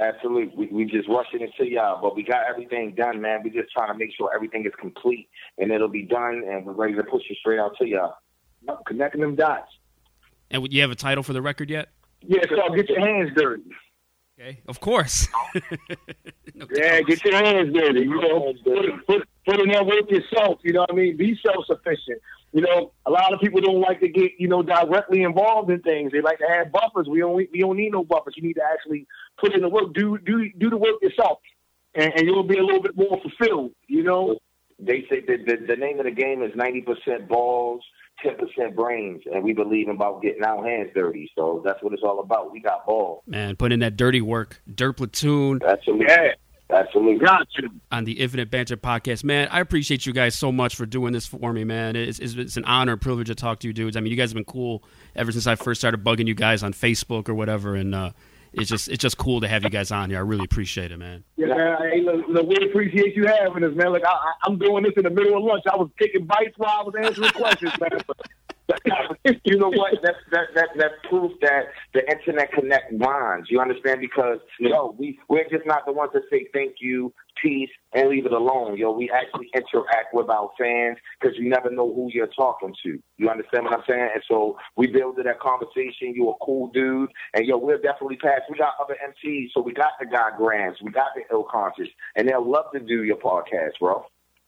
Absolutely. 0.00 0.54
We, 0.56 0.66
we 0.72 0.84
just 0.84 1.08
rushing 1.08 1.40
it 1.40 1.50
to 1.58 1.66
y'all, 1.66 2.00
but 2.00 2.14
we 2.14 2.22
got 2.22 2.46
everything 2.48 2.94
done, 2.94 3.20
man. 3.20 3.40
We 3.42 3.50
just 3.50 3.72
trying 3.72 3.92
to 3.92 3.98
make 3.98 4.10
sure 4.16 4.30
everything 4.32 4.64
is 4.64 4.72
complete 4.80 5.28
and 5.58 5.72
it'll 5.72 5.88
be 5.88 6.02
done, 6.02 6.44
and 6.48 6.64
we're 6.64 6.72
ready 6.72 6.94
to 6.94 7.02
push 7.02 7.22
it 7.28 7.36
straight 7.40 7.58
out 7.58 7.76
to 7.78 7.86
y'all. 7.86 8.14
Connecting 8.86 9.20
them 9.20 9.34
dots. 9.34 9.70
And 10.50 10.66
you 10.72 10.80
have 10.82 10.90
a 10.90 10.96
title 10.96 11.22
for 11.22 11.32
the 11.32 11.42
record 11.42 11.68
yet? 11.68 11.88
Yeah, 12.22 12.40
it's 12.42 12.52
called 12.52 12.76
Get 12.76 12.88
Your 12.88 13.00
Hands 13.00 13.30
Dirty. 13.36 13.70
Okay, 14.40 14.60
of 14.68 14.78
course. 14.78 15.26
no 16.54 16.66
yeah, 16.72 17.00
get 17.00 17.24
your 17.24 17.34
hands 17.34 17.74
dirty. 17.74 18.02
You 18.02 18.20
know, 18.20 18.54
put, 18.62 19.06
put, 19.06 19.28
put 19.44 19.60
in 19.60 19.68
there 19.68 19.82
with 19.82 20.08
yourself. 20.08 20.60
You 20.62 20.74
know 20.74 20.80
what 20.80 20.92
I 20.92 20.94
mean? 20.94 21.16
Be 21.16 21.36
self 21.44 21.66
sufficient. 21.66 22.20
You 22.52 22.62
know, 22.62 22.92
a 23.04 23.10
lot 23.10 23.34
of 23.34 23.40
people 23.40 23.60
don't 23.60 23.80
like 23.80 23.98
to 24.00 24.08
get 24.08 24.32
you 24.38 24.46
know 24.46 24.62
directly 24.62 25.22
involved 25.22 25.70
in 25.70 25.82
things. 25.82 26.12
They 26.12 26.20
like 26.20 26.38
to 26.38 26.46
have 26.48 26.70
buffers. 26.70 27.08
We 27.08 27.18
don't 27.18 27.34
we 27.34 27.58
don't 27.58 27.76
need 27.76 27.90
no 27.90 28.04
buffers. 28.04 28.34
You 28.36 28.44
need 28.44 28.54
to 28.54 28.62
actually 28.62 29.08
put 29.40 29.54
in 29.54 29.60
the 29.60 29.68
work. 29.68 29.94
Do 29.94 30.18
do 30.18 30.50
do 30.58 30.70
the 30.70 30.76
work 30.76 30.96
yourself, 31.02 31.38
and, 31.94 32.12
and 32.16 32.26
you'll 32.26 32.42
be 32.42 32.58
a 32.58 32.64
little 32.64 32.82
bit 32.82 32.96
more 32.96 33.20
fulfilled. 33.20 33.72
You 33.86 34.02
know. 34.02 34.38
They 34.80 35.04
say 35.10 35.22
that 35.26 35.44
the, 35.44 35.66
the 35.66 35.74
name 35.74 35.98
of 35.98 36.04
the 36.04 36.12
game 36.12 36.40
is 36.44 36.52
ninety 36.54 36.82
percent 36.82 37.28
balls, 37.28 37.82
ten 38.22 38.36
percent 38.36 38.76
brains, 38.76 39.22
and 39.26 39.42
we 39.42 39.52
believe 39.52 39.88
in 39.88 39.96
about 39.96 40.22
getting 40.22 40.44
our 40.44 40.64
hands 40.64 40.90
dirty. 40.94 41.28
So 41.34 41.62
that's 41.64 41.82
what 41.82 41.92
it's 41.92 42.04
all 42.04 42.20
about. 42.20 42.52
We 42.52 42.60
got 42.60 42.86
balls. 42.86 43.24
Man, 43.26 43.56
put 43.56 43.72
in 43.72 43.80
that 43.80 43.96
dirty 43.96 44.20
work. 44.20 44.62
Dirt 44.72 44.98
platoon. 44.98 45.60
Absolutely. 45.66 46.06
Yeah. 46.08 46.28
Absolutely. 46.70 47.24
Got 47.24 47.48
you. 47.56 47.70
On 47.90 48.04
the 48.04 48.20
Infinite 48.20 48.50
Banter 48.50 48.76
podcast. 48.76 49.24
Man, 49.24 49.48
I 49.50 49.60
appreciate 49.60 50.04
you 50.04 50.12
guys 50.12 50.34
so 50.34 50.52
much 50.52 50.76
for 50.76 50.84
doing 50.84 51.14
this 51.14 51.26
for 51.26 51.52
me, 51.52 51.64
man. 51.64 51.96
It's, 51.96 52.18
it's, 52.18 52.34
it's, 52.34 52.56
an 52.58 52.64
honor 52.66 52.92
and 52.92 53.00
privilege 53.00 53.28
to 53.28 53.34
talk 53.34 53.60
to 53.60 53.66
you 53.66 53.72
dudes. 53.72 53.96
I 53.96 54.00
mean, 54.00 54.10
you 54.10 54.18
guys 54.18 54.30
have 54.30 54.34
been 54.34 54.44
cool 54.44 54.84
ever 55.16 55.32
since 55.32 55.46
I 55.46 55.54
first 55.54 55.80
started 55.80 56.04
bugging 56.04 56.26
you 56.26 56.34
guys 56.34 56.62
on 56.62 56.74
Facebook 56.74 57.28
or 57.28 57.34
whatever. 57.34 57.74
And 57.74 57.94
uh, 57.94 58.10
it's 58.52 58.68
just 58.68 58.88
it's 58.88 59.02
just 59.02 59.18
cool 59.18 59.40
to 59.40 59.48
have 59.48 59.62
you 59.62 59.70
guys 59.70 59.90
on 59.90 60.10
here. 60.10 60.18
I 60.18 60.22
really 60.22 60.44
appreciate 60.44 60.92
it, 60.92 60.96
man. 60.98 61.24
Yeah. 61.36 61.78
Hey, 61.78 62.00
look, 62.00 62.26
look, 62.28 62.46
we 62.46 62.56
appreciate 62.68 63.14
you 63.14 63.26
having 63.26 63.64
us, 63.64 63.74
man. 63.74 63.92
Like 63.92 64.04
I, 64.04 64.32
am 64.46 64.58
doing 64.58 64.84
this 64.84 64.92
in 64.96 65.04
the 65.04 65.10
middle 65.10 65.36
of 65.36 65.44
lunch. 65.44 65.64
I 65.70 65.76
was 65.76 65.90
taking 66.00 66.24
bites 66.24 66.56
while 66.56 66.80
I 66.80 66.82
was 66.82 66.94
answering 67.00 67.30
questions, 67.30 67.72
man. 67.80 68.00
you 69.44 69.58
know 69.58 69.70
what? 69.70 69.94
That's 70.02 70.18
that 70.30 70.48
that 70.54 70.68
that's 70.76 70.94
proof 71.08 71.32
that 71.40 71.66
the 71.94 72.06
internet 72.10 72.52
connect 72.52 72.98
bonds. 72.98 73.48
You 73.50 73.60
understand? 73.60 74.00
Because 74.00 74.38
yo, 74.60 74.94
we 74.98 75.18
we're 75.28 75.48
just 75.48 75.64
not 75.66 75.86
the 75.86 75.92
ones 75.92 76.12
to 76.12 76.20
say 76.30 76.48
thank 76.52 76.76
you, 76.80 77.12
peace, 77.42 77.70
and 77.94 78.10
leave 78.10 78.26
it 78.26 78.32
alone. 78.32 78.76
Yo, 78.76 78.92
we 78.92 79.10
actually 79.10 79.48
interact 79.54 80.12
with 80.12 80.28
our 80.28 80.50
fans 80.58 80.98
because 81.18 81.36
you 81.38 81.48
never 81.48 81.70
know 81.70 81.92
who 81.92 82.10
you're 82.12 82.26
talking 82.28 82.74
to. 82.84 82.98
You 83.16 83.30
understand 83.30 83.64
what 83.64 83.74
I'm 83.74 83.84
saying? 83.88 84.10
And 84.14 84.22
so 84.28 84.58
we 84.76 84.86
build 84.86 85.16
that 85.16 85.40
conversation. 85.40 86.12
You're 86.14 86.36
a 86.40 86.44
cool 86.44 86.70
dude, 86.72 87.10
and 87.34 87.46
yo, 87.46 87.56
we're 87.56 87.78
definitely 87.78 88.16
past. 88.16 88.42
We 88.50 88.58
got 88.58 88.74
other 88.80 88.96
MCs, 89.02 89.48
so 89.54 89.62
we 89.62 89.72
got 89.72 89.92
the 89.98 90.06
God 90.06 90.32
Grants, 90.36 90.82
we 90.82 90.90
got 90.90 91.08
the 91.14 91.22
Ill 91.32 91.46
Conscious, 91.50 91.88
and 92.16 92.28
they'll 92.28 92.48
love 92.48 92.66
to 92.74 92.80
do 92.80 93.04
your 93.04 93.16
podcast, 93.16 93.78
bro. 93.80 94.04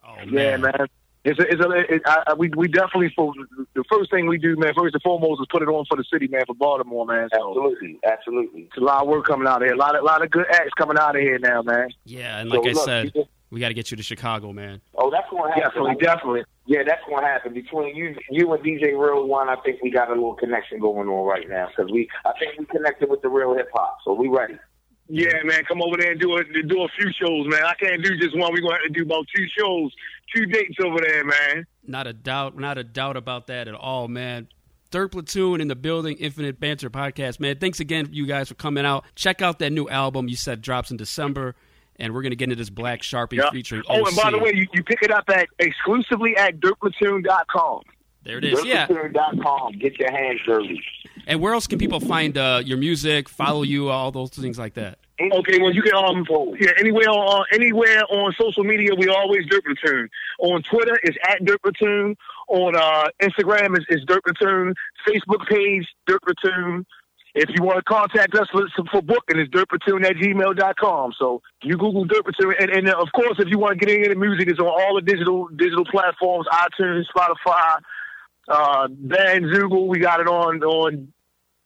Oh, 0.07 0.15
yeah, 0.31 0.57
man. 0.57 0.89
It's 1.23 1.39
a, 1.39 1.43
it's 1.43 1.63
a, 1.63 1.95
it, 1.95 2.03
I, 2.07 2.33
we 2.35 2.51
we 2.57 2.67
definitely 2.67 3.13
for 3.15 3.35
the 3.75 3.85
first 3.93 4.11
thing 4.11 4.27
we 4.27 4.39
do, 4.39 4.57
man. 4.57 4.73
First 4.75 4.95
and 4.95 5.03
foremost 5.03 5.43
is 5.43 5.47
put 5.51 5.61
it 5.61 5.69
on 5.69 5.85
for 5.87 5.97
the 5.97 6.05
city, 6.11 6.29
man, 6.29 6.45
for 6.47 6.55
Baltimore, 6.55 7.05
man. 7.05 7.29
So 7.35 7.51
absolutely, 7.51 7.99
absolutely. 8.07 8.63
It's 8.63 8.79
a 8.79 8.81
lot 8.81 9.03
of 9.03 9.09
work 9.09 9.27
coming 9.27 9.47
out 9.47 9.61
of 9.61 9.67
here. 9.67 9.75
A 9.75 9.79
lot 9.79 9.95
of 9.95 10.03
lot 10.03 10.25
of 10.25 10.31
good 10.31 10.47
acts 10.51 10.73
coming 10.79 10.97
out 10.99 11.17
of 11.17 11.21
here 11.21 11.39
now, 11.39 11.61
man. 11.61 11.89
Yeah, 12.05 12.39
and 12.39 12.49
like 12.49 12.63
so, 12.65 12.71
I 12.71 12.73
look, 12.73 12.85
said, 12.87 13.13
just, 13.15 13.29
we 13.51 13.61
got 13.61 13.69
to 13.69 13.75
get 13.75 13.91
you 13.91 13.99
to 13.99 14.03
Chicago, 14.03 14.53
man. 14.53 14.81
Oh, 14.95 15.11
that's 15.11 15.29
going 15.29 15.53
to 15.53 15.61
happen. 15.61 15.85
Definitely, 15.85 16.07
definitely. 16.07 16.45
Yeah, 16.67 16.85
that's 16.87 17.03
going 17.07 17.21
to 17.21 17.27
happen 17.27 17.53
between 17.53 17.97
you, 17.97 18.17
you 18.31 18.51
and 18.53 18.65
DJ 18.65 18.99
Real 18.99 19.27
One. 19.27 19.49
I 19.51 19.57
think 19.57 19.83
we 19.83 19.91
got 19.91 20.09
a 20.09 20.15
little 20.15 20.37
connection 20.37 20.79
going 20.79 21.09
on 21.09 21.27
right 21.27 21.49
now 21.49 21.69
because 21.69 21.93
we, 21.93 22.09
I 22.25 22.33
think 22.39 22.59
we 22.59 22.65
connected 22.65 23.11
with 23.11 23.23
the 23.23 23.29
real 23.29 23.55
hip 23.55 23.69
hop, 23.75 23.99
so 24.05 24.15
we 24.15 24.29
ready. 24.29 24.55
Yeah, 25.13 25.43
man, 25.43 25.65
come 25.65 25.83
over 25.83 25.97
there 25.99 26.13
and 26.13 26.21
do 26.21 26.37
a 26.37 26.45
do 26.45 26.83
a 26.83 26.89
few 26.97 27.11
shows, 27.21 27.45
man. 27.49 27.65
I 27.65 27.75
can't 27.75 28.01
do 28.01 28.17
just 28.17 28.39
one. 28.39 28.53
We're 28.53 28.61
gonna 28.61 28.75
have 28.75 28.85
to 28.85 28.91
do 28.91 29.03
about 29.03 29.27
two 29.35 29.45
shows, 29.59 29.93
two 30.35 30.47
dates 30.47 30.77
over 30.85 30.99
there, 31.01 31.25
man. 31.25 31.67
Not 31.87 32.07
a 32.07 32.13
doubt, 32.13 32.59
not 32.59 32.79
a 32.79 32.85
doubt 32.85 33.17
about 33.17 33.47
that 33.49 33.69
at 33.69 33.75
all, 33.75 34.09
man. 34.09 34.49
Dirt 34.91 35.13
Platoon 35.13 35.61
in 35.61 35.69
the 35.69 35.77
building, 35.77 36.17
Infinite 36.17 36.59
Banter 36.59 36.91
podcast, 36.91 37.39
man. 37.39 37.59
Thanks 37.59 37.79
again, 37.81 38.09
you 38.11 38.27
guys, 38.27 38.49
for 38.49 38.55
coming 38.55 38.85
out. 38.85 39.05
Check 39.15 39.41
out 39.41 39.61
that 39.61 39.71
new 39.71 39.89
album 39.89 40.29
you 40.29 40.37
said 40.37 40.61
drops 40.63 40.91
in 40.91 40.97
December, 40.97 41.55
and 41.97 42.13
we're 42.13 42.23
gonna 42.23 42.35
get 42.35 42.45
into 42.45 42.57
this 42.57 42.71
Black 42.71 43.03
Sharpie 43.03 43.35
yep. 43.35 43.53
featuring. 43.53 43.83
Oh, 43.89 44.01
OC. 44.01 44.09
and 44.09 44.17
by 44.17 44.31
the 44.33 44.39
way, 44.39 44.53
you, 44.55 44.67
you 44.73 44.83
pick 44.83 45.03
it 45.03 45.13
up 45.13 45.25
at 45.29 45.49
exclusively 45.59 46.37
at 46.37 46.59
dirtplatoon.com. 46.61 47.83
There 48.25 48.39
it 48.39 48.45
is. 48.45 48.65
Yeah. 48.65 48.87
Dirtplatoon.com. 48.89 49.79
Get 49.79 49.99
your 49.99 50.11
hands 50.11 50.41
dirty. 50.45 50.83
And 51.27 51.41
where 51.41 51.55
else 51.55 51.67
can 51.67 51.79
people 51.79 52.01
find 52.01 52.37
uh, 52.37 52.63
your 52.65 52.79
music, 52.79 53.29
follow 53.29 53.63
you, 53.63 53.89
all 53.89 54.11
those 54.11 54.31
things 54.31 54.59
like 54.59 54.75
that? 54.75 54.99
Okay, 55.21 55.59
well 55.61 55.71
you 55.71 55.83
can 55.83 55.95
um 55.95 56.25
yeah 56.59 56.71
anywhere 56.79 57.11
on 57.11 57.43
uh, 57.43 57.45
anywhere 57.53 58.03
on 58.09 58.33
social 58.41 58.65
media 58.65 58.89
we 58.97 59.09
always 59.09 59.45
Platoon. 59.47 60.09
On 60.39 60.63
Twitter 60.63 60.97
is 61.05 61.15
at 61.29 61.45
Dirt 61.45 61.61
Platoon. 61.63 62.17
On 62.49 62.75
uh, 62.75 63.09
Instagram 63.23 63.79
is, 63.79 63.85
is 63.91 64.03
Dirt 64.07 64.23
Platoon. 64.25 64.75
Facebook 65.07 65.47
page 65.47 65.87
Dirt 66.07 66.23
Platoon. 66.23 66.87
If 67.35 67.49
you 67.55 67.63
want 67.63 67.79
to 67.79 67.85
contact 67.85 68.35
us 68.35 68.49
for, 68.51 68.67
for 68.91 69.03
booking, 69.03 69.39
it's 69.39 69.51
dirtplatoon 69.51 70.05
at 70.05 70.17
gmail.com. 70.17 71.13
So 71.19 71.43
you 71.63 71.77
Google 71.77 72.05
Dirt. 72.05 72.25
And, 72.59 72.71
and 72.71 72.89
of 72.89 73.09
course, 73.15 73.37
if 73.39 73.49
you 73.49 73.59
want 73.59 73.79
to 73.79 73.87
get 73.87 73.95
into 73.95 74.19
music, 74.19 74.49
it's 74.49 74.59
on 74.59 74.67
all 74.67 74.97
the 74.97 75.03
digital 75.03 75.47
digital 75.49 75.85
platforms, 75.85 76.47
iTunes, 76.53 77.05
Spotify, 77.15 77.79
uh, 78.51 78.89
Bandzoogle. 78.89 79.87
We 79.87 79.99
got 79.99 80.21
it 80.21 80.27
on 80.27 80.63
on 80.63 81.13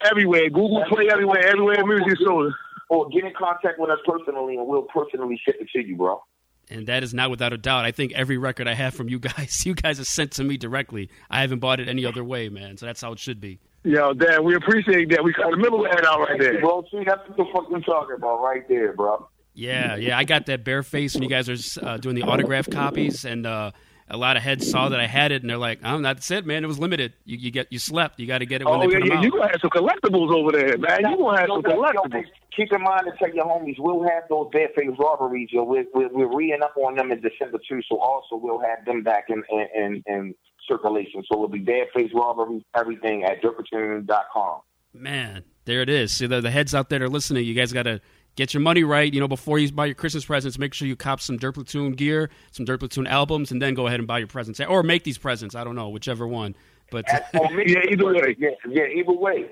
everywhere. 0.04 0.48
Google 0.50 0.84
Play 0.88 1.08
everywhere, 1.10 1.46
everywhere 1.46 1.84
music 1.84 2.12
is 2.12 2.24
sold 2.24 2.52
or 2.90 3.08
get 3.08 3.24
in 3.24 3.32
contact 3.36 3.78
with 3.78 3.90
us 3.90 3.98
personally, 4.06 4.56
and 4.56 4.66
we'll 4.66 4.82
personally 4.82 5.40
ship 5.44 5.56
it 5.60 5.68
to 5.72 5.86
you, 5.86 5.96
bro. 5.96 6.22
And 6.70 6.86
that 6.86 7.02
is 7.02 7.12
not 7.12 7.30
without 7.30 7.52
a 7.52 7.58
doubt. 7.58 7.84
I 7.84 7.90
think 7.90 8.12
every 8.12 8.38
record 8.38 8.68
I 8.68 8.74
have 8.74 8.94
from 8.94 9.08
you 9.08 9.18
guys, 9.18 9.62
you 9.66 9.74
guys 9.74 9.98
have 9.98 10.06
sent 10.06 10.32
to 10.32 10.44
me 10.44 10.56
directly. 10.56 11.10
I 11.30 11.40
haven't 11.40 11.58
bought 11.58 11.80
it 11.80 11.88
any 11.88 12.04
other 12.04 12.24
way, 12.24 12.48
man. 12.48 12.76
So 12.76 12.86
that's 12.86 13.00
how 13.00 13.12
it 13.12 13.18
should 13.18 13.40
be. 13.40 13.58
Yo, 13.82 14.14
Dan, 14.14 14.44
we 14.44 14.54
appreciate 14.54 15.10
that. 15.10 15.22
We 15.22 15.32
got 15.34 15.50
the 15.50 15.58
middle 15.58 15.84
head 15.84 16.06
out 16.06 16.20
right 16.20 16.40
there. 16.40 16.58
Bro, 16.60 16.84
see, 16.90 17.04
that's 17.04 17.20
what 17.28 17.36
the 17.36 17.44
fuck 17.52 17.70
we're 17.70 17.80
talking 17.80 18.16
about 18.16 18.40
right 18.40 18.66
there, 18.66 18.94
bro. 18.94 19.28
Yeah, 19.52 19.96
yeah. 19.96 20.16
I 20.16 20.24
got 20.24 20.46
that 20.46 20.64
bare 20.64 20.82
face 20.82 21.14
when 21.14 21.22
you 21.22 21.28
guys 21.28 21.48
are 21.48 21.86
uh, 21.86 21.96
doing 21.98 22.16
the 22.16 22.22
autograph 22.22 22.68
copies, 22.70 23.24
and 23.26 23.46
uh, 23.46 23.72
a 24.08 24.16
lot 24.16 24.36
of 24.36 24.42
heads 24.42 24.70
saw 24.70 24.90
that 24.90 25.00
I 25.00 25.06
had 25.06 25.32
it, 25.32 25.42
and 25.42 25.48
they're 25.48 25.56
like, 25.56 25.80
"Oh, 25.82 26.00
that's 26.00 26.30
it, 26.30 26.44
man. 26.44 26.62
It 26.62 26.66
was 26.66 26.78
limited. 26.78 27.14
You, 27.24 27.38
you 27.38 27.50
get 27.50 27.72
you 27.72 27.78
slept. 27.78 28.20
You 28.20 28.26
got 28.26 28.38
to 28.38 28.46
get 28.46 28.60
it 28.60 28.66
when 28.66 28.74
oh, 28.74 28.80
they 28.80 28.92
yeah, 28.92 28.98
put 29.00 29.08
yeah. 29.08 29.08
them 29.08 29.18
out." 29.18 29.24
You 29.24 29.30
gonna 29.30 29.48
have 29.48 29.60
some 29.60 29.70
collectibles 29.70 30.34
over 30.34 30.52
there, 30.52 30.78
man. 30.78 31.00
You 31.10 31.16
gonna 31.16 31.40
have 31.40 31.48
some 31.48 31.62
collectibles. 31.62 32.24
Keep 32.54 32.72
in 32.72 32.82
mind 32.82 33.06
and 33.06 33.18
tell 33.18 33.34
your 33.34 33.46
homies 33.46 33.76
we'll 33.78 34.02
have 34.04 34.24
those 34.28 34.48
barefaced 34.52 34.98
robberies. 34.98 35.48
Yo, 35.50 35.64
we're, 35.64 35.86
we're 35.94 36.08
we're 36.12 36.36
re 36.36 36.52
up 36.52 36.74
on 36.76 36.96
them 36.96 37.12
in 37.12 37.20
December 37.20 37.58
too. 37.68 37.80
So 37.88 37.98
also 37.98 38.36
we'll 38.36 38.60
have 38.60 38.84
them 38.84 39.02
back 39.02 39.26
in 39.28 39.42
in 39.50 39.66
in, 39.74 40.02
in 40.06 40.34
circulation. 40.68 41.22
So 41.30 41.36
it'll 41.36 41.48
be 41.48 41.60
barefaced 41.60 42.14
robberies, 42.14 42.62
everything 42.76 43.24
at 43.24 43.42
dirtplatoon.com. 43.42 44.60
Man, 44.92 45.44
there 45.64 45.82
it 45.82 45.88
is. 45.88 46.12
See 46.16 46.26
the, 46.26 46.40
the 46.40 46.50
heads 46.50 46.74
out 46.74 46.88
there 46.88 47.00
that 47.00 47.04
are 47.04 47.08
listening. 47.08 47.44
You 47.44 47.54
guys 47.54 47.72
got 47.72 47.82
to 47.84 48.00
get 48.36 48.54
your 48.54 48.60
money 48.60 48.84
right. 48.84 49.12
You 49.12 49.20
know, 49.20 49.28
before 49.28 49.58
you 49.58 49.70
buy 49.72 49.86
your 49.86 49.94
Christmas 49.94 50.24
presents, 50.24 50.58
make 50.58 50.74
sure 50.74 50.88
you 50.88 50.96
cop 50.96 51.20
some 51.20 51.36
Dirt 51.36 51.52
Platoon 51.52 51.92
gear, 51.92 52.30
some 52.50 52.64
Dirt 52.64 52.80
Platoon 52.80 53.06
albums, 53.06 53.50
and 53.50 53.60
then 53.60 53.74
go 53.74 53.86
ahead 53.86 54.00
and 54.00 54.06
buy 54.06 54.18
your 54.18 54.28
presents 54.28 54.60
or 54.60 54.82
make 54.82 55.04
these 55.04 55.18
presents. 55.18 55.54
I 55.54 55.64
don't 55.64 55.74
know, 55.74 55.88
whichever 55.88 56.26
one. 56.26 56.54
But 56.90 57.06
yeah, 57.34 57.80
either 57.90 58.06
way. 58.06 58.36
Yeah, 58.38 58.50
yeah, 58.68 58.86
either 58.86 59.12
way. 59.12 59.46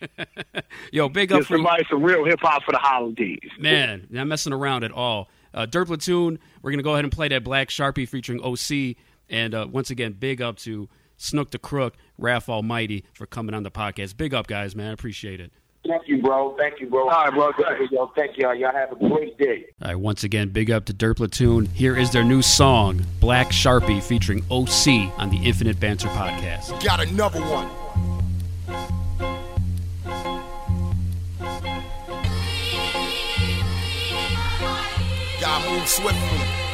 yo, 0.92 1.08
big 1.08 1.32
up 1.32 1.44
for 1.44 1.56
somebody 1.56 1.84
some 1.90 2.02
real 2.02 2.24
hip 2.24 2.38
hop 2.42 2.62
for 2.64 2.72
the 2.72 2.78
holidays. 2.78 3.38
man. 3.58 4.06
Not 4.10 4.26
messing 4.26 4.52
around 4.52 4.84
at 4.84 4.92
all. 4.92 5.28
Uh, 5.54 5.66
Dirt 5.66 5.86
Platoon. 5.86 6.38
We're 6.62 6.70
gonna 6.70 6.82
go 6.82 6.92
ahead 6.92 7.04
and 7.04 7.12
play 7.12 7.28
that 7.28 7.44
Black 7.44 7.68
Sharpie 7.68 8.08
featuring 8.08 8.40
OC. 8.42 8.96
And 9.28 9.54
uh, 9.54 9.66
once 9.70 9.90
again, 9.90 10.12
big 10.12 10.40
up 10.40 10.56
to 10.58 10.88
Snook 11.16 11.50
the 11.50 11.58
Crook, 11.58 11.94
Raph 12.20 12.48
Almighty 12.48 13.04
for 13.14 13.26
coming 13.26 13.54
on 13.54 13.62
the 13.62 13.70
podcast. 13.70 14.16
Big 14.16 14.34
up, 14.34 14.46
guys, 14.46 14.76
man. 14.76 14.90
I 14.90 14.92
appreciate 14.92 15.40
it. 15.40 15.52
Thank 15.86 16.08
you, 16.08 16.20
bro. 16.22 16.56
Thank 16.56 16.80
you, 16.80 16.88
bro. 16.88 17.08
All 17.08 17.24
right, 17.24 17.32
bro. 17.32 17.52
Yo, 17.90 18.10
thank 18.16 18.36
y'all. 18.36 18.54
Y'all 18.54 18.72
have 18.72 18.92
a 18.92 18.96
great 18.96 19.38
day. 19.38 19.66
All 19.82 19.88
right, 19.88 19.94
once 19.96 20.24
again, 20.24 20.48
big 20.50 20.70
up 20.70 20.84
to 20.86 20.92
Dirt 20.92 21.16
Platoon. 21.18 21.66
Here 21.66 21.96
is 21.96 22.10
their 22.12 22.24
new 22.24 22.42
song, 22.42 23.04
Black 23.20 23.48
Sharpie, 23.48 24.02
featuring 24.02 24.44
OC 24.50 25.12
on 25.18 25.30
the 25.30 25.40
Infinite 25.44 25.78
Banter 25.78 26.08
podcast. 26.08 26.82
Got 26.84 27.00
another 27.00 27.40
one. 27.40 27.68
Gotta 35.40 35.70
move 35.70 35.88
swiftly. 35.88 36.65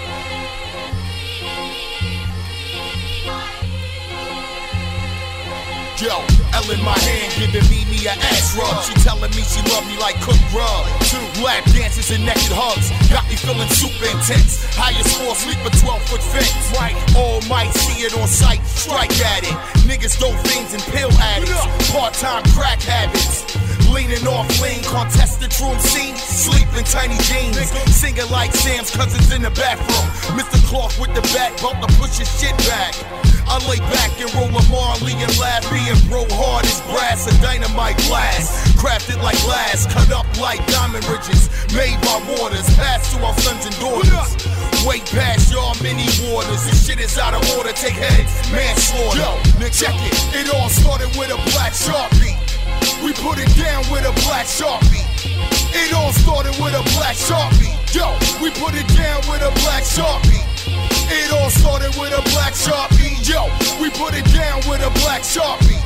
Yo, 6.01 6.25
L 6.57 6.71
in 6.73 6.81
my 6.83 6.97
hand, 7.05 7.31
giving 7.37 7.69
me 7.69 7.85
me 7.85 8.07
a 8.09 8.15
ass 8.17 8.57
rub. 8.57 8.83
She 8.83 8.95
telling 9.05 9.31
me 9.37 9.43
she 9.45 9.61
love 9.71 9.87
me 9.87 9.97
like 10.01 10.17
cook 10.21 10.41
grub. 10.51 10.89
Two 11.07 11.21
lap 11.45 11.65
dances 11.71 12.11
and 12.11 12.25
naked 12.25 12.53
hugs, 12.53 12.89
got 13.13 13.29
me 13.29 13.37
feeling 13.37 13.69
super 13.69 14.09
intense. 14.09 14.65
Highest 14.75 15.21
floor, 15.21 15.35
sleep 15.37 15.61
a 15.63 15.71
12 15.71 16.03
foot 16.09 16.23
fence. 16.23 16.51
Right, 16.81 16.97
all 17.15 17.41
might 17.47 17.71
see 17.75 18.05
it 18.05 18.17
on 18.17 18.27
sight, 18.27 18.65
strike 18.65 19.13
at 19.21 19.45
it. 19.45 19.57
Niggas 19.85 20.19
dope 20.19 20.39
fiends 20.49 20.73
and 20.73 20.83
pill 20.95 21.13
addicts, 21.21 21.93
part 21.93 22.15
time 22.15 22.43
crack 22.57 22.81
habits. 22.81 23.45
Leaning 23.93 24.27
off 24.27 24.49
lean, 24.63 24.81
contested 24.89 25.53
room 25.61 25.79
scene. 25.79 26.17
Sleep 26.17 26.67
in 26.77 26.85
tiny 26.85 27.21
jeans. 27.29 27.69
Singing 27.93 28.29
like 28.33 28.51
Sam's 28.53 28.91
cousins 28.91 29.31
in 29.31 29.43
the 29.43 29.51
bathroom. 29.51 30.09
Mr. 30.33 30.57
Clark 30.65 30.97
with 30.97 31.13
the 31.13 31.21
back 31.37 31.53
bump 31.61 31.77
to 31.85 31.89
push 32.01 32.17
his 32.17 32.29
shit 32.41 32.57
back. 32.65 32.97
I 33.45 33.61
lay 33.69 33.77
back 33.93 34.17
and 34.17 34.33
roll 34.33 34.49
a 34.49 34.65
Marley 34.73 35.13
and 35.13 35.29
laugh. 35.37 35.69
Being 35.69 36.01
bro 36.09 36.25
hard 36.33 36.65
as 36.65 36.81
brass 36.89 37.29
and 37.29 37.37
dynamite 37.45 38.01
glass. 38.09 38.49
Crafted 38.81 39.21
like 39.21 39.37
glass, 39.45 39.85
cut 39.93 40.11
up 40.11 40.25
like 40.41 40.65
diamond 40.73 41.05
ridges. 41.13 41.53
Made 41.77 42.01
by 42.01 42.17
waters, 42.33 42.65
passed 42.81 43.13
to 43.13 43.21
our 43.21 43.37
sons 43.45 43.69
and 43.69 43.77
daughters. 43.77 44.33
Way 44.89 45.05
past 45.13 45.53
y'all 45.53 45.77
many 45.85 46.09
waters. 46.33 46.65
This 46.65 46.89
shit 46.89 46.99
is 46.99 47.19
out 47.19 47.37
of 47.37 47.45
order. 47.61 47.77
Take 47.77 48.01
heads, 48.01 48.33
manslaughter. 48.49 49.21
Yo, 49.61 49.69
check 49.69 49.95
it. 50.01 50.17
It 50.33 50.49
all 50.57 50.73
started 50.73 51.13
with 51.21 51.29
a 51.29 51.37
black 51.53 51.77
sharpie. 51.77 52.52
We 53.01 53.13
put 53.15 53.39
it 53.39 53.49
down 53.57 53.81
with 53.89 54.05
a 54.05 54.13
black 54.29 54.47
sharpie. 54.47 55.01
It 55.73 55.95
all 55.95 56.13
started 56.13 56.53
with 56.61 56.75
a 56.75 56.85
black 56.99 57.17
sharpie. 57.17 57.73
Yo, 57.95 58.13
we 58.43 58.51
put 58.51 58.75
it 58.75 58.87
down 58.93 59.21
with 59.31 59.41
a 59.41 59.53
black 59.65 59.85
sharpie. 59.85 60.43
It 61.09 61.33
all 61.33 61.51
started 61.51 61.97
with 61.97 62.13
a 62.13 62.23
black 62.37 62.53
sharpie. 62.53 63.17
Yo, 63.25 63.49
we 63.81 63.89
put 63.91 64.15
it 64.15 64.25
down 64.33 64.61
with 64.69 64.85
a 64.85 64.91
black 65.01 65.23
sharpie. 65.23 65.81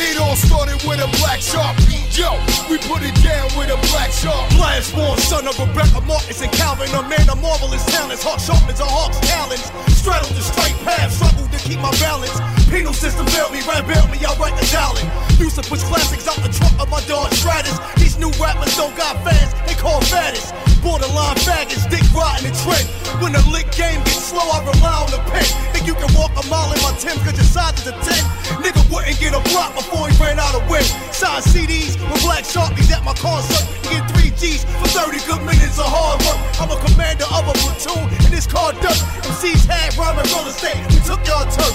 It 0.00 0.18
all 0.18 0.36
started 0.36 0.80
with 0.88 1.00
a 1.00 1.08
black 1.20 1.40
sharpie. 1.40 2.00
Yo, 2.16 2.32
we 2.70 2.78
put 2.88 3.02
it 3.02 3.14
down 3.22 3.48
with 3.58 3.70
a 3.70 3.78
black 3.92 4.10
sharpie. 4.10 4.58
Last 4.58 4.94
born 4.94 5.18
son 5.18 5.46
of 5.46 5.58
Rebecca 5.58 6.00
Marcus 6.02 6.40
and 6.42 6.52
Calvin, 6.52 6.88
a 6.94 7.02
man 7.08 7.28
of 7.28 7.40
marvelous 7.40 7.84
talents. 7.86 8.22
Hawk 8.22 8.40
sharpens 8.40 8.80
a 8.80 8.84
hawk's 8.84 9.20
talons. 9.20 9.68
Straddled 9.92 10.34
the 10.34 10.42
straight 10.42 10.76
path, 10.84 11.12
struggled 11.12 11.52
to 11.52 11.58
keep 11.58 11.80
my 11.80 11.90
balance. 12.00 12.59
Penal 12.70 12.94
system 12.94 13.26
failed 13.26 13.50
me, 13.50 13.58
ran 13.66 13.82
me, 14.14 14.22
I 14.22 14.30
write 14.38 14.54
the 14.54 14.62
dollar. 14.70 15.02
Used 15.42 15.58
to 15.58 15.64
push 15.66 15.82
classics 15.82 16.30
out 16.30 16.38
the 16.38 16.54
trunk 16.54 16.78
of 16.78 16.86
my 16.86 17.02
Dodge 17.10 17.34
Stratus. 17.34 17.74
These 17.98 18.14
new 18.14 18.30
rappers 18.38 18.70
don't 18.78 18.94
got 18.94 19.18
fans, 19.26 19.50
they 19.66 19.74
call 19.74 19.98
fattest. 20.06 20.54
Borderline 20.78 21.34
faggots, 21.42 21.90
dick 21.90 22.06
riding 22.14 22.46
the 22.46 22.54
trend. 22.62 22.86
When 23.18 23.34
the 23.34 23.42
lick 23.50 23.66
game 23.74 23.98
gets 24.06 24.30
slow, 24.30 24.46
I 24.46 24.62
rely 24.62 25.02
on 25.02 25.10
the 25.10 25.18
pen. 25.34 25.42
Think 25.74 25.90
you 25.90 25.98
can 25.98 26.14
walk 26.14 26.30
a 26.38 26.46
mile 26.46 26.70
in 26.70 26.78
my 26.86 26.94
Tim, 26.94 27.18
cause 27.26 27.34
your 27.34 27.50
size 27.50 27.74
is 27.82 27.90
a 27.90 27.94
10. 28.06 28.62
Nigga 28.62 28.86
wouldn't 28.86 29.18
get 29.18 29.34
a 29.34 29.42
block 29.50 29.74
before 29.74 30.06
he 30.06 30.14
ran 30.22 30.38
out 30.38 30.54
of 30.54 30.62
wind. 30.70 30.86
Signed 31.10 31.42
CDs 31.42 31.98
with 31.98 32.22
black 32.22 32.46
sharpies 32.46 32.86
at 32.94 33.02
my 33.02 33.18
concert. 33.18 33.66
Get 33.90 34.06
3 34.14 34.30
G's 34.38 34.62
for 34.78 34.86
30 34.94 35.18
good 35.26 35.42
minutes 35.42 35.82
of 35.82 35.90
hard 35.90 36.22
work. 36.22 36.38
I'm 36.62 36.70
a 36.70 36.78
commander 36.86 37.26
of 37.34 37.50
a 37.50 37.54
platoon, 37.66 38.06
and 38.14 38.30
this 38.30 38.46
car 38.46 38.70
dirt. 38.78 39.00
MCs 39.26 39.66
had 39.66 39.90
rhyming 39.98 40.30
roller 40.30 40.54
state, 40.54 40.78
we 40.94 41.02
took 41.02 41.18
y'all 41.26 41.50
turf. 41.50 41.74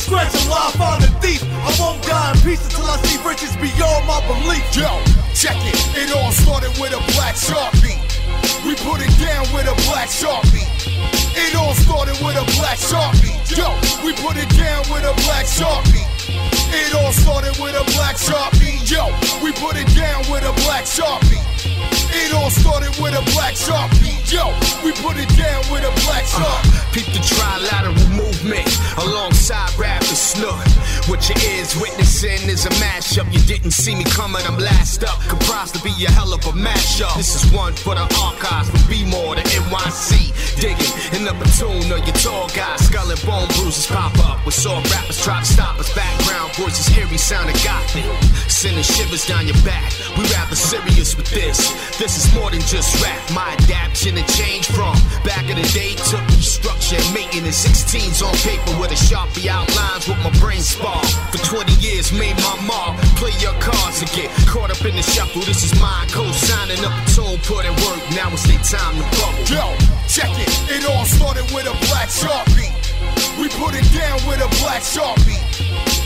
Scratch 0.00 0.32
a 0.32 0.48
lie, 0.48 0.72
find 0.80 1.04
a 1.04 1.12
thief. 1.20 1.44
I 1.44 1.76
won't 1.78 2.00
die 2.02 2.32
in 2.32 2.40
peace 2.40 2.64
until 2.64 2.88
I 2.88 2.96
see 3.04 3.20
riches 3.20 3.52
beyond 3.60 4.08
my 4.08 4.16
belief. 4.24 4.64
Yo, 4.72 4.88
check 5.36 5.60
it. 5.60 5.76
It 5.92 6.08
all 6.16 6.32
started 6.32 6.72
with 6.80 6.96
a 6.96 7.02
black 7.12 7.36
sharpie. 7.36 8.00
We 8.64 8.74
put 8.80 9.04
it 9.04 9.12
down 9.20 9.44
with 9.52 9.68
a 9.68 9.76
black 9.92 10.08
sharpie. 10.08 10.64
It 11.36 11.54
all 11.54 11.74
started 11.74 12.16
with 12.24 12.32
a 12.32 12.46
black 12.56 12.80
sharpie. 12.80 13.36
Yo, 13.52 13.68
we 14.00 14.16
put 14.16 14.40
it 14.40 14.48
down 14.56 14.88
with 14.88 15.04
a 15.04 15.12
black 15.28 15.44
sharpie. 15.44 16.08
It 16.72 16.94
all 16.96 17.12
started 17.12 17.60
with 17.60 17.76
a 17.76 17.84
black 17.92 18.16
sharpie. 18.16 18.80
Yo, 18.88 19.04
we 19.44 19.52
put 19.52 19.76
it 19.76 19.88
down 19.94 20.24
with 20.32 20.48
a 20.48 20.52
black 20.64 20.88
sharpie. 20.88 21.44
It 22.12 22.32
all 22.34 22.50
started 22.50 22.96
with 23.02 23.14
a 23.14 23.22
black 23.36 23.54
sharpie. 23.54 24.16
Yo, 24.32 24.50
we 24.84 24.92
put 25.02 25.16
it 25.16 25.28
down 25.36 25.62
with 25.70 25.82
a 25.82 25.92
black 26.06 26.24
uh-huh. 26.24 26.42
sharpie. 26.42 26.94
Peep 26.94 27.06
the 27.06 27.20
trilateral 27.22 28.10
movement 28.10 28.66
alongside 28.98 29.70
rap. 29.78 29.89
What 31.20 31.36
your 31.36 31.52
ears 31.52 31.76
witnessing 31.76 32.48
is 32.48 32.64
a 32.64 32.70
mashup. 32.80 33.30
You 33.30 33.40
didn't 33.40 33.72
see 33.72 33.94
me 33.94 34.04
coming, 34.04 34.40
I'm 34.48 34.56
last 34.56 35.04
up. 35.04 35.20
Comprised 35.28 35.74
to 35.74 35.82
be 35.84 35.92
a 36.08 36.10
hell 36.10 36.32
of 36.32 36.40
a 36.46 36.52
mashup. 36.56 37.14
This 37.14 37.36
is 37.36 37.52
one 37.52 37.74
for 37.74 37.94
the 37.94 38.08
archives 38.24 38.70
from 38.70 38.80
B 38.88 39.04
more 39.04 39.34
to 39.34 39.42
NYC. 39.42 40.32
Digging 40.56 40.94
in 41.12 41.28
the 41.28 41.36
platoon 41.36 41.92
of 41.92 42.00
your 42.08 42.16
tall 42.24 42.48
guys. 42.56 42.88
Skull 42.88 43.10
and 43.10 43.20
bone 43.28 43.48
bruises 43.52 43.86
pop 43.86 44.16
up. 44.24 44.46
With 44.46 44.54
saw 44.54 44.80
rappers 44.80 45.22
try 45.22 45.40
to 45.40 45.44
stop 45.44 45.78
us. 45.78 45.92
Background 45.92 46.56
voices 46.56 46.88
eerie 46.96 47.18
sounding 47.18 47.60
gothic. 47.60 48.08
Sending 48.48 48.82
shivers 48.82 49.26
down 49.26 49.44
your 49.44 49.60
back. 49.60 49.92
We 50.16 50.24
rather 50.32 50.56
serious 50.56 51.14
with 51.20 51.28
this. 51.36 51.68
This 52.00 52.16
is 52.16 52.32
more 52.32 52.50
than 52.50 52.64
just 52.64 52.96
rap. 53.04 53.20
My 53.36 53.52
adaptation 53.60 54.16
and 54.16 54.28
change 54.40 54.72
from 54.72 54.96
back 55.28 55.44
in 55.52 55.60
the 55.60 55.68
day 55.76 56.00
took 56.00 56.24
structure 56.40 56.96
and 56.96 57.12
maintenance. 57.12 57.60
16s 57.60 58.24
on 58.24 58.32
paper 58.40 58.72
with 58.80 58.88
a 58.88 58.96
sharpie 58.96 59.52
outlines 59.52 60.08
with 60.08 60.16
my 60.24 60.32
brain 60.40 60.64
spark. 60.64 61.09
For 61.32 61.38
20 61.62 61.72
years, 61.78 62.12
made 62.12 62.36
my 62.42 62.56
mark. 62.66 62.98
Play 63.16 63.32
your 63.38 63.54
cards 63.60 64.00
and 64.02 64.10
get 64.12 64.30
caught 64.46 64.70
up 64.70 64.82
in 64.84 64.96
the 64.96 65.02
shuffle. 65.02 65.42
This 65.42 65.64
is 65.64 65.74
my 65.80 66.06
co-signing 66.10 66.82
up 66.84 66.94
a 66.94 67.02
tune, 67.10 67.38
put 67.46 67.64
in 67.64 67.74
work. 67.86 68.02
Now 68.14 68.30
it's 68.32 68.46
their 68.46 68.60
time 68.62 68.96
to 68.98 69.06
bubble. 69.18 69.44
Yo, 69.46 69.64
check 70.08 70.30
it. 70.38 70.50
It 70.70 70.82
all 70.90 71.04
started 71.04 71.46
with 71.54 71.66
a 71.66 71.76
black 71.88 72.08
sharpie. 72.08 72.70
We 73.38 73.48
put 73.56 73.74
it 73.74 73.86
down 73.94 74.18
with 74.26 74.42
a 74.42 74.50
black 74.62 74.82
sharpie. 74.82 75.38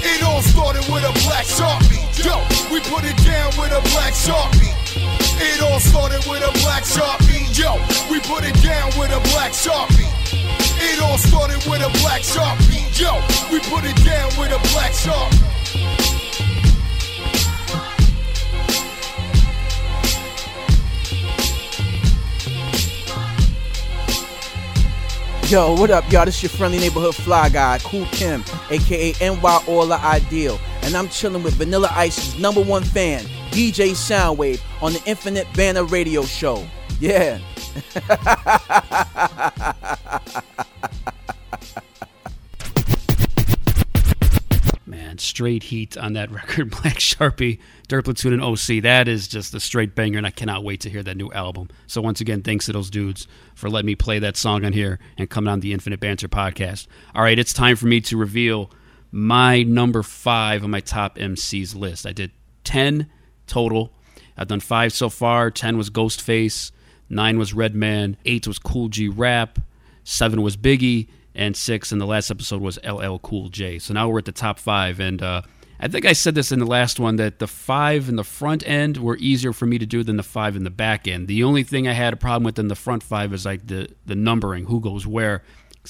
It 0.05 0.23
all 0.23 0.43
started 0.43 0.85
with 0.93 1.05
a 1.05 1.15
black 1.25 1.47
sharpie. 1.47 2.05
Yo, 2.21 2.37
we 2.73 2.81
put 2.93 3.05
it 3.05 3.17
down 3.25 3.51
with 3.59 3.73
a 3.73 3.83
black 3.93 4.13
sharpie. 4.13 4.84
It 4.97 5.63
all 5.63 5.81
started 5.81 6.25
with 6.31 6.43
a 6.43 6.53
black 6.63 6.85
sharpie. 6.85 7.43
Yo, 7.59 7.75
we 8.11 8.21
put 8.21 8.45
it 8.45 8.55
down 8.63 8.91
with 8.99 9.11
a 9.11 9.21
black 9.33 9.53
sharpie. 9.53 10.11
It 10.81 11.01
all 11.03 11.19
started 11.19 11.59
with 11.69 11.83
a 11.83 11.91
black 12.03 12.23
sharpie. 12.23 12.85
Yo, 12.99 13.15
we 13.51 13.59
put 13.61 13.85
it 13.85 13.97
down 14.05 14.31
with 14.39 14.53
a 14.53 14.61
black 14.73 14.93
sharpie. 14.93 15.45
Yo, 25.51 25.75
what 25.75 25.91
up, 25.91 26.11
y'all? 26.11 26.25
This 26.25 26.43
your 26.43 26.51
friendly 26.51 26.79
neighborhood 26.79 27.15
fly 27.15 27.49
guy, 27.49 27.79
Kool 27.85 28.07
Kim, 28.07 28.43
aka 28.71 29.13
NY 29.21 29.61
Orla 29.69 29.97
Ideal, 29.99 30.59
and 30.83 30.97
I'm 30.97 31.09
chilling 31.09 31.43
with 31.43 31.55
Vanilla 31.55 31.91
Ice's 31.93 32.39
number 32.39 32.63
one 32.63 32.83
fan, 32.83 33.25
DJ 33.55 33.91
Soundwave, 33.91 34.61
on 34.83 34.93
the 34.95 35.03
Infinite 35.07 35.47
Banter 35.55 35.85
Radio 35.85 36.25
Show. 36.25 36.67
Yeah. 36.99 37.39
Man, 44.87 45.19
straight 45.19 45.63
heat 45.63 45.97
on 45.97 46.15
that 46.15 46.33
record, 46.33 46.71
Black 46.83 46.97
Sharpie, 46.97 47.61
Dirt 47.87 48.07
Platoon, 48.07 48.33
and 48.33 48.43
OC. 48.43 48.83
That 48.83 49.07
is 49.07 49.29
just 49.29 49.55
a 49.55 49.61
straight 49.61 49.95
banger, 49.95 50.19
and 50.19 50.27
I 50.27 50.33
cannot 50.33 50.65
wait 50.65 50.81
to 50.81 50.91
hear 50.91 51.05
that 51.05 51.17
new 51.17 51.31
album. 51.31 51.69
So 51.87 52.01
once 52.01 52.21
again, 52.21 52.43
thanks 52.43 52.67
to 52.67 52.73
those 52.73 52.91
dudes 52.91 53.29
for 53.55 53.71
letting 53.71 53.87
me 53.87 53.95
play 53.95 54.19
that 54.19 54.37
song 54.37 54.65
on 54.65 54.73
here 54.73 54.99
and 55.17 55.31
coming 55.31 55.53
on 55.53 55.61
the 55.61 55.73
Infinite 55.73 56.01
Banter 56.01 56.27
podcast. 56.27 56.89
All 57.15 57.23
right, 57.23 57.39
it's 57.39 57.53
time 57.53 57.77
for 57.77 57.87
me 57.87 58.01
to 58.01 58.17
reveal 58.17 58.73
my 59.13 59.63
number 59.63 60.03
five 60.03 60.65
on 60.65 60.73
my 60.73 60.81
top 60.81 61.19
MCs 61.19 61.77
list. 61.77 62.05
I 62.05 62.13
did 62.13 62.33
ten 62.65 63.13
total. 63.47 63.93
I've 64.37 64.49
done 64.49 64.61
five 64.61 64.93
so 64.93 65.09
far. 65.09 65.51
Ten 65.51 65.77
was 65.77 65.91
Ghostface, 65.91 66.73
nine 67.09 67.39
was 67.39 67.55
Redman, 67.55 68.17
eight 68.25 68.47
was 68.47 68.59
Kool 68.59 68.89
G 68.89 69.09
Rap, 69.09 69.59
seven 70.03 70.43
was 70.43 70.57
Biggie, 70.57 71.09
and 71.35 71.57
six 71.57 71.93
in 71.93 71.99
the 71.99 72.07
last 72.07 72.31
episode 72.31 72.61
was 72.61 72.79
LL 72.85 73.19
Cool 73.19 73.49
J. 73.49 73.79
So 73.79 73.95
now 73.95 74.09
we're 74.09 74.19
at 74.19 74.25
the 74.25 74.33
top 74.33 74.59
five, 74.59 75.01
and 75.01 75.23
uh, 75.23 75.43
I 75.81 75.89
think 75.89 76.05
I 76.05 76.13
said 76.13 76.35
this 76.35 76.53
in 76.53 76.61
the 76.61 76.67
last 76.67 77.01
one 77.01 77.17
that 77.17 77.39
the 77.39 77.47
five 77.47 78.09
in 78.09 78.17
the 78.17 78.25
front 78.25 78.67
end 78.67 78.97
were 78.97 79.17
easier 79.19 79.53
for 79.53 79.67
me 79.67 79.79
to 79.79 79.87
do 79.87 80.03
than 80.03 80.17
the 80.17 80.23
five 80.23 80.57
in 80.57 80.65
the 80.65 80.71
back 80.71 81.09
end. 81.09 81.29
The 81.29 81.43
only 81.43 81.63
thing 81.63 81.89
I 81.89 81.93
had 81.93 82.13
a 82.13 82.17
problem 82.17 82.45
with 82.45 82.59
in 82.59 82.69
the 82.69 82.77
front 82.77 83.03
five 83.03 83.33
is 83.33 83.45
like 83.45 83.67
the 83.67 83.89
the 84.07 84.15
numbering, 84.15 84.67
who 84.67 84.81
goes 84.81 85.07
where. 85.07 85.43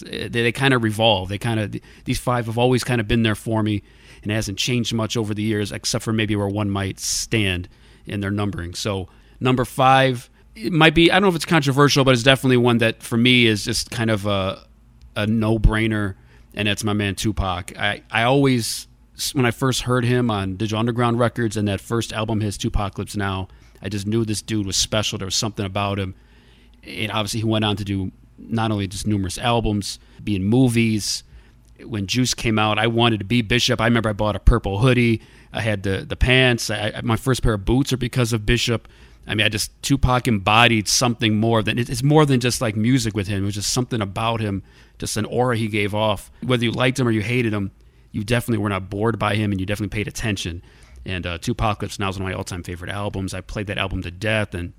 They, 0.05 0.27
they 0.29 0.51
kind 0.51 0.75
of 0.75 0.83
revolve. 0.83 1.29
They 1.29 1.39
kind 1.39 1.61
of 1.61 1.77
these 2.05 2.19
five 2.19 2.47
have 2.47 2.59
always 2.59 2.83
kind 2.83 3.01
of 3.01 3.07
been 3.07 3.23
there 3.23 3.37
for 3.37 3.63
me, 3.63 3.85
and 4.25 4.33
it 4.33 4.35
hasn't 4.35 4.59
changed 4.59 4.93
much 4.93 5.17
over 5.17 5.33
the 5.33 5.43
years, 5.43 5.71
except 5.71 6.03
for 6.03 6.13
maybe 6.13 6.35
where 6.35 6.49
one 6.49 6.71
might 6.71 6.99
stand 6.99 7.69
in 8.07 8.21
their 8.21 8.31
numbering. 8.31 8.75
So 8.75 9.09
number 9.39 9.65
five, 9.65 10.29
it 10.57 10.73
might 10.73 10.95
be 10.95 11.11
I 11.11 11.15
don't 11.15 11.23
know 11.23 11.29
if 11.29 11.37
it's 11.37 11.45
controversial, 11.45 12.05
but 12.05 12.15
it's 12.15 12.23
definitely 12.23 12.57
one 12.57 12.79
that 12.79 13.03
for 13.03 13.17
me 13.17 13.47
is 13.47 13.65
just 13.65 13.91
kind 13.91 14.11
of 14.11 14.27
a 14.27 14.67
a 15.15 15.27
no 15.27 15.59
brainer, 15.59 16.17
and 16.55 16.67
that's 16.67 16.83
my 16.83 16.93
man 16.93 17.15
Tupac. 17.15 17.79
I 17.79 18.03
I 18.11 18.25
always 18.25 18.89
when 19.33 19.47
I 19.47 19.51
first 19.51 19.83
heard 19.83 20.05
him 20.05 20.31
on 20.31 20.57
Digital 20.57 20.81
Underground 20.81 21.19
Records 21.19 21.57
and 21.57 21.69
that 21.69 21.81
first 21.81 22.13
album, 22.13 22.41
his 22.41 22.59
2Pacalypse 22.59 23.17
Now, 23.17 23.47
I 23.81 23.89
just 23.89 24.07
knew 24.09 24.25
this 24.25 24.43
dude 24.43 24.67
was 24.67 24.77
special. 24.77 25.19
There 25.19 25.27
was 25.27 25.37
something 25.37 25.65
about 25.65 26.01
him. 26.01 26.17
And 26.83 27.13
obviously, 27.13 27.41
he 27.41 27.47
went 27.47 27.65
on 27.65 27.77
to 27.77 27.85
do 27.85 28.11
not 28.39 28.73
only 28.73 28.89
just 28.89 29.07
numerous 29.07 29.39
albums, 29.39 29.99
be 30.23 30.35
in 30.35 30.45
movies. 30.45 31.23
When 31.83 32.07
Juice 32.07 32.35
came 32.35 32.59
out, 32.59 32.79
I 32.79 32.87
wanted 32.87 33.19
to 33.19 33.25
be 33.25 33.43
Bishop. 33.43 33.81
I 33.81 33.87
remember 33.87 34.09
I 34.09 34.13
bought 34.13 34.37
a 34.37 34.41
purple 34.41 34.79
hoodie. 34.79 35.23
I 35.53 35.61
had 35.61 35.83
the 35.83 36.05
the 36.07 36.17
pants. 36.17 36.71
I, 36.71 37.01
my 37.03 37.17
first 37.17 37.43
pair 37.43 37.55
of 37.55 37.65
boots 37.65 37.93
are 37.93 37.97
because 37.97 38.33
of 38.33 38.47
Bishop. 38.47 38.89
I 39.27 39.35
mean, 39.35 39.47
I 39.47 39.49
just 39.49 39.71
Tupac 39.83 40.29
embodied 40.29 40.87
something 40.87 41.37
more 41.37 41.63
than 41.63 41.79
it's 41.79 42.03
more 42.03 42.27
than 42.27 42.41
just 42.41 42.61
like 42.61 42.77
music 42.77 43.17
with 43.17 43.27
him. 43.27 43.43
It 43.43 43.47
was 43.47 43.55
just 43.55 43.73
something 43.73 44.01
about 44.01 44.41
him, 44.41 44.63
just 44.99 45.17
an 45.17 45.25
aura 45.25 45.57
he 45.57 45.69
gave 45.69 45.95
off. 45.95 46.31
Whether 46.43 46.65
you 46.65 46.73
liked 46.73 47.01
him 47.01 47.09
or 47.09 47.11
you 47.11 47.23
hated 47.23 47.53
him, 47.53 47.71
you 48.13 48.23
definitely 48.23 48.63
were 48.63 48.69
not 48.69 48.91
bored 48.91 49.19
by 49.19 49.35
him, 49.35 49.51
and 49.51 49.59
you 49.59 49.67
definitely 49.67 49.97
paid 49.97 50.09
attention. 50.09 50.63
And 51.07 51.27
uh, 51.27 51.39
now 51.47 51.71
is 51.71 51.99
one 51.99 52.09
of 52.11 52.21
my 52.21 52.33
all-time 52.33 52.63
favorite 52.63 52.91
albums. 52.91 53.35
I 53.35 53.41
played 53.41 53.67
that 53.67 53.79
album 53.79 54.03
to 54.03 54.11
death, 54.11 54.55
and 54.55 54.73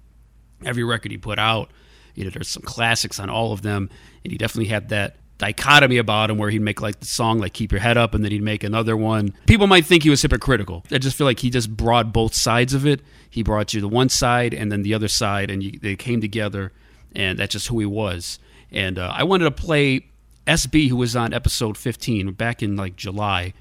every 0.63 0.83
record 0.83 1.11
he 1.11 1.17
put 1.17 1.37
out, 1.37 1.71
you 2.15 2.23
know, 2.23 2.29
there's 2.29 2.47
some 2.47 2.63
classics 2.63 3.19
on 3.19 3.29
all 3.29 3.51
of 3.51 3.61
them, 3.61 3.89
and 4.23 4.31
he 4.31 4.37
definitely 4.37 4.69
had 4.69 4.89
that 4.89 5.17
dichotomy 5.37 5.97
about 5.97 6.29
him 6.29 6.37
where 6.37 6.49
he'd 6.49 6.61
make 6.61 6.81
like 6.81 6.99
the 6.99 7.05
song 7.05 7.39
like 7.39 7.53
keep 7.53 7.71
your 7.71 7.81
head 7.81 7.97
up 7.97 8.13
and 8.13 8.23
then 8.23 8.31
he'd 8.31 8.43
make 8.43 8.63
another 8.63 8.95
one. 8.95 9.33
People 9.47 9.67
might 9.67 9.85
think 9.85 10.03
he 10.03 10.09
was 10.09 10.21
hypocritical. 10.21 10.83
I 10.91 10.97
just 10.97 11.17
feel 11.17 11.25
like 11.25 11.39
he 11.39 11.49
just 11.49 11.75
brought 11.75 12.13
both 12.13 12.33
sides 12.33 12.73
of 12.73 12.85
it. 12.85 13.01
He 13.29 13.43
brought 13.43 13.73
you 13.73 13.81
the 13.81 13.87
one 13.87 14.09
side 14.09 14.53
and 14.53 14.71
then 14.71 14.83
the 14.83 14.93
other 14.93 15.07
side 15.07 15.51
and 15.51 15.61
you, 15.61 15.77
they 15.79 15.95
came 15.95 16.21
together 16.21 16.71
and 17.13 17.37
that's 17.37 17.53
just 17.53 17.67
who 17.67 17.79
he 17.79 17.85
was. 17.85 18.39
And 18.71 18.97
uh, 18.97 19.11
i 19.13 19.23
wanted 19.23 19.45
to 19.45 19.51
play 19.51 20.07
sb 20.47 20.89
who 20.89 20.95
was 20.95 21.15
on 21.15 21.33
episode 21.33 21.77
15 21.77 22.31
back 22.33 22.63
in 22.63 22.75
like 22.75 22.95
july. 22.95 23.53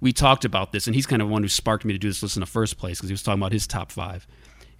We 0.00 0.12
talked 0.12 0.44
about 0.44 0.70
this 0.70 0.86
and 0.86 0.94
he's 0.94 1.06
kind 1.06 1.20
of 1.20 1.28
one 1.28 1.42
who 1.42 1.48
sparked 1.48 1.84
me 1.84 1.92
to 1.92 1.98
do 1.98 2.08
this 2.08 2.22
list 2.22 2.36
in 2.36 2.40
the 2.40 2.46
first 2.46 2.78
place 2.78 2.98
because 2.98 3.08
he 3.08 3.14
was 3.14 3.22
talking 3.24 3.40
about 3.40 3.52
his 3.52 3.66
top 3.66 3.90
five. 3.90 4.26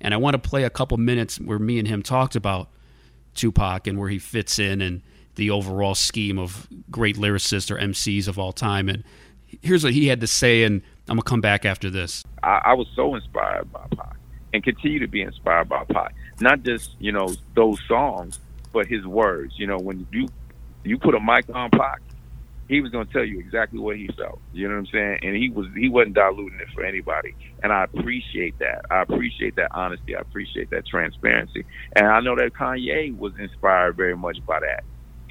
And 0.01 0.15
i 0.15 0.17
want 0.17 0.41
to 0.41 0.49
play 0.49 0.63
a 0.63 0.71
couple 0.71 0.97
minutes 0.99 1.41
where 1.41 1.59
me 1.59 1.81
and 1.81 1.89
him 1.89 2.03
talked 2.03 2.37
about 2.37 2.71
tupac 3.35 3.89
and 3.89 3.99
where 3.99 4.09
he 4.09 4.19
fits 4.19 4.59
in 4.61 4.81
and 4.81 5.03
the 5.39 5.51
overall 5.51 5.95
scheme 5.95 6.39
of 6.39 6.69
great 6.91 7.17
lyricists 7.17 7.71
or 7.71 7.79
MCs 7.79 8.29
of 8.29 8.39
all 8.39 8.53
time. 8.53 8.89
And 8.89 9.05
here's 9.63 9.85
what 9.85 9.95
he 9.95 10.09
had 10.09 10.21
to 10.21 10.27
say, 10.27 10.65
and 10.65 10.83
I'm 11.09 11.17
gonna 11.17 11.23
come 11.23 11.41
back 11.41 11.65
after 11.65 11.89
this. 11.89 12.25
I, 12.43 12.61
I 12.67 12.75
was 12.75 12.89
so 12.95 13.15
inspired 13.15 13.73
by 13.73 13.87
Pac, 13.97 14.17
and 14.53 14.63
continue 14.63 14.99
to 14.99 15.07
be 15.07 15.23
inspired 15.23 15.69
by 15.69 15.85
Pac. 15.85 16.15
Not 16.41 16.63
just 16.65 16.91
you 16.99 17.13
know 17.13 17.35
those 17.55 17.79
songs, 17.89 18.41
but 18.73 18.87
his 18.87 19.07
words. 19.07 19.55
You 19.57 19.69
know, 19.69 19.79
when 19.79 20.07
you 20.13 20.29
you 20.85 20.99
put 20.99 21.15
a 21.15 21.21
mic 21.21 21.49
on 21.55 21.71
Pac, 21.71 22.03
he 22.69 22.81
was 22.81 22.91
gonna 22.91 23.07
tell 23.07 23.25
you 23.25 23.39
exactly 23.39 23.79
what 23.79 23.97
he 23.97 24.09
felt. 24.19 24.41
You 24.53 24.67
know 24.67 24.75
what 24.75 24.81
I'm 24.81 24.87
saying? 24.87 25.19
And 25.23 25.37
he 25.37 25.51
was 25.51 25.67
he 25.77 25.89
wasn't 25.89 26.15
diluting 26.15 26.59
it 26.61 26.69
for 26.75 26.85
anybody. 26.85 27.35
And 27.63 27.73
I 27.73 27.85
appreciate 27.85 28.59
that. 28.59 28.87
I 28.91 29.03
appreciate 29.03 29.55
that 29.55 29.69
honesty. 29.71 30.17
I 30.17 30.21
appreciate 30.21 30.71
that 30.71 30.85
transparency. 30.87 31.65
And 31.95 32.09
I 32.09 32.21
know 32.21 32.35
that 32.35 32.53
Kanye 32.55 33.17
was 33.17 33.33
inspired 33.39 33.97
very 33.97 34.17
much 34.17 34.45
by 34.45 34.59
that. 34.61 34.83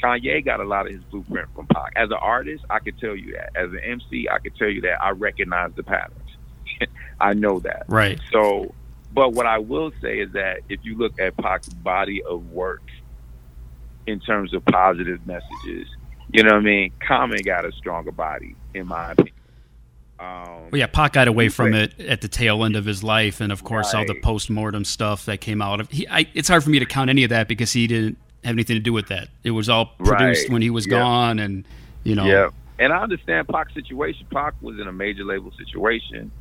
Kanye 0.02 0.44
got 0.44 0.60
a 0.60 0.64
lot 0.64 0.86
of 0.86 0.94
his 0.94 1.04
blueprint 1.06 1.50
from 1.56 1.68
Pac. 1.68 1.94
As 1.96 2.10
an 2.10 2.18
artist, 2.20 2.64
I 2.70 2.80
could 2.80 3.00
tell 3.00 3.16
you 3.16 3.34
that. 3.34 3.52
As 3.56 3.72
an 3.72 3.80
MC, 3.84 4.28
I 4.30 4.40
could 4.40 4.56
tell 4.56 4.70
you 4.70 4.82
that 4.82 5.02
I 5.02 5.12
recognize 5.12 5.72
the 5.76 5.84
patterns. 5.84 6.38
I 7.20 7.34
know 7.34 7.60
that. 7.60 7.86
Right. 7.88 8.20
So, 8.32 8.74
but 9.14 9.34
what 9.34 9.46
I 9.46 9.58
will 9.58 9.92
say 10.02 10.20
is 10.20 10.32
that 10.34 10.62
if 10.70 10.80
you 10.84 10.98
look 10.98 11.20
at 11.20 11.36
Pac's 11.38 11.70
body 11.70 12.22
of 12.24 12.52
work 12.52 12.84
in 14.06 14.20
terms 14.20 14.54
of 14.54 14.64
positive 14.66 15.26
messages, 15.26 15.88
you 16.32 16.44
know 16.44 16.52
what 16.52 16.62
I 16.62 16.66
mean? 16.66 16.92
Common 17.06 17.40
got 17.44 17.66
a 17.66 17.72
stronger 17.72 18.12
body, 18.12 18.56
in 18.74 18.88
my 18.88 19.12
opinion. 19.12 19.34
Um, 20.20 20.70
well, 20.72 20.80
yeah, 20.80 20.88
Pac 20.88 21.14
got 21.14 21.28
away 21.28 21.50
from 21.50 21.74
it 21.76 22.00
at 22.00 22.22
the 22.22 22.28
tail 22.28 22.64
end 22.66 22.76
of 22.76 22.86
his 22.86 23.04
life, 23.04 23.40
and 23.40 23.52
of 23.52 23.64
course, 23.64 23.94
right. 23.94 24.00
all 24.00 24.06
the 24.14 24.20
post 24.20 24.50
mortem 24.50 24.84
stuff 24.84 25.26
that 25.26 25.42
came 25.42 25.62
out 25.62 25.80
of. 25.80 25.92
He, 25.92 26.08
I, 26.08 26.28
it's 26.34 26.48
hard 26.48 26.64
for 26.64 26.72
me 26.72 26.80
to 26.80 26.86
count 26.86 27.10
any 27.10 27.24
of 27.24 27.30
that 27.30 27.48
because 27.48 27.72
he 27.72 27.86
didn't 27.86 28.18
have 28.48 28.56
anything 28.56 28.76
to 28.76 28.82
do 28.82 28.94
with 28.94 29.08
that. 29.10 29.28
It 29.44 29.52
was 29.52 29.70
all 29.70 29.86
produced 29.86 30.44
right. 30.44 30.54
when 30.54 30.62
he 30.62 30.70
was 30.70 30.88
yep. 30.88 31.00
gone, 31.00 31.40
and 31.40 31.66
you 32.04 32.16
know. 32.16 32.26
Yeah, 32.26 32.50
and 32.80 32.92
I 32.92 33.02
understand 33.02 33.48
Pac's 33.48 33.74
situation. 33.74 34.26
Pac 34.32 34.56
was 34.62 34.80
in 34.80 34.88
a 34.88 34.92
major 34.92 35.24
label 35.24 35.52
situation. 35.52 36.32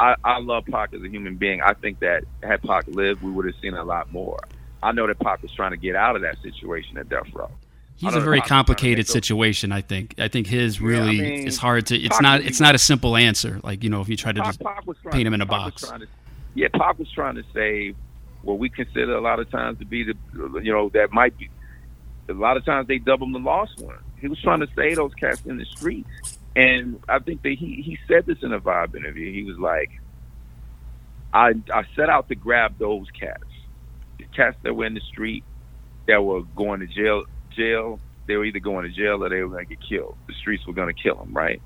I, 0.00 0.16
I 0.24 0.40
love 0.40 0.64
Pac 0.66 0.94
as 0.94 1.02
a 1.02 1.08
human 1.08 1.36
being. 1.36 1.60
I 1.60 1.74
think 1.74 2.00
that 2.00 2.24
had 2.42 2.62
Pac 2.62 2.86
lived, 2.88 3.22
we 3.22 3.30
would 3.30 3.46
have 3.46 3.54
seen 3.60 3.74
a 3.74 3.84
lot 3.84 4.12
more. 4.12 4.38
I 4.82 4.92
know 4.92 5.06
that 5.06 5.18
Pac 5.20 5.42
was 5.42 5.52
trying 5.52 5.70
to 5.72 5.76
get 5.76 5.94
out 5.94 6.16
of 6.16 6.22
that 6.22 6.40
situation 6.42 6.98
at 6.98 7.08
Death 7.08 7.32
Row. 7.32 7.50
He's 7.96 8.14
a 8.16 8.20
very 8.20 8.40
complicated 8.40 9.06
situation. 9.06 9.70
I 9.70 9.80
think. 9.80 10.16
I 10.18 10.26
think 10.26 10.48
his 10.48 10.80
really 10.80 11.16
yeah, 11.16 11.24
I 11.24 11.30
mean, 11.30 11.46
it's 11.46 11.56
hard 11.56 11.86
to. 11.86 11.96
It's 11.96 12.16
Pac 12.16 12.22
not. 12.22 12.40
It's 12.40 12.58
not 12.60 12.74
a 12.74 12.78
simple 12.78 13.16
answer. 13.16 13.60
Like 13.62 13.84
you 13.84 13.90
know, 13.90 14.00
if 14.00 14.08
you 14.08 14.16
try 14.16 14.32
to 14.32 14.42
Pac, 14.42 14.58
just 14.58 15.04
paint 15.10 15.26
him 15.26 15.34
in 15.34 15.40
a 15.40 15.46
box. 15.46 15.82
To, 15.82 16.06
yeah, 16.54 16.66
Pac 16.72 16.98
was 16.98 17.10
trying 17.12 17.36
to 17.36 17.44
save 17.54 17.94
what 18.42 18.58
we 18.58 18.68
consider 18.68 19.14
a 19.14 19.20
lot 19.20 19.40
of 19.40 19.50
times 19.50 19.78
to 19.78 19.84
be 19.84 20.04
the, 20.04 20.14
you 20.62 20.72
know, 20.72 20.88
that 20.90 21.12
might 21.12 21.36
be. 21.38 21.48
A 22.28 22.32
lot 22.32 22.56
of 22.56 22.64
times 22.64 22.88
they 22.88 22.98
double 22.98 23.30
the 23.30 23.38
lost 23.38 23.78
one. 23.80 23.98
He 24.20 24.28
was 24.28 24.40
trying 24.40 24.60
to 24.60 24.68
save 24.76 24.96
those 24.96 25.14
cats 25.14 25.42
in 25.44 25.58
the 25.58 25.64
streets, 25.64 26.38
and 26.54 27.02
I 27.08 27.18
think 27.18 27.42
that 27.42 27.56
he 27.58 27.82
he 27.82 27.98
said 28.06 28.26
this 28.26 28.38
in 28.42 28.52
a 28.52 28.60
vibe 28.60 28.94
interview. 28.94 29.32
He 29.32 29.42
was 29.42 29.58
like, 29.58 29.90
"I 31.34 31.54
I 31.72 31.82
set 31.96 32.08
out 32.08 32.28
to 32.28 32.36
grab 32.36 32.78
those 32.78 33.08
cats, 33.18 33.42
the 34.18 34.24
cats 34.24 34.56
that 34.62 34.74
were 34.74 34.86
in 34.86 34.94
the 34.94 35.00
street, 35.00 35.42
that 36.06 36.22
were 36.22 36.42
going 36.42 36.80
to 36.80 36.86
jail. 36.86 37.24
Jail. 37.56 37.98
They 38.28 38.36
were 38.36 38.44
either 38.44 38.60
going 38.60 38.88
to 38.88 38.96
jail 38.96 39.24
or 39.24 39.28
they 39.28 39.42
were 39.42 39.48
going 39.48 39.66
to 39.66 39.74
get 39.74 39.84
killed. 39.86 40.16
The 40.28 40.34
streets 40.34 40.64
were 40.64 40.74
going 40.74 40.94
to 40.94 41.02
kill 41.02 41.16
them. 41.16 41.34
Right. 41.34 41.60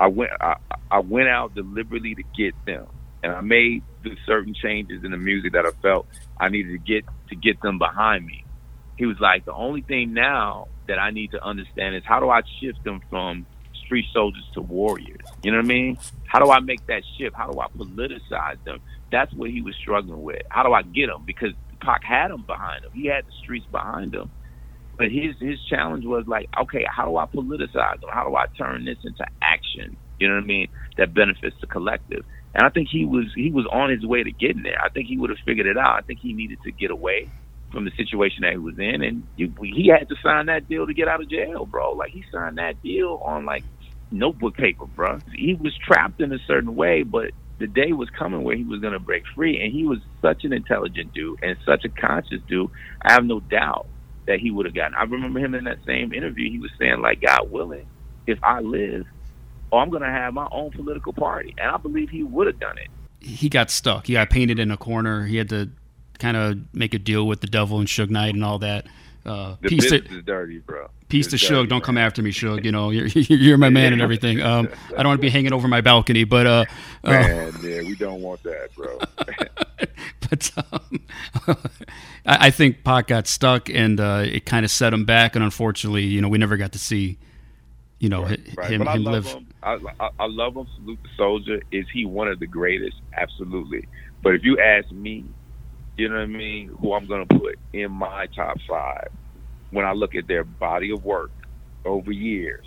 I 0.00 0.08
went 0.08 0.30
I, 0.40 0.56
I 0.90 1.00
went 1.00 1.28
out 1.28 1.54
deliberately 1.54 2.14
to 2.14 2.22
get 2.34 2.54
them 2.64 2.86
and 3.22 3.32
I 3.32 3.40
made 3.40 3.82
the 4.02 4.16
certain 4.26 4.54
changes 4.54 5.04
in 5.04 5.10
the 5.10 5.16
music 5.16 5.52
that 5.52 5.66
I 5.66 5.70
felt 5.82 6.06
I 6.38 6.48
needed 6.48 6.72
to 6.72 6.78
get 6.78 7.04
to 7.28 7.36
get 7.36 7.60
them 7.60 7.78
behind 7.78 8.24
me. 8.24 8.44
He 8.96 9.06
was 9.06 9.18
like, 9.20 9.44
the 9.44 9.52
only 9.52 9.82
thing 9.82 10.14
now 10.14 10.68
that 10.88 10.98
I 10.98 11.10
need 11.10 11.32
to 11.32 11.44
understand 11.44 11.96
is 11.96 12.02
how 12.04 12.20
do 12.20 12.30
I 12.30 12.42
shift 12.60 12.82
them 12.84 13.00
from 13.10 13.46
street 13.84 14.06
soldiers 14.12 14.44
to 14.54 14.60
warriors? 14.60 15.20
You 15.42 15.50
know 15.50 15.58
what 15.58 15.64
I 15.64 15.68
mean? 15.68 15.98
How 16.24 16.38
do 16.38 16.50
I 16.50 16.60
make 16.60 16.86
that 16.86 17.02
shift? 17.18 17.36
How 17.36 17.50
do 17.50 17.60
I 17.60 17.66
politicize 17.68 18.62
them? 18.64 18.80
That's 19.10 19.32
what 19.34 19.50
he 19.50 19.62
was 19.62 19.74
struggling 19.76 20.22
with. 20.22 20.42
How 20.48 20.62
do 20.62 20.72
I 20.72 20.82
get 20.82 21.08
them? 21.08 21.24
Because 21.26 21.52
Pac 21.80 22.04
had 22.04 22.30
them 22.30 22.42
behind 22.42 22.84
him. 22.84 22.90
He 22.92 23.06
had 23.06 23.26
the 23.26 23.32
streets 23.42 23.66
behind 23.70 24.14
him. 24.14 24.30
But 24.96 25.12
his 25.12 25.36
his 25.38 25.62
challenge 25.68 26.06
was 26.06 26.26
like, 26.26 26.48
okay, 26.58 26.84
how 26.88 27.04
do 27.04 27.16
I 27.16 27.26
politicize 27.26 28.00
them? 28.00 28.10
How 28.10 28.26
do 28.26 28.34
I 28.34 28.46
turn 28.56 28.86
this 28.86 28.96
into 29.04 29.26
action? 29.42 29.96
You 30.18 30.28
know 30.28 30.34
what 30.36 30.44
I 30.44 30.46
mean? 30.46 30.68
That 30.96 31.12
benefits 31.12 31.56
the 31.60 31.66
collective. 31.66 32.24
And 32.56 32.66
I 32.66 32.70
think 32.70 32.88
he 32.90 33.06
was 33.06 33.26
he 33.36 33.52
was 33.52 33.66
on 33.72 33.90
his 33.90 34.06
way 34.06 34.24
to 34.24 34.32
getting 34.32 34.64
there. 34.64 34.80
I 34.84 34.90
think 34.90 35.08
he 35.08 35.18
would 35.18 35.30
have 35.30 35.40
figured 35.46 35.68
it 35.68 35.78
out. 35.78 35.98
I 35.98 36.02
think 36.02 36.20
he 36.22 36.34
needed 36.34 36.60
to 36.64 36.72
get 36.72 36.92
away 36.92 37.32
from 37.72 37.86
the 37.86 37.92
situation 37.96 38.42
that 38.42 38.52
he 38.52 38.58
was 38.58 38.76
in, 38.78 39.02
and 39.02 39.24
he 39.36 39.88
had 39.88 40.08
to 40.08 40.16
sign 40.24 40.46
that 40.46 40.68
deal 40.68 40.86
to 40.88 40.94
get 40.94 41.08
out 41.08 41.22
of 41.22 41.30
jail, 41.30 41.66
bro. 41.66 41.92
Like 41.92 42.12
he 42.12 42.24
signed 42.34 42.58
that 42.58 42.82
deal 42.82 43.20
on 43.24 43.46
like 43.46 43.66
notebook 44.10 44.56
paper, 44.56 44.86
bro. 44.86 45.20
He 45.34 45.54
was 45.54 45.76
trapped 45.86 46.20
in 46.22 46.32
a 46.32 46.40
certain 46.48 46.76
way, 46.76 47.04
but 47.04 47.32
the 47.60 47.68
day 47.68 47.92
was 47.92 48.10
coming 48.18 48.44
where 48.44 48.56
he 48.56 48.64
was 48.64 48.80
going 48.80 48.94
to 48.94 49.00
break 49.00 49.24
free, 49.36 49.60
and 49.62 49.72
he 49.72 49.84
was 49.86 50.00
such 50.24 50.44
an 50.44 50.54
intelligent 50.54 51.12
dude 51.14 51.38
and 51.42 51.58
such 51.66 51.84
a 51.86 51.90
conscious 51.90 52.40
dude. 52.48 52.70
I 53.04 53.12
have 53.14 53.24
no 53.24 53.40
doubt 53.40 53.88
that 54.28 54.40
he 54.40 54.50
would 54.50 54.66
have 54.66 54.74
gotten. 54.76 54.94
I 54.98 55.04
remember 55.04 55.40
him 55.40 55.54
in 55.54 55.64
that 55.66 55.78
same 55.86 56.12
interview. 56.14 56.50
He 56.50 56.60
was 56.60 56.72
saying, 56.80 57.00
like, 57.02 57.20
God 57.26 57.50
willing, 57.50 57.88
if 58.26 58.38
I 58.44 58.60
live, 58.60 59.04
or 59.76 59.82
I'm 59.82 59.90
going 59.90 60.02
to 60.02 60.08
have 60.08 60.32
my 60.32 60.48
own 60.50 60.70
political 60.70 61.12
party. 61.12 61.54
And 61.58 61.70
I 61.70 61.76
believe 61.76 62.08
he 62.08 62.22
would 62.22 62.46
have 62.46 62.58
done 62.58 62.78
it. 62.78 62.88
He 63.20 63.48
got 63.48 63.70
stuck. 63.70 64.06
He 64.06 64.14
got 64.14 64.30
painted 64.30 64.58
in 64.58 64.70
a 64.70 64.76
corner. 64.76 65.26
He 65.26 65.36
had 65.36 65.50
to 65.50 65.70
kind 66.18 66.36
of 66.36 66.58
make 66.72 66.94
a 66.94 66.98
deal 66.98 67.26
with 67.26 67.42
the 67.42 67.46
devil 67.46 67.78
and 67.78 67.86
Suge 67.86 68.08
Knight 68.08 68.34
and 68.34 68.42
all 68.42 68.58
that. 68.60 68.86
Uh, 69.26 69.56
The 69.60 69.68
peace 69.68 69.88
to 69.90 69.96
is 69.96 70.22
dirty, 70.24 70.58
bro. 70.60 70.88
peace 71.08 71.26
It's 71.26 71.42
to 71.42 71.48
dirty, 71.48 71.66
Suge. 71.66 71.68
Don't 71.68 71.84
come 71.84 71.98
after 71.98 72.22
me, 72.22 72.30
Suge. 72.30 72.64
You 72.64 72.72
know 72.72 72.90
you're 72.92 73.06
you're 73.08 73.58
my 73.58 73.68
man 73.68 73.92
and 73.92 74.00
everything. 74.00 74.40
Um, 74.40 74.68
I 74.90 75.02
don't 75.02 75.08
want 75.08 75.18
to 75.18 75.22
be 75.22 75.30
hanging 75.30 75.52
over 75.52 75.68
my 75.68 75.80
balcony, 75.80 76.24
but 76.24 76.46
uh, 76.46 76.64
uh 77.04 77.10
Man, 77.10 77.52
yeah, 77.62 77.80
we 77.82 77.96
don't 77.96 78.22
want 78.22 78.42
that, 78.44 78.74
bro. 78.76 78.98
but 80.30 80.52
um, 80.72 81.00
I, 82.24 82.46
I 82.46 82.50
think 82.50 82.84
Pac 82.84 83.08
got 83.08 83.26
stuck, 83.26 83.68
and 83.68 83.98
uh, 84.00 84.22
it 84.24 84.46
kind 84.46 84.64
of 84.64 84.70
set 84.70 84.92
him 84.94 85.04
back. 85.04 85.34
And 85.34 85.44
unfortunately, 85.44 86.04
you 86.04 86.20
know, 86.20 86.28
we 86.28 86.38
never 86.38 86.56
got 86.56 86.72
to 86.72 86.78
see, 86.78 87.18
you 87.98 88.08
know, 88.08 88.24
hi- 88.24 88.38
right. 88.56 88.70
him 88.70 88.86
him 88.86 89.04
live. 89.04 89.26
him. 89.26 89.48
I, 89.66 90.10
I, 90.20 90.26
love 90.26 90.56
him. 90.56 90.66
Salute 90.76 90.98
the 91.02 91.08
soldier. 91.16 91.62
Is 91.72 91.86
he 91.92 92.04
one 92.04 92.28
of 92.28 92.38
the 92.38 92.46
greatest? 92.46 92.96
Absolutely. 93.12 93.88
But 94.22 94.34
if 94.34 94.44
you 94.44 94.58
ask 94.60 94.90
me, 94.92 95.24
you 95.96 96.08
know 96.08 96.16
what 96.16 96.22
I 96.22 96.26
mean, 96.26 96.68
who 96.68 96.92
I'm 96.92 97.06
going 97.06 97.26
to 97.26 97.38
put 97.38 97.58
in 97.72 97.90
my 97.90 98.26
top 98.28 98.58
five 98.68 99.08
when 99.70 99.84
I 99.84 99.92
look 99.92 100.14
at 100.14 100.28
their 100.28 100.44
body 100.44 100.92
of 100.92 101.04
work 101.04 101.32
over 101.84 102.12
years, 102.12 102.64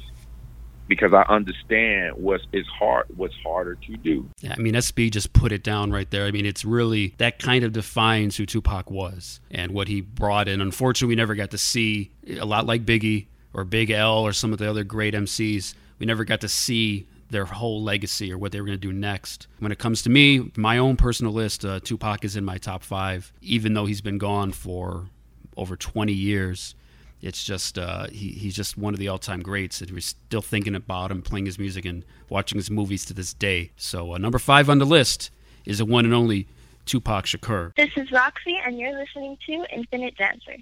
because 0.87 1.13
I 1.13 1.21
understand 1.31 2.15
what's 2.17 2.43
hard, 2.77 3.05
what's 3.15 3.35
harder 3.43 3.75
to 3.75 3.97
do. 3.97 4.27
Yeah, 4.41 4.55
I 4.57 4.59
mean, 4.59 4.73
SB 4.73 5.11
just 5.11 5.31
put 5.31 5.51
it 5.51 5.63
down 5.63 5.91
right 5.91 6.09
there. 6.09 6.25
I 6.25 6.31
mean, 6.31 6.45
it's 6.45 6.65
really 6.65 7.13
that 7.17 7.39
kind 7.39 7.63
of 7.63 7.71
defines 7.71 8.35
who 8.35 8.45
Tupac 8.45 8.91
was 8.91 9.39
and 9.51 9.71
what 9.71 9.87
he 9.87 10.01
brought 10.01 10.47
in. 10.47 10.59
Unfortunately, 10.59 11.13
we 11.13 11.15
never 11.15 11.35
got 11.35 11.51
to 11.51 11.57
see 11.57 12.11
a 12.27 12.45
lot 12.45 12.65
like 12.65 12.85
Biggie 12.85 13.27
or 13.53 13.63
Big 13.63 13.91
L 13.91 14.19
or 14.19 14.33
some 14.33 14.51
of 14.51 14.59
the 14.59 14.69
other 14.69 14.83
great 14.83 15.13
MCs. 15.13 15.75
We 15.99 16.05
never 16.05 16.23
got 16.23 16.41
to 16.41 16.49
see 16.49 17.07
their 17.29 17.45
whole 17.45 17.83
legacy 17.83 18.33
or 18.33 18.37
what 18.37 18.51
they 18.51 18.59
were 18.59 18.65
going 18.65 18.79
to 18.79 18.87
do 18.87 18.93
next. 18.93 19.47
When 19.59 19.71
it 19.71 19.77
comes 19.77 20.01
to 20.03 20.09
me, 20.09 20.51
my 20.55 20.77
own 20.77 20.97
personal 20.97 21.31
list, 21.31 21.63
uh, 21.63 21.79
Tupac 21.79 22.25
is 22.25 22.35
in 22.35 22.43
my 22.43 22.57
top 22.57 22.83
five, 22.83 23.31
even 23.41 23.73
though 23.73 23.85
he's 23.85 24.01
been 24.01 24.17
gone 24.17 24.51
for 24.51 25.07
over 25.55 25.75
20 25.75 26.11
years. 26.11 26.73
It's 27.21 27.43
just 27.43 27.77
uh, 27.77 28.07
he, 28.07 28.29
he's 28.29 28.55
just 28.55 28.77
one 28.77 28.93
of 28.93 28.99
the 28.99 29.09
all-time 29.09 29.41
greats, 29.41 29.81
and 29.81 29.91
we're 29.91 29.99
still 29.99 30.41
thinking 30.41 30.73
about 30.73 31.11
him, 31.11 31.21
playing 31.21 31.45
his 31.45 31.59
music, 31.59 31.83
and 31.83 32.05
watching 32.29 32.57
his 32.57 32.71
movies 32.71 33.05
to 33.05 33.13
this 33.13 33.33
day. 33.33 33.71
So 33.75 34.15
uh, 34.15 34.17
number 34.17 34.39
five 34.39 34.69
on 34.69 34.79
the 34.79 34.85
list 34.85 35.29
is 35.65 35.79
the 35.79 35.85
one 35.85 36.05
and 36.05 36.13
only 36.13 36.47
Tupac 36.85 37.25
Shakur. 37.25 37.75
This 37.75 37.89
is 37.97 38.11
Roxy, 38.11 38.57
and 38.65 38.79
you're 38.79 38.97
listening 38.97 39.37
to 39.47 39.65
Infinite 39.75 40.17
Banter. 40.17 40.57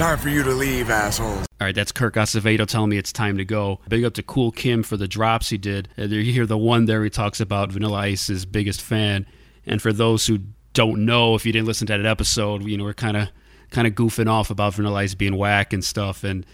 Time 0.00 0.16
for 0.16 0.30
you 0.30 0.42
to 0.42 0.52
leave, 0.52 0.88
assholes. 0.88 1.46
All 1.60 1.66
right, 1.66 1.74
that's 1.74 1.92
Kirk 1.92 2.14
Acevedo 2.14 2.66
telling 2.66 2.88
me 2.88 2.96
it's 2.96 3.12
time 3.12 3.36
to 3.36 3.44
go. 3.44 3.80
Big 3.86 4.02
up 4.02 4.14
to 4.14 4.22
Kool 4.22 4.50
Kim 4.50 4.82
for 4.82 4.96
the 4.96 5.06
drops 5.06 5.50
he 5.50 5.58
did. 5.58 5.90
Uh, 5.98 6.04
You 6.04 6.32
hear 6.32 6.46
the 6.46 6.56
one 6.56 6.86
there 6.86 7.04
he 7.04 7.10
talks 7.10 7.38
about 7.38 7.70
Vanilla 7.70 7.98
Ice's 7.98 8.46
biggest 8.46 8.80
fan. 8.80 9.26
And 9.66 9.82
for 9.82 9.92
those 9.92 10.26
who 10.26 10.38
don't 10.72 11.04
know, 11.04 11.34
if 11.34 11.44
you 11.44 11.52
didn't 11.52 11.66
listen 11.66 11.86
to 11.88 11.98
that 11.98 12.06
episode, 12.06 12.62
you 12.62 12.78
know 12.78 12.84
we're 12.84 12.94
kind 12.94 13.14
of 13.14 13.28
kind 13.70 13.86
of 13.86 13.92
goofing 13.92 14.26
off 14.26 14.48
about 14.48 14.72
Vanilla 14.72 15.00
Ice 15.00 15.12
being 15.14 15.36
whack 15.36 15.74
and 15.74 15.84
stuff. 15.84 16.24
And 16.24 16.46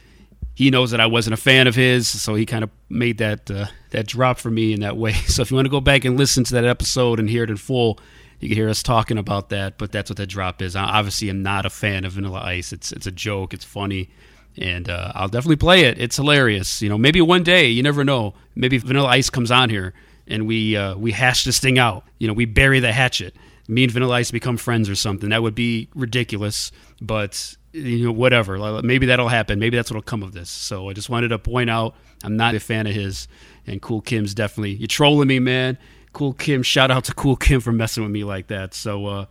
he 0.56 0.72
knows 0.72 0.90
that 0.90 1.00
I 1.00 1.06
wasn't 1.06 1.34
a 1.34 1.36
fan 1.36 1.68
of 1.68 1.76
his, 1.76 2.08
so 2.08 2.34
he 2.34 2.46
kind 2.46 2.64
of 2.64 2.70
made 2.88 3.18
that 3.18 3.48
uh, 3.48 3.66
that 3.90 4.08
drop 4.08 4.38
for 4.40 4.50
me 4.50 4.72
in 4.72 4.80
that 4.80 4.96
way. 4.96 5.12
So 5.28 5.42
if 5.42 5.52
you 5.52 5.54
want 5.54 5.66
to 5.66 5.70
go 5.70 5.80
back 5.80 6.04
and 6.04 6.18
listen 6.18 6.42
to 6.42 6.54
that 6.54 6.64
episode 6.64 7.20
and 7.20 7.30
hear 7.30 7.44
it 7.44 7.50
in 7.50 7.58
full, 7.58 8.00
you 8.40 8.48
can 8.48 8.56
hear 8.56 8.68
us 8.68 8.82
talking 8.82 9.18
about 9.18 9.48
that. 9.50 9.78
But 9.78 9.92
that's 9.92 10.10
what 10.10 10.16
that 10.18 10.26
drop 10.28 10.62
is. 10.62 10.76
I 10.76 10.84
obviously 10.84 11.30
am 11.30 11.42
not 11.42 11.66
a 11.66 11.70
fan 11.70 12.04
of 12.04 12.12
Vanilla 12.12 12.40
Ice. 12.40 12.72
It's 12.72 12.92
it's 12.92 13.06
a 13.06 13.12
joke. 13.12 13.54
It's 13.54 13.64
funny, 13.64 14.10
and 14.56 14.88
uh, 14.88 15.12
I'll 15.14 15.28
definitely 15.28 15.56
play 15.56 15.82
it. 15.82 15.98
It's 15.98 16.16
hilarious. 16.16 16.82
You 16.82 16.88
know, 16.88 16.98
maybe 16.98 17.20
one 17.20 17.42
day 17.42 17.68
you 17.68 17.82
never 17.82 18.04
know. 18.04 18.34
Maybe 18.54 18.78
Vanilla 18.78 19.08
Ice 19.08 19.30
comes 19.30 19.50
on 19.50 19.70
here 19.70 19.94
and 20.26 20.46
we 20.46 20.76
uh, 20.76 20.96
we 20.96 21.12
hash 21.12 21.44
this 21.44 21.58
thing 21.58 21.78
out. 21.78 22.04
You 22.18 22.28
know, 22.28 22.34
we 22.34 22.44
bury 22.44 22.80
the 22.80 22.92
hatchet. 22.92 23.34
Me 23.68 23.84
and 23.84 23.92
Vanilla 23.92 24.14
Ice 24.16 24.30
become 24.30 24.56
friends 24.56 24.88
or 24.88 24.94
something. 24.94 25.30
That 25.30 25.42
would 25.42 25.54
be 25.54 25.88
ridiculous, 25.94 26.70
but 27.00 27.56
you 27.72 28.06
know, 28.06 28.12
whatever. 28.12 28.80
Maybe 28.82 29.06
that'll 29.06 29.28
happen. 29.28 29.58
Maybe 29.58 29.76
that's 29.76 29.90
what'll 29.90 30.02
come 30.02 30.22
of 30.22 30.32
this. 30.32 30.50
So 30.50 30.88
I 30.88 30.92
just 30.92 31.10
wanted 31.10 31.28
to 31.28 31.38
point 31.38 31.68
out 31.68 31.94
I'm 32.24 32.36
not 32.36 32.54
a 32.54 32.60
fan 32.60 32.86
of 32.86 32.94
his, 32.94 33.28
and 33.66 33.82
Kool 33.82 34.00
Kim's 34.00 34.34
definitely 34.34 34.74
you're 34.74 34.88
trolling 34.88 35.28
me, 35.28 35.38
man. 35.38 35.78
Kool 36.16 36.32
Kim, 36.32 36.62
shout 36.62 36.90
out 36.90 37.04
to 37.04 37.14
Kool 37.14 37.36
Kim 37.36 37.60
for 37.60 37.72
messing 37.72 38.02
with 38.02 38.10
me 38.10 38.24
like 38.24 38.46
that. 38.46 38.72
So, 38.72 39.04
uh, 39.04 39.26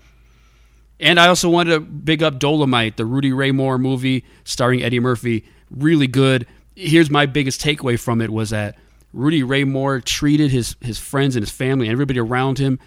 and 1.00 1.20
I 1.20 1.30
also 1.30 1.50
wanted 1.50 1.72
to 1.72 1.80
big 1.80 2.22
up 2.22 2.38
Dolomite, 2.38 2.96
the 2.96 3.06
Rudy 3.06 3.34
Ray 3.34 3.50
Moore 3.50 3.80
movie 3.80 4.24
starring 4.44 4.84
Eddie 4.84 5.00
Murphy. 5.00 5.46
Really 5.72 6.06
good. 6.06 6.46
Here's 6.76 7.10
my 7.10 7.26
biggest 7.26 7.60
takeaway 7.60 8.00
from 8.00 8.22
it 8.22 8.30
was 8.30 8.52
that 8.52 8.78
Rudy 9.14 9.42
Ray 9.42 9.64
Moore 9.64 10.00
treated 10.00 10.52
his 10.52 10.76
his 10.80 11.00
friends 11.00 11.36
and 11.36 11.42
his 11.42 11.50
family 11.50 11.88
and 11.88 11.92
everybody 11.92 12.20
around 12.20 12.60
him. 12.60 12.78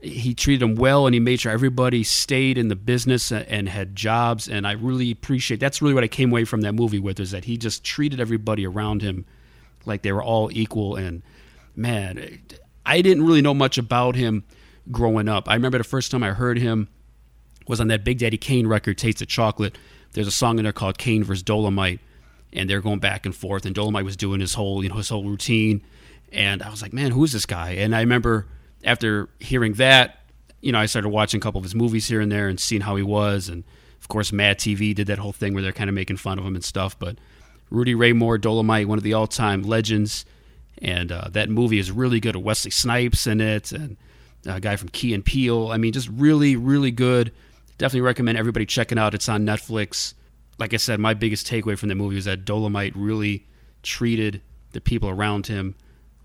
He 0.00 0.32
treated 0.32 0.62
them 0.62 0.74
well, 0.74 1.06
and 1.06 1.12
he 1.12 1.20
made 1.20 1.40
sure 1.40 1.52
everybody 1.52 2.04
stayed 2.04 2.56
in 2.56 2.68
the 2.68 2.74
business 2.74 3.30
and 3.30 3.68
had 3.68 3.94
jobs. 3.94 4.48
And 4.48 4.66
I 4.66 4.72
really 4.72 5.10
appreciate. 5.10 5.60
That's 5.60 5.82
really 5.82 5.92
what 5.92 6.04
I 6.04 6.08
came 6.08 6.30
away 6.30 6.46
from 6.46 6.62
that 6.62 6.72
movie 6.72 7.00
with 7.00 7.20
is 7.20 7.32
that 7.32 7.44
he 7.44 7.58
just 7.58 7.84
treated 7.84 8.18
everybody 8.18 8.66
around 8.66 9.02
him 9.02 9.26
like 9.84 10.00
they 10.00 10.12
were 10.12 10.24
all 10.24 10.50
equal. 10.50 10.96
And 10.96 11.22
man, 11.76 12.40
I 12.84 13.02
didn't 13.02 13.24
really 13.24 13.42
know 13.42 13.54
much 13.54 13.78
about 13.78 14.16
him 14.16 14.44
growing 14.90 15.28
up. 15.28 15.48
I 15.48 15.54
remember 15.54 15.78
the 15.78 15.84
first 15.84 16.10
time 16.10 16.22
I 16.22 16.30
heard 16.30 16.58
him 16.58 16.88
was 17.66 17.80
on 17.80 17.88
that 17.88 18.04
Big 18.04 18.18
Daddy 18.18 18.36
Kane 18.36 18.66
record, 18.66 18.98
Taste 18.98 19.22
of 19.22 19.28
Chocolate. 19.28 19.76
There's 20.12 20.26
a 20.26 20.32
song 20.32 20.58
in 20.58 20.64
there 20.64 20.72
called 20.72 20.98
Kane 20.98 21.24
vs. 21.24 21.42
Dolomite, 21.42 22.00
and 22.52 22.68
they're 22.68 22.80
going 22.80 22.98
back 22.98 23.24
and 23.24 23.34
forth. 23.34 23.64
And 23.64 23.74
Dolomite 23.74 24.04
was 24.04 24.16
doing 24.16 24.40
his 24.40 24.54
whole, 24.54 24.82
you 24.82 24.88
know, 24.88 24.96
his 24.96 25.08
whole 25.08 25.24
routine. 25.24 25.82
And 26.32 26.62
I 26.62 26.70
was 26.70 26.82
like, 26.82 26.92
man, 26.92 27.12
who's 27.12 27.32
this 27.32 27.46
guy? 27.46 27.70
And 27.72 27.94
I 27.94 28.00
remember 28.00 28.46
after 28.84 29.28
hearing 29.38 29.74
that, 29.74 30.18
you 30.60 30.72
know, 30.72 30.78
I 30.78 30.86
started 30.86 31.10
watching 31.10 31.38
a 31.38 31.42
couple 31.42 31.58
of 31.58 31.64
his 31.64 31.74
movies 31.74 32.08
here 32.08 32.20
and 32.20 32.30
there 32.30 32.48
and 32.48 32.58
seeing 32.58 32.82
how 32.82 32.96
he 32.96 33.02
was. 33.02 33.48
And 33.48 33.64
of 34.00 34.08
course, 34.08 34.32
Mad 34.32 34.58
TV 34.58 34.94
did 34.94 35.06
that 35.06 35.18
whole 35.18 35.32
thing 35.32 35.54
where 35.54 35.62
they're 35.62 35.72
kind 35.72 35.90
of 35.90 35.94
making 35.94 36.16
fun 36.16 36.38
of 36.38 36.44
him 36.44 36.54
and 36.54 36.64
stuff. 36.64 36.98
But 36.98 37.18
Rudy 37.70 37.94
Ray 37.94 38.12
Moore, 38.12 38.38
Dolomite, 38.38 38.88
one 38.88 38.98
of 38.98 39.04
the 39.04 39.14
all-time 39.14 39.62
legends, 39.62 40.24
and 40.80 41.12
uh, 41.12 41.28
that 41.32 41.48
movie 41.48 41.78
is 41.78 41.90
really 41.90 42.20
good. 42.20 42.36
Wesley 42.36 42.70
Snipes 42.70 43.26
in 43.26 43.40
it, 43.40 43.72
and 43.72 43.96
a 44.46 44.60
guy 44.60 44.76
from 44.76 44.88
Key 44.88 45.14
and 45.14 45.24
Peele. 45.24 45.70
I 45.70 45.76
mean, 45.76 45.92
just 45.92 46.08
really, 46.08 46.56
really 46.56 46.90
good. 46.90 47.32
Definitely 47.78 48.02
recommend 48.02 48.38
everybody 48.38 48.66
checking 48.66 48.98
out. 48.98 49.14
It's 49.14 49.28
on 49.28 49.46
Netflix. 49.46 50.14
Like 50.58 50.74
I 50.74 50.76
said, 50.76 51.00
my 51.00 51.14
biggest 51.14 51.46
takeaway 51.46 51.78
from 51.78 51.88
the 51.88 51.94
movie 51.94 52.16
was 52.16 52.24
that 52.26 52.44
Dolomite 52.44 52.94
really 52.94 53.46
treated 53.82 54.40
the 54.72 54.80
people 54.80 55.08
around 55.08 55.46
him 55.46 55.74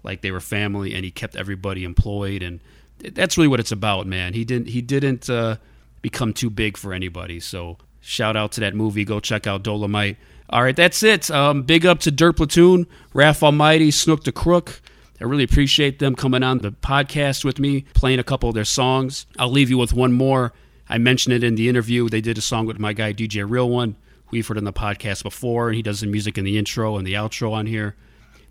like 0.04 0.22
they 0.22 0.32
were 0.32 0.40
family, 0.40 0.94
and 0.94 1.04
he 1.04 1.12
kept 1.12 1.36
everybody 1.36 1.84
employed, 1.84 2.42
and 2.42 2.60
that's 3.00 3.38
really 3.38 3.48
what 3.48 3.60
it's 3.60 3.72
about, 3.72 4.08
man. 4.08 4.34
He 4.34 4.46
didn't 4.46 4.70
he 4.70 4.82
didn't 4.82 5.30
uh, 5.30 5.58
become 6.02 6.34
too 6.34 6.50
big 6.50 6.78
for 6.78 6.94
anybody. 6.94 7.40
So 7.40 7.78
shout 8.00 8.36
out 8.36 8.52
to 8.54 8.62
that 8.62 8.74
movie. 8.74 9.06
Go 9.06 9.20
check 9.20 9.48
out 9.48 9.64
Dolomite. 9.64 10.18
All 10.50 10.64
right, 10.64 10.76
that's 10.76 11.04
it. 11.04 11.30
Um, 11.30 11.64
big 11.64 11.86
up 11.86 12.00
to 12.02 12.12
Dirt 12.12 12.38
Platoon, 12.38 12.88
Raph 13.14 13.44
Almighty, 13.44 13.92
Snook 13.92 14.24
the 14.24 14.32
Crook. 14.32 14.82
I 15.20 15.26
really 15.26 15.44
appreciate 15.44 16.00
them 16.00 16.16
coming 16.16 16.44
on 16.44 16.60
the 16.60 16.72
podcast 16.72 17.44
with 17.44 17.60
me, 17.60 17.82
playing 17.94 18.20
a 18.20 18.24
couple 18.24 18.48
of 18.48 18.56
their 18.56 18.64
songs. 18.64 19.26
I'll 19.38 19.52
leave 19.52 19.70
you 19.70 19.78
with 19.78 19.92
one 19.92 20.14
more. 20.14 20.54
I 20.88 21.00
mentioned 21.00 21.34
it 21.34 21.44
in 21.44 21.56
the 21.56 21.68
interview. 21.68 22.08
They 22.08 22.22
did 22.22 22.38
a 22.38 22.42
song 22.42 22.66
with 22.66 22.80
my 22.80 22.94
guy 22.94 23.12
DJ 23.14 23.50
Real 23.50 23.70
One. 23.70 23.96
We've 24.32 24.48
heard 24.48 24.58
on 24.58 24.64
the 24.64 24.72
podcast 24.72 25.24
before, 25.24 25.68
and 25.68 25.76
he 25.76 25.82
does 25.82 26.00
the 26.00 26.08
music 26.08 26.38
in 26.38 26.46
the 26.46 26.58
intro 26.58 26.98
and 26.98 27.06
the 27.06 27.14
outro 27.14 27.52
on 27.52 27.66
here. 27.66 27.96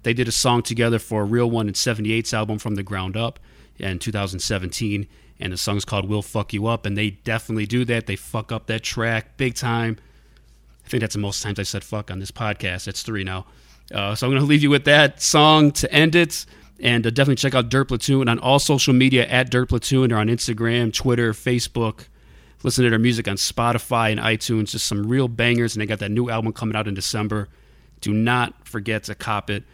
They 0.02 0.12
did 0.12 0.28
a 0.28 0.32
song 0.32 0.62
together 0.62 0.98
for 0.98 1.24
Real 1.24 1.50
One 1.50 1.66
and 1.66 1.76
78's 1.76 2.34
album 2.34 2.58
From 2.58 2.74
the 2.74 2.82
Ground 2.82 3.16
Up 3.16 3.38
in 3.78 3.98
2017, 3.98 5.06
and 5.40 5.52
the 5.52 5.56
song's 5.56 5.84
called 5.84 6.08
We'll 6.08 6.22
Fuck 6.22 6.52
You 6.52 6.66
Up, 6.66 6.84
and 6.84 6.96
they 6.96 7.10
definitely 7.10 7.66
do 7.66 7.84
that. 7.86 8.06
They 8.06 8.16
fuck 8.16 8.52
up 8.52 8.66
that 8.66 8.82
track 8.82 9.36
big 9.36 9.54
time. 9.54 9.98
I 10.86 10.88
think 10.88 11.00
that's 11.00 11.14
the 11.14 11.20
most 11.20 11.42
times 11.42 11.58
I 11.58 11.64
said 11.64 11.82
fuck 11.82 12.12
on 12.12 12.20
this 12.20 12.30
podcast. 12.30 12.84
That's 12.84 13.02
three 13.02 13.24
now. 13.24 13.44
Uh, 13.92 14.14
so 14.14 14.26
I'm 14.26 14.32
going 14.32 14.40
to 14.40 14.46
leave 14.46 14.62
you 14.62 14.70
with 14.70 14.84
that 14.84 15.20
song 15.20 15.72
to 15.72 15.92
end 15.92 16.14
it. 16.14 16.46
And 16.78 17.04
uh, 17.04 17.10
definitely 17.10 17.36
check 17.36 17.56
out 17.56 17.70
Dirt 17.70 17.88
Platoon 17.88 18.28
on 18.28 18.38
all 18.38 18.60
social 18.60 18.94
media 18.94 19.26
at 19.26 19.50
Dirt 19.50 19.68
Platoon. 19.68 20.10
They're 20.10 20.18
on 20.18 20.28
Instagram, 20.28 20.92
Twitter, 20.94 21.32
Facebook. 21.32 22.06
Listen 22.62 22.84
to 22.84 22.90
their 22.90 23.00
music 23.00 23.26
on 23.26 23.34
Spotify 23.34 24.12
and 24.12 24.20
iTunes. 24.20 24.70
Just 24.70 24.86
some 24.86 25.08
real 25.08 25.26
bangers. 25.26 25.74
And 25.74 25.82
they 25.82 25.86
got 25.86 25.98
that 25.98 26.10
new 26.10 26.30
album 26.30 26.52
coming 26.52 26.76
out 26.76 26.86
in 26.86 26.94
December. 26.94 27.48
Do 28.00 28.12
not 28.12 28.68
forget 28.68 29.04
to 29.04 29.16
cop 29.16 29.50
it. 29.50 29.64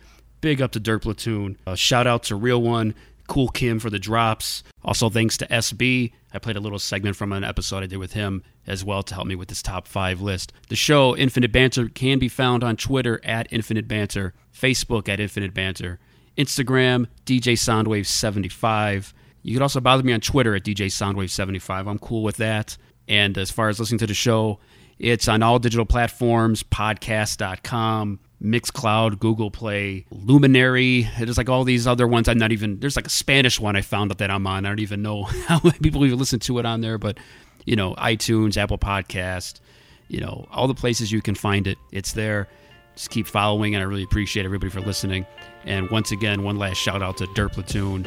Big 0.41 0.63
up 0.63 0.73
to 0.73 0.81
Dirt 0.81 1.03
Platoon. 1.03 1.59
Uh, 1.67 1.75
shout 1.75 2.07
out 2.07 2.23
to 2.25 2.37
Real 2.37 2.63
One, 2.63 2.95
Kool 3.29 3.49
Kim 3.49 3.79
for 3.79 3.91
the 3.91 3.99
drops. 3.99 4.63
Also, 4.83 5.11
thanks 5.11 5.37
to 5.39 5.47
SB. 5.49 6.13
I 6.33 6.39
played 6.39 6.57
a 6.57 6.61
little 6.61 6.79
segment 6.79 7.17
from 7.17 7.33
an 7.33 7.45
episode 7.45 7.83
I 7.83 7.87
did 7.87 7.99
with 7.99 8.15
him 8.15 8.43
as 8.67 8.85
well 8.85 9.03
to 9.03 9.15
help 9.15 9.27
me 9.27 9.35
with 9.35 9.49
this 9.49 9.63
top 9.63 9.89
five 9.89 10.21
list. 10.21 10.53
The 10.69 10.77
show, 10.77 11.17
Infinite 11.17 11.53
Banter, 11.53 11.89
can 11.89 12.19
be 12.19 12.29
found 12.29 12.63
on 12.63 12.77
Twitter 12.77 13.21
at 13.25 13.49
Infinite 13.51 13.89
Banter, 13.89 14.35
Facebook 14.55 15.09
at 15.09 15.21
Infinite 15.21 15.55
Banter, 15.55 15.99
Instagram, 16.37 17.07
DJ 17.27 17.55
Soundwave75. 17.55 19.13
You 19.43 19.55
can 19.55 19.63
also 19.63 19.81
bother 19.81 20.03
me 20.03 20.13
on 20.13 20.21
Twitter 20.21 20.55
at 20.55 20.65
DJ 20.65 20.87
Soundwave75. 20.87 21.89
I'm 21.89 21.99
cool 21.99 22.23
with 22.23 22.37
that. 22.37 22.77
And 23.09 23.37
as 23.37 23.51
far 23.51 23.69
as 23.69 23.81
listening 23.81 23.99
to 23.99 24.07
the 24.07 24.15
show, 24.15 24.61
it's 24.99 25.27
on 25.27 25.43
all 25.43 25.59
digital 25.59 25.85
platforms, 25.85 26.63
podcast.com, 26.63 28.21
Mixcloud, 28.43 29.19
Google 29.19 29.51
Play, 29.51 30.07
Luminary. 30.11 31.09
There's 31.19 31.37
like 31.39 31.49
all 31.49 31.65
these 31.65 31.87
other 31.89 32.07
ones. 32.07 32.29
I'm 32.29 32.39
not 32.39 32.53
even, 32.53 32.79
there's 32.79 32.97
like 32.97 33.09
a 33.09 33.11
Spanish 33.11 33.59
one 33.59 33.75
I 33.75 33.81
found 33.81 34.13
out 34.13 34.19
that 34.19 34.31
I'm 34.31 34.47
on. 34.47 34.65
I 34.65 34.69
don't 34.69 34.81
even 34.81 35.03
know 35.03 35.23
how 35.49 35.61
many 35.65 35.79
people 35.81 36.05
even 36.07 36.19
listen 36.19 36.39
to 36.41 36.59
it 36.61 36.67
on 36.67 36.81
there, 36.81 36.99
but 36.99 37.19
you 37.65 37.77
know, 37.77 37.95
iTunes, 37.95 38.57
Apple 38.57 38.79
Podcast, 38.79 39.61
you 40.09 40.21
know, 40.21 40.47
all 40.51 40.69
the 40.69 40.75
places 40.75 41.11
you 41.11 41.23
can 41.23 41.35
find 41.35 41.67
it. 41.67 41.79
It's 41.91 42.13
there. 42.13 42.49
Just 42.95 43.09
keep 43.11 43.27
following, 43.27 43.75
and 43.75 43.83
I 43.83 43.87
really 43.87 44.03
appreciate 44.03 44.45
everybody 44.45 44.71
for 44.71 44.81
listening. 44.81 45.25
And 45.65 45.89
once 45.91 46.13
again, 46.13 46.43
one 46.43 46.59
last 46.59 46.77
shout 46.77 47.03
out 47.03 47.17
to 47.19 47.27
Dirt 47.35 47.53
Platoon, 47.53 48.07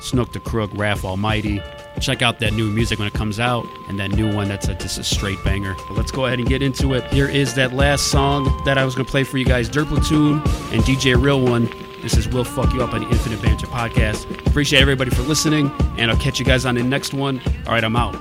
Snook 0.00 0.32
the 0.32 0.40
Crook, 0.40 0.72
Raph 0.72 1.04
Almighty. 1.04 1.62
Check 2.00 2.22
out 2.22 2.40
that 2.40 2.52
new 2.52 2.68
music 2.68 2.98
when 2.98 3.06
it 3.06 3.14
comes 3.14 3.38
out, 3.38 3.64
and 3.88 4.00
that 4.00 4.10
new 4.10 4.34
one 4.34 4.48
that's 4.48 4.66
a, 4.66 4.74
just 4.74 4.98
a 4.98 5.04
straight 5.04 5.42
banger. 5.44 5.74
But 5.88 5.96
let's 5.96 6.10
go 6.10 6.26
ahead 6.26 6.40
and 6.40 6.48
get 6.48 6.62
into 6.62 6.94
it. 6.94 7.04
Here 7.12 7.28
is 7.28 7.54
that 7.54 7.72
last 7.72 8.08
song 8.08 8.62
that 8.64 8.76
I 8.76 8.84
was 8.84 8.96
going 8.96 9.04
to 9.06 9.10
play 9.10 9.22
for 9.22 9.38
you 9.38 9.44
guys 9.44 9.68
Dirt 9.68 9.86
Platoon 9.86 10.38
and 10.72 10.82
DJ 10.82 11.20
Real 11.20 11.40
One. 11.40 11.68
This 12.04 12.18
is 12.18 12.28
Will 12.28 12.44
Fuck 12.44 12.74
You 12.74 12.82
Up 12.82 12.92
on 12.92 13.00
the 13.00 13.08
Infinite 13.08 13.40
Banter 13.40 13.66
Podcast. 13.66 14.28
Appreciate 14.46 14.82
everybody 14.82 15.08
for 15.08 15.22
listening, 15.22 15.72
and 15.96 16.10
I'll 16.10 16.18
catch 16.18 16.38
you 16.38 16.44
guys 16.44 16.66
on 16.66 16.74
the 16.74 16.82
next 16.82 17.14
one. 17.14 17.40
All 17.66 17.72
right, 17.72 17.82
I'm 17.82 17.96
out. 17.96 18.12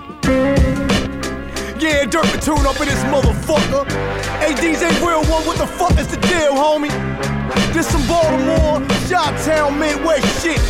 Yeah, 1.82 2.06
Dirt 2.06 2.24
Platoon 2.28 2.66
up 2.66 2.80
in 2.80 2.88
this 2.88 3.04
motherfucker. 3.12 3.86
Hey, 4.40 4.54
DJ 4.54 4.90
Real 5.06 5.26
One, 5.30 5.46
what 5.46 5.58
the 5.58 5.68
fuck 5.68 6.00
is 6.00 6.08
the 6.08 6.16
deal, 6.16 6.54
homie? 6.54 6.94
This 7.74 7.90
some 7.90 8.08
Baltimore, 8.08 8.88
Shot-Town, 9.10 9.78
Midwest 9.78 10.42
shit. 10.42 10.62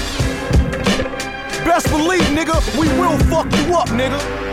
Best 1.64 1.90
believe, 1.92 2.24
nigga, 2.34 2.58
we 2.80 2.88
will 3.00 3.20
fuck 3.30 3.46
you 3.46 3.76
up, 3.76 3.90
nigga. 3.90 4.53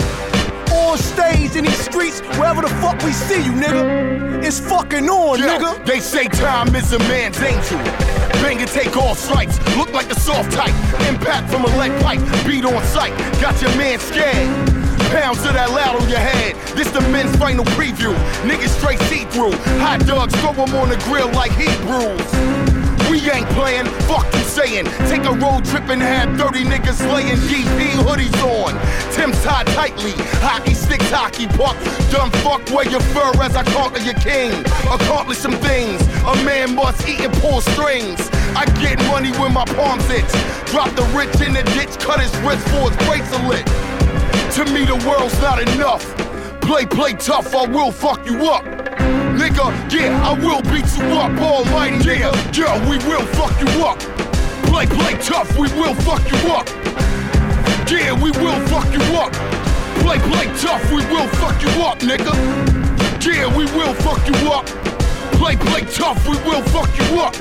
On 0.73 0.97
stage, 0.97 1.57
in 1.57 1.64
these 1.64 1.81
streets, 1.81 2.21
wherever 2.39 2.62
the 2.62 2.68
fuck 2.81 3.03
we 3.03 3.12
see 3.12 3.43
you, 3.43 3.53
nigga. 3.53 4.43
It's 4.45 4.61
fucking 4.61 5.09
on, 5.09 5.39
Yo, 5.39 5.47
nigga. 5.47 5.85
They 5.85 6.01
say 6.01 6.29
time 6.29 6.75
is 6.75 6.93
a 6.93 6.99
man's 7.01 7.41
angel. 7.43 7.79
Bang 8.43 8.59
and 8.61 8.71
take 8.71 8.97
all 8.97 9.14
strikes. 9.14 9.59
Look 9.77 9.93
like 9.93 10.11
a 10.11 10.18
soft 10.18 10.53
type. 10.53 10.75
Impact 11.09 11.51
from 11.51 11.64
a 11.64 11.77
lead 11.77 12.01
pipe. 12.03 12.21
Beat 12.47 12.64
on 12.64 12.83
sight. 12.85 13.16
Got 13.41 13.61
your 13.61 13.75
man 13.77 13.99
scared. 13.99 14.49
Pounds 15.11 15.45
of 15.45 15.55
that 15.55 15.71
loud 15.71 16.01
on 16.01 16.09
your 16.09 16.18
head. 16.18 16.55
This 16.77 16.91
the 16.91 17.01
men's 17.11 17.35
final 17.37 17.64
preview. 17.77 18.14
Niggas 18.49 18.79
straight 18.79 19.01
see 19.11 19.25
through. 19.27 19.53
Hot 19.81 20.07
dogs 20.07 20.35
throw 20.37 20.53
'em 20.53 20.75
on 20.77 20.89
the 20.89 20.97
grill 21.05 21.29
like 21.33 21.53
Hebrews. 21.53 22.70
We 23.21 23.31
ain't 23.31 23.49
playing, 23.51 23.85
fuck 24.09 24.25
you 24.33 24.41
saying. 24.41 24.87
Take 25.11 25.25
a 25.25 25.33
road 25.33 25.66
trip 25.66 25.91
and 25.91 26.01
have 26.01 26.41
30 26.41 26.64
niggas 26.64 27.01
laying 27.12 27.37
DP 27.37 27.93
hoodies 28.01 28.33
on. 28.43 28.73
Tim's 29.12 29.39
tied 29.45 29.66
tightly, 29.68 30.12
hockey 30.41 30.73
stick, 30.73 31.03
hockey 31.03 31.47
puck. 31.49 31.77
Dumb 32.11 32.31
fuck, 32.41 32.64
wear 32.71 32.89
your 32.89 33.03
fur 33.12 33.31
as 33.43 33.57
I 33.57 33.64
conquer 33.64 34.01
your 34.01 34.14
king. 34.14 34.53
Accomplish 34.91 35.37
some 35.37 35.53
things, 35.53 36.01
a 36.25 36.35
man 36.45 36.75
must 36.75 37.07
eat 37.07 37.21
and 37.21 37.33
pull 37.35 37.61
strings. 37.61 38.31
I 38.57 38.64
get 38.81 38.97
money 39.09 39.33
when 39.33 39.53
my 39.53 39.66
palms 39.66 40.09
itch. 40.09 40.33
Drop 40.73 40.89
the 40.97 41.05
rich 41.12 41.47
in 41.47 41.53
the 41.53 41.62
ditch, 41.77 42.01
cut 42.01 42.21
his 42.21 42.35
wrist 42.41 42.66
for 42.68 42.89
his 42.89 42.97
bracelet. 43.05 43.66
To 44.57 44.64
me, 44.73 44.87
the 44.87 44.97
world's 45.07 45.39
not 45.43 45.61
enough. 45.61 46.05
Play, 46.62 46.87
play 46.87 47.12
tough, 47.12 47.55
I 47.55 47.66
will 47.66 47.93
fuck 47.93 48.25
you 48.25 48.51
up. 48.51 48.80
Nigga, 49.51 49.93
yeah, 49.93 50.29
I 50.29 50.33
will 50.33 50.63
beat 50.63 50.87
you 50.97 51.05
up, 51.19 51.33
almighty 51.41 51.97
nigga. 52.05 52.57
Yeah, 52.57 52.89
we 52.89 52.99
will 52.99 53.27
fuck 53.35 53.59
you 53.61 53.85
up. 53.85 53.99
Play, 54.71 54.87
play 54.87 55.15
tough, 55.19 55.51
we 55.59 55.67
will 55.75 55.95
fuck 56.07 56.23
you 56.31 56.53
up. 56.53 56.69
Yeah, 57.91 58.13
we 58.15 58.31
will 58.31 58.61
fuck 58.69 58.87
you 58.93 59.03
up. 59.19 59.33
Play, 60.03 60.19
play 60.31 60.47
tough, 60.57 60.89
we 60.93 61.05
will 61.07 61.27
fuck 61.43 61.61
you 61.63 61.83
up, 61.83 61.99
nigga. 61.99 62.33
Yeah, 63.27 63.47
we 63.57 63.65
will 63.75 63.95
fuck 63.95 64.25
you 64.29 64.53
up. 64.53 64.67
Play, 65.35 65.57
play 65.57 65.81
tough, 65.83 66.25
we 66.29 66.37
will 66.49 66.63
fuck 66.71 66.91
you 66.97 67.21
up. 67.21 67.35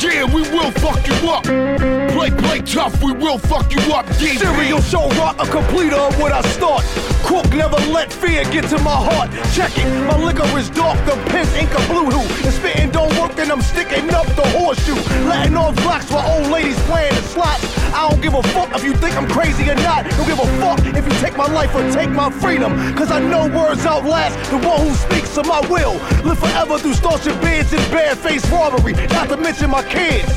Yeah, 0.00 0.24
we 0.24 0.42
will 0.42 0.70
fuck 0.72 1.04
you 1.06 1.28
up. 1.28 1.42
Play, 1.44 2.30
play 2.30 2.53
tough, 2.74 3.00
we 3.04 3.12
will 3.12 3.38
fuck 3.38 3.70
you 3.70 3.80
up. 3.94 4.04
DP. 4.18 4.36
Serial 4.38 4.80
show 4.82 5.08
rock, 5.10 5.36
a 5.38 5.46
completer 5.46 5.94
of 5.94 6.18
what 6.18 6.32
I 6.32 6.42
start. 6.42 6.82
Crook 7.22 7.48
never 7.54 7.76
let 7.94 8.12
fear 8.12 8.42
get 8.50 8.68
to 8.70 8.78
my 8.78 8.98
heart. 9.08 9.30
Check 9.54 9.70
it, 9.78 9.86
my 10.08 10.18
liquor 10.18 10.44
is 10.58 10.70
dark, 10.70 10.98
the 11.06 11.14
piss 11.30 11.54
ink 11.54 11.70
a 11.70 11.80
blue 11.86 12.10
hue. 12.10 12.26
And 12.44 12.52
spitting 12.52 12.90
don't 12.90 13.16
work, 13.20 13.36
then 13.36 13.52
I'm 13.52 13.62
sticking 13.62 14.10
up 14.10 14.26
the 14.34 14.46
horseshoe. 14.58 14.98
Letting 15.30 15.56
off 15.56 15.76
blocks 15.82 16.10
while 16.10 16.26
old 16.34 16.50
ladies 16.50 16.78
playing 16.90 17.14
the 17.14 17.22
slots. 17.22 17.62
I 17.94 18.10
don't 18.10 18.20
give 18.20 18.34
a 18.34 18.42
fuck 18.42 18.74
if 18.74 18.82
you 18.82 18.94
think 18.94 19.16
I'm 19.16 19.28
crazy 19.28 19.70
or 19.70 19.76
not. 19.76 20.10
Don't 20.10 20.26
give 20.26 20.40
a 20.40 20.50
fuck 20.58 20.80
if 20.84 21.04
you 21.06 21.14
take 21.20 21.36
my 21.36 21.46
life 21.46 21.72
or 21.76 21.88
take 21.92 22.10
my 22.10 22.28
freedom. 22.28 22.74
Cause 22.96 23.12
I 23.12 23.20
know 23.20 23.46
words 23.56 23.86
outlast 23.86 24.34
the 24.50 24.58
one 24.58 24.80
who 24.80 24.92
speaks 24.94 25.32
to 25.36 25.44
my 25.44 25.60
will. 25.70 25.94
Live 26.26 26.40
forever 26.40 26.78
through 26.78 26.94
starched 26.94 27.40
beards 27.40 27.72
and 27.72 27.84
barefaced 27.92 28.50
robbery. 28.50 28.94
Not 29.14 29.28
to 29.28 29.36
mention 29.36 29.70
my 29.70 29.84
kids. 29.84 30.34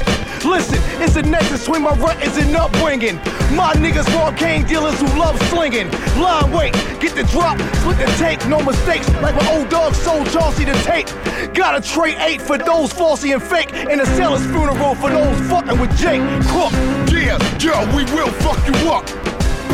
Listen, 0.47 0.79
it's 1.01 1.17
a 1.17 1.21
nexus 1.21 1.65
between 1.65 1.81
my 1.81 1.93
renters 1.97 2.37
an 2.37 2.55
upbringing. 2.55 3.17
My 3.53 3.73
niggas 3.75 4.07
want 4.15 4.37
cane 4.37 4.65
dealers 4.65 4.97
who 4.97 5.07
love 5.19 5.37
slinging. 5.49 5.91
Line 6.17 6.51
wait, 6.53 6.73
get 7.01 7.15
the 7.15 7.23
drop, 7.23 7.59
split 7.79 7.97
the 7.97 8.05
take, 8.17 8.47
no 8.47 8.61
mistakes. 8.61 9.09
Like 9.21 9.35
my 9.35 9.51
old 9.51 9.67
dog 9.67 9.93
sold 9.93 10.29
Chauncey 10.31 10.63
the 10.63 10.73
tape. 10.87 11.07
Got 11.53 11.75
a 11.75 11.81
tray 11.81 12.15
eight 12.19 12.41
for 12.41 12.57
those 12.57 12.93
falsy 12.93 13.33
and 13.33 13.43
fake, 13.43 13.73
and 13.73 13.99
a 13.99 14.05
sailor's 14.05 14.45
funeral 14.45 14.95
for 14.95 15.09
those 15.09 15.37
fucking 15.49 15.79
with 15.81 15.91
Jake 15.97 16.21
Crook. 16.47 16.71
Yeah, 17.11 17.37
yeah, 17.59 17.83
we 17.93 18.05
will 18.15 18.31
fuck 18.39 18.57
you 18.65 18.89
up. 18.89 19.05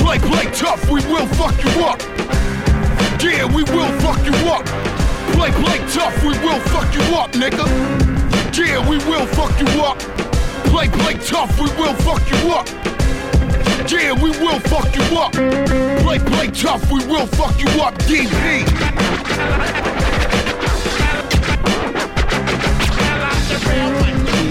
Play, 0.01 0.17
play 0.17 0.51
tough, 0.53 0.89
we 0.89 1.01
will 1.05 1.27
fuck 1.37 1.55
you 1.63 1.85
up. 1.85 2.01
Yeah, 3.21 3.45
we 3.45 3.61
will 3.63 3.91
fuck 4.01 4.25
you 4.25 4.33
up. 4.49 4.65
Play, 5.37 5.51
play 5.51 5.77
tough, 5.93 6.17
we 6.23 6.33
will 6.39 6.59
fuck 6.73 6.91
you 6.95 7.15
up, 7.15 7.31
nigga. 7.33 7.63
Yeah, 8.57 8.89
we 8.89 8.97
will 9.05 9.27
fuck 9.27 9.53
you 9.59 9.83
up. 9.83 10.32
Play, 10.73 10.89
play 10.89 11.13
tough, 11.13 11.59
we 11.59 11.69
will 11.77 11.93
fuck 11.93 12.27
you 12.31 12.51
up. 12.51 12.67
Yeah, 13.87 14.11
we 14.13 14.31
will 14.31 14.59
fuck 14.61 14.95
you 14.95 15.03
up. 15.19 15.31
Play, 16.01 16.17
play 16.17 16.47
tough, 16.47 16.91
we 16.91 17.05
will 17.05 17.27
fuck 17.27 17.59
you 17.61 17.67
up. 17.79 17.93
DP. 18.09 18.65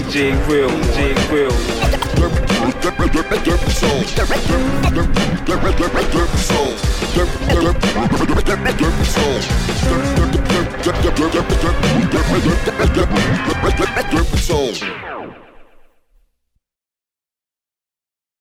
DJ 0.07 0.47
Real, 0.47 0.69
DJ 0.69 1.29
Real. 1.29 1.51
Soul. 14.37 14.73
Soul. 14.73 15.12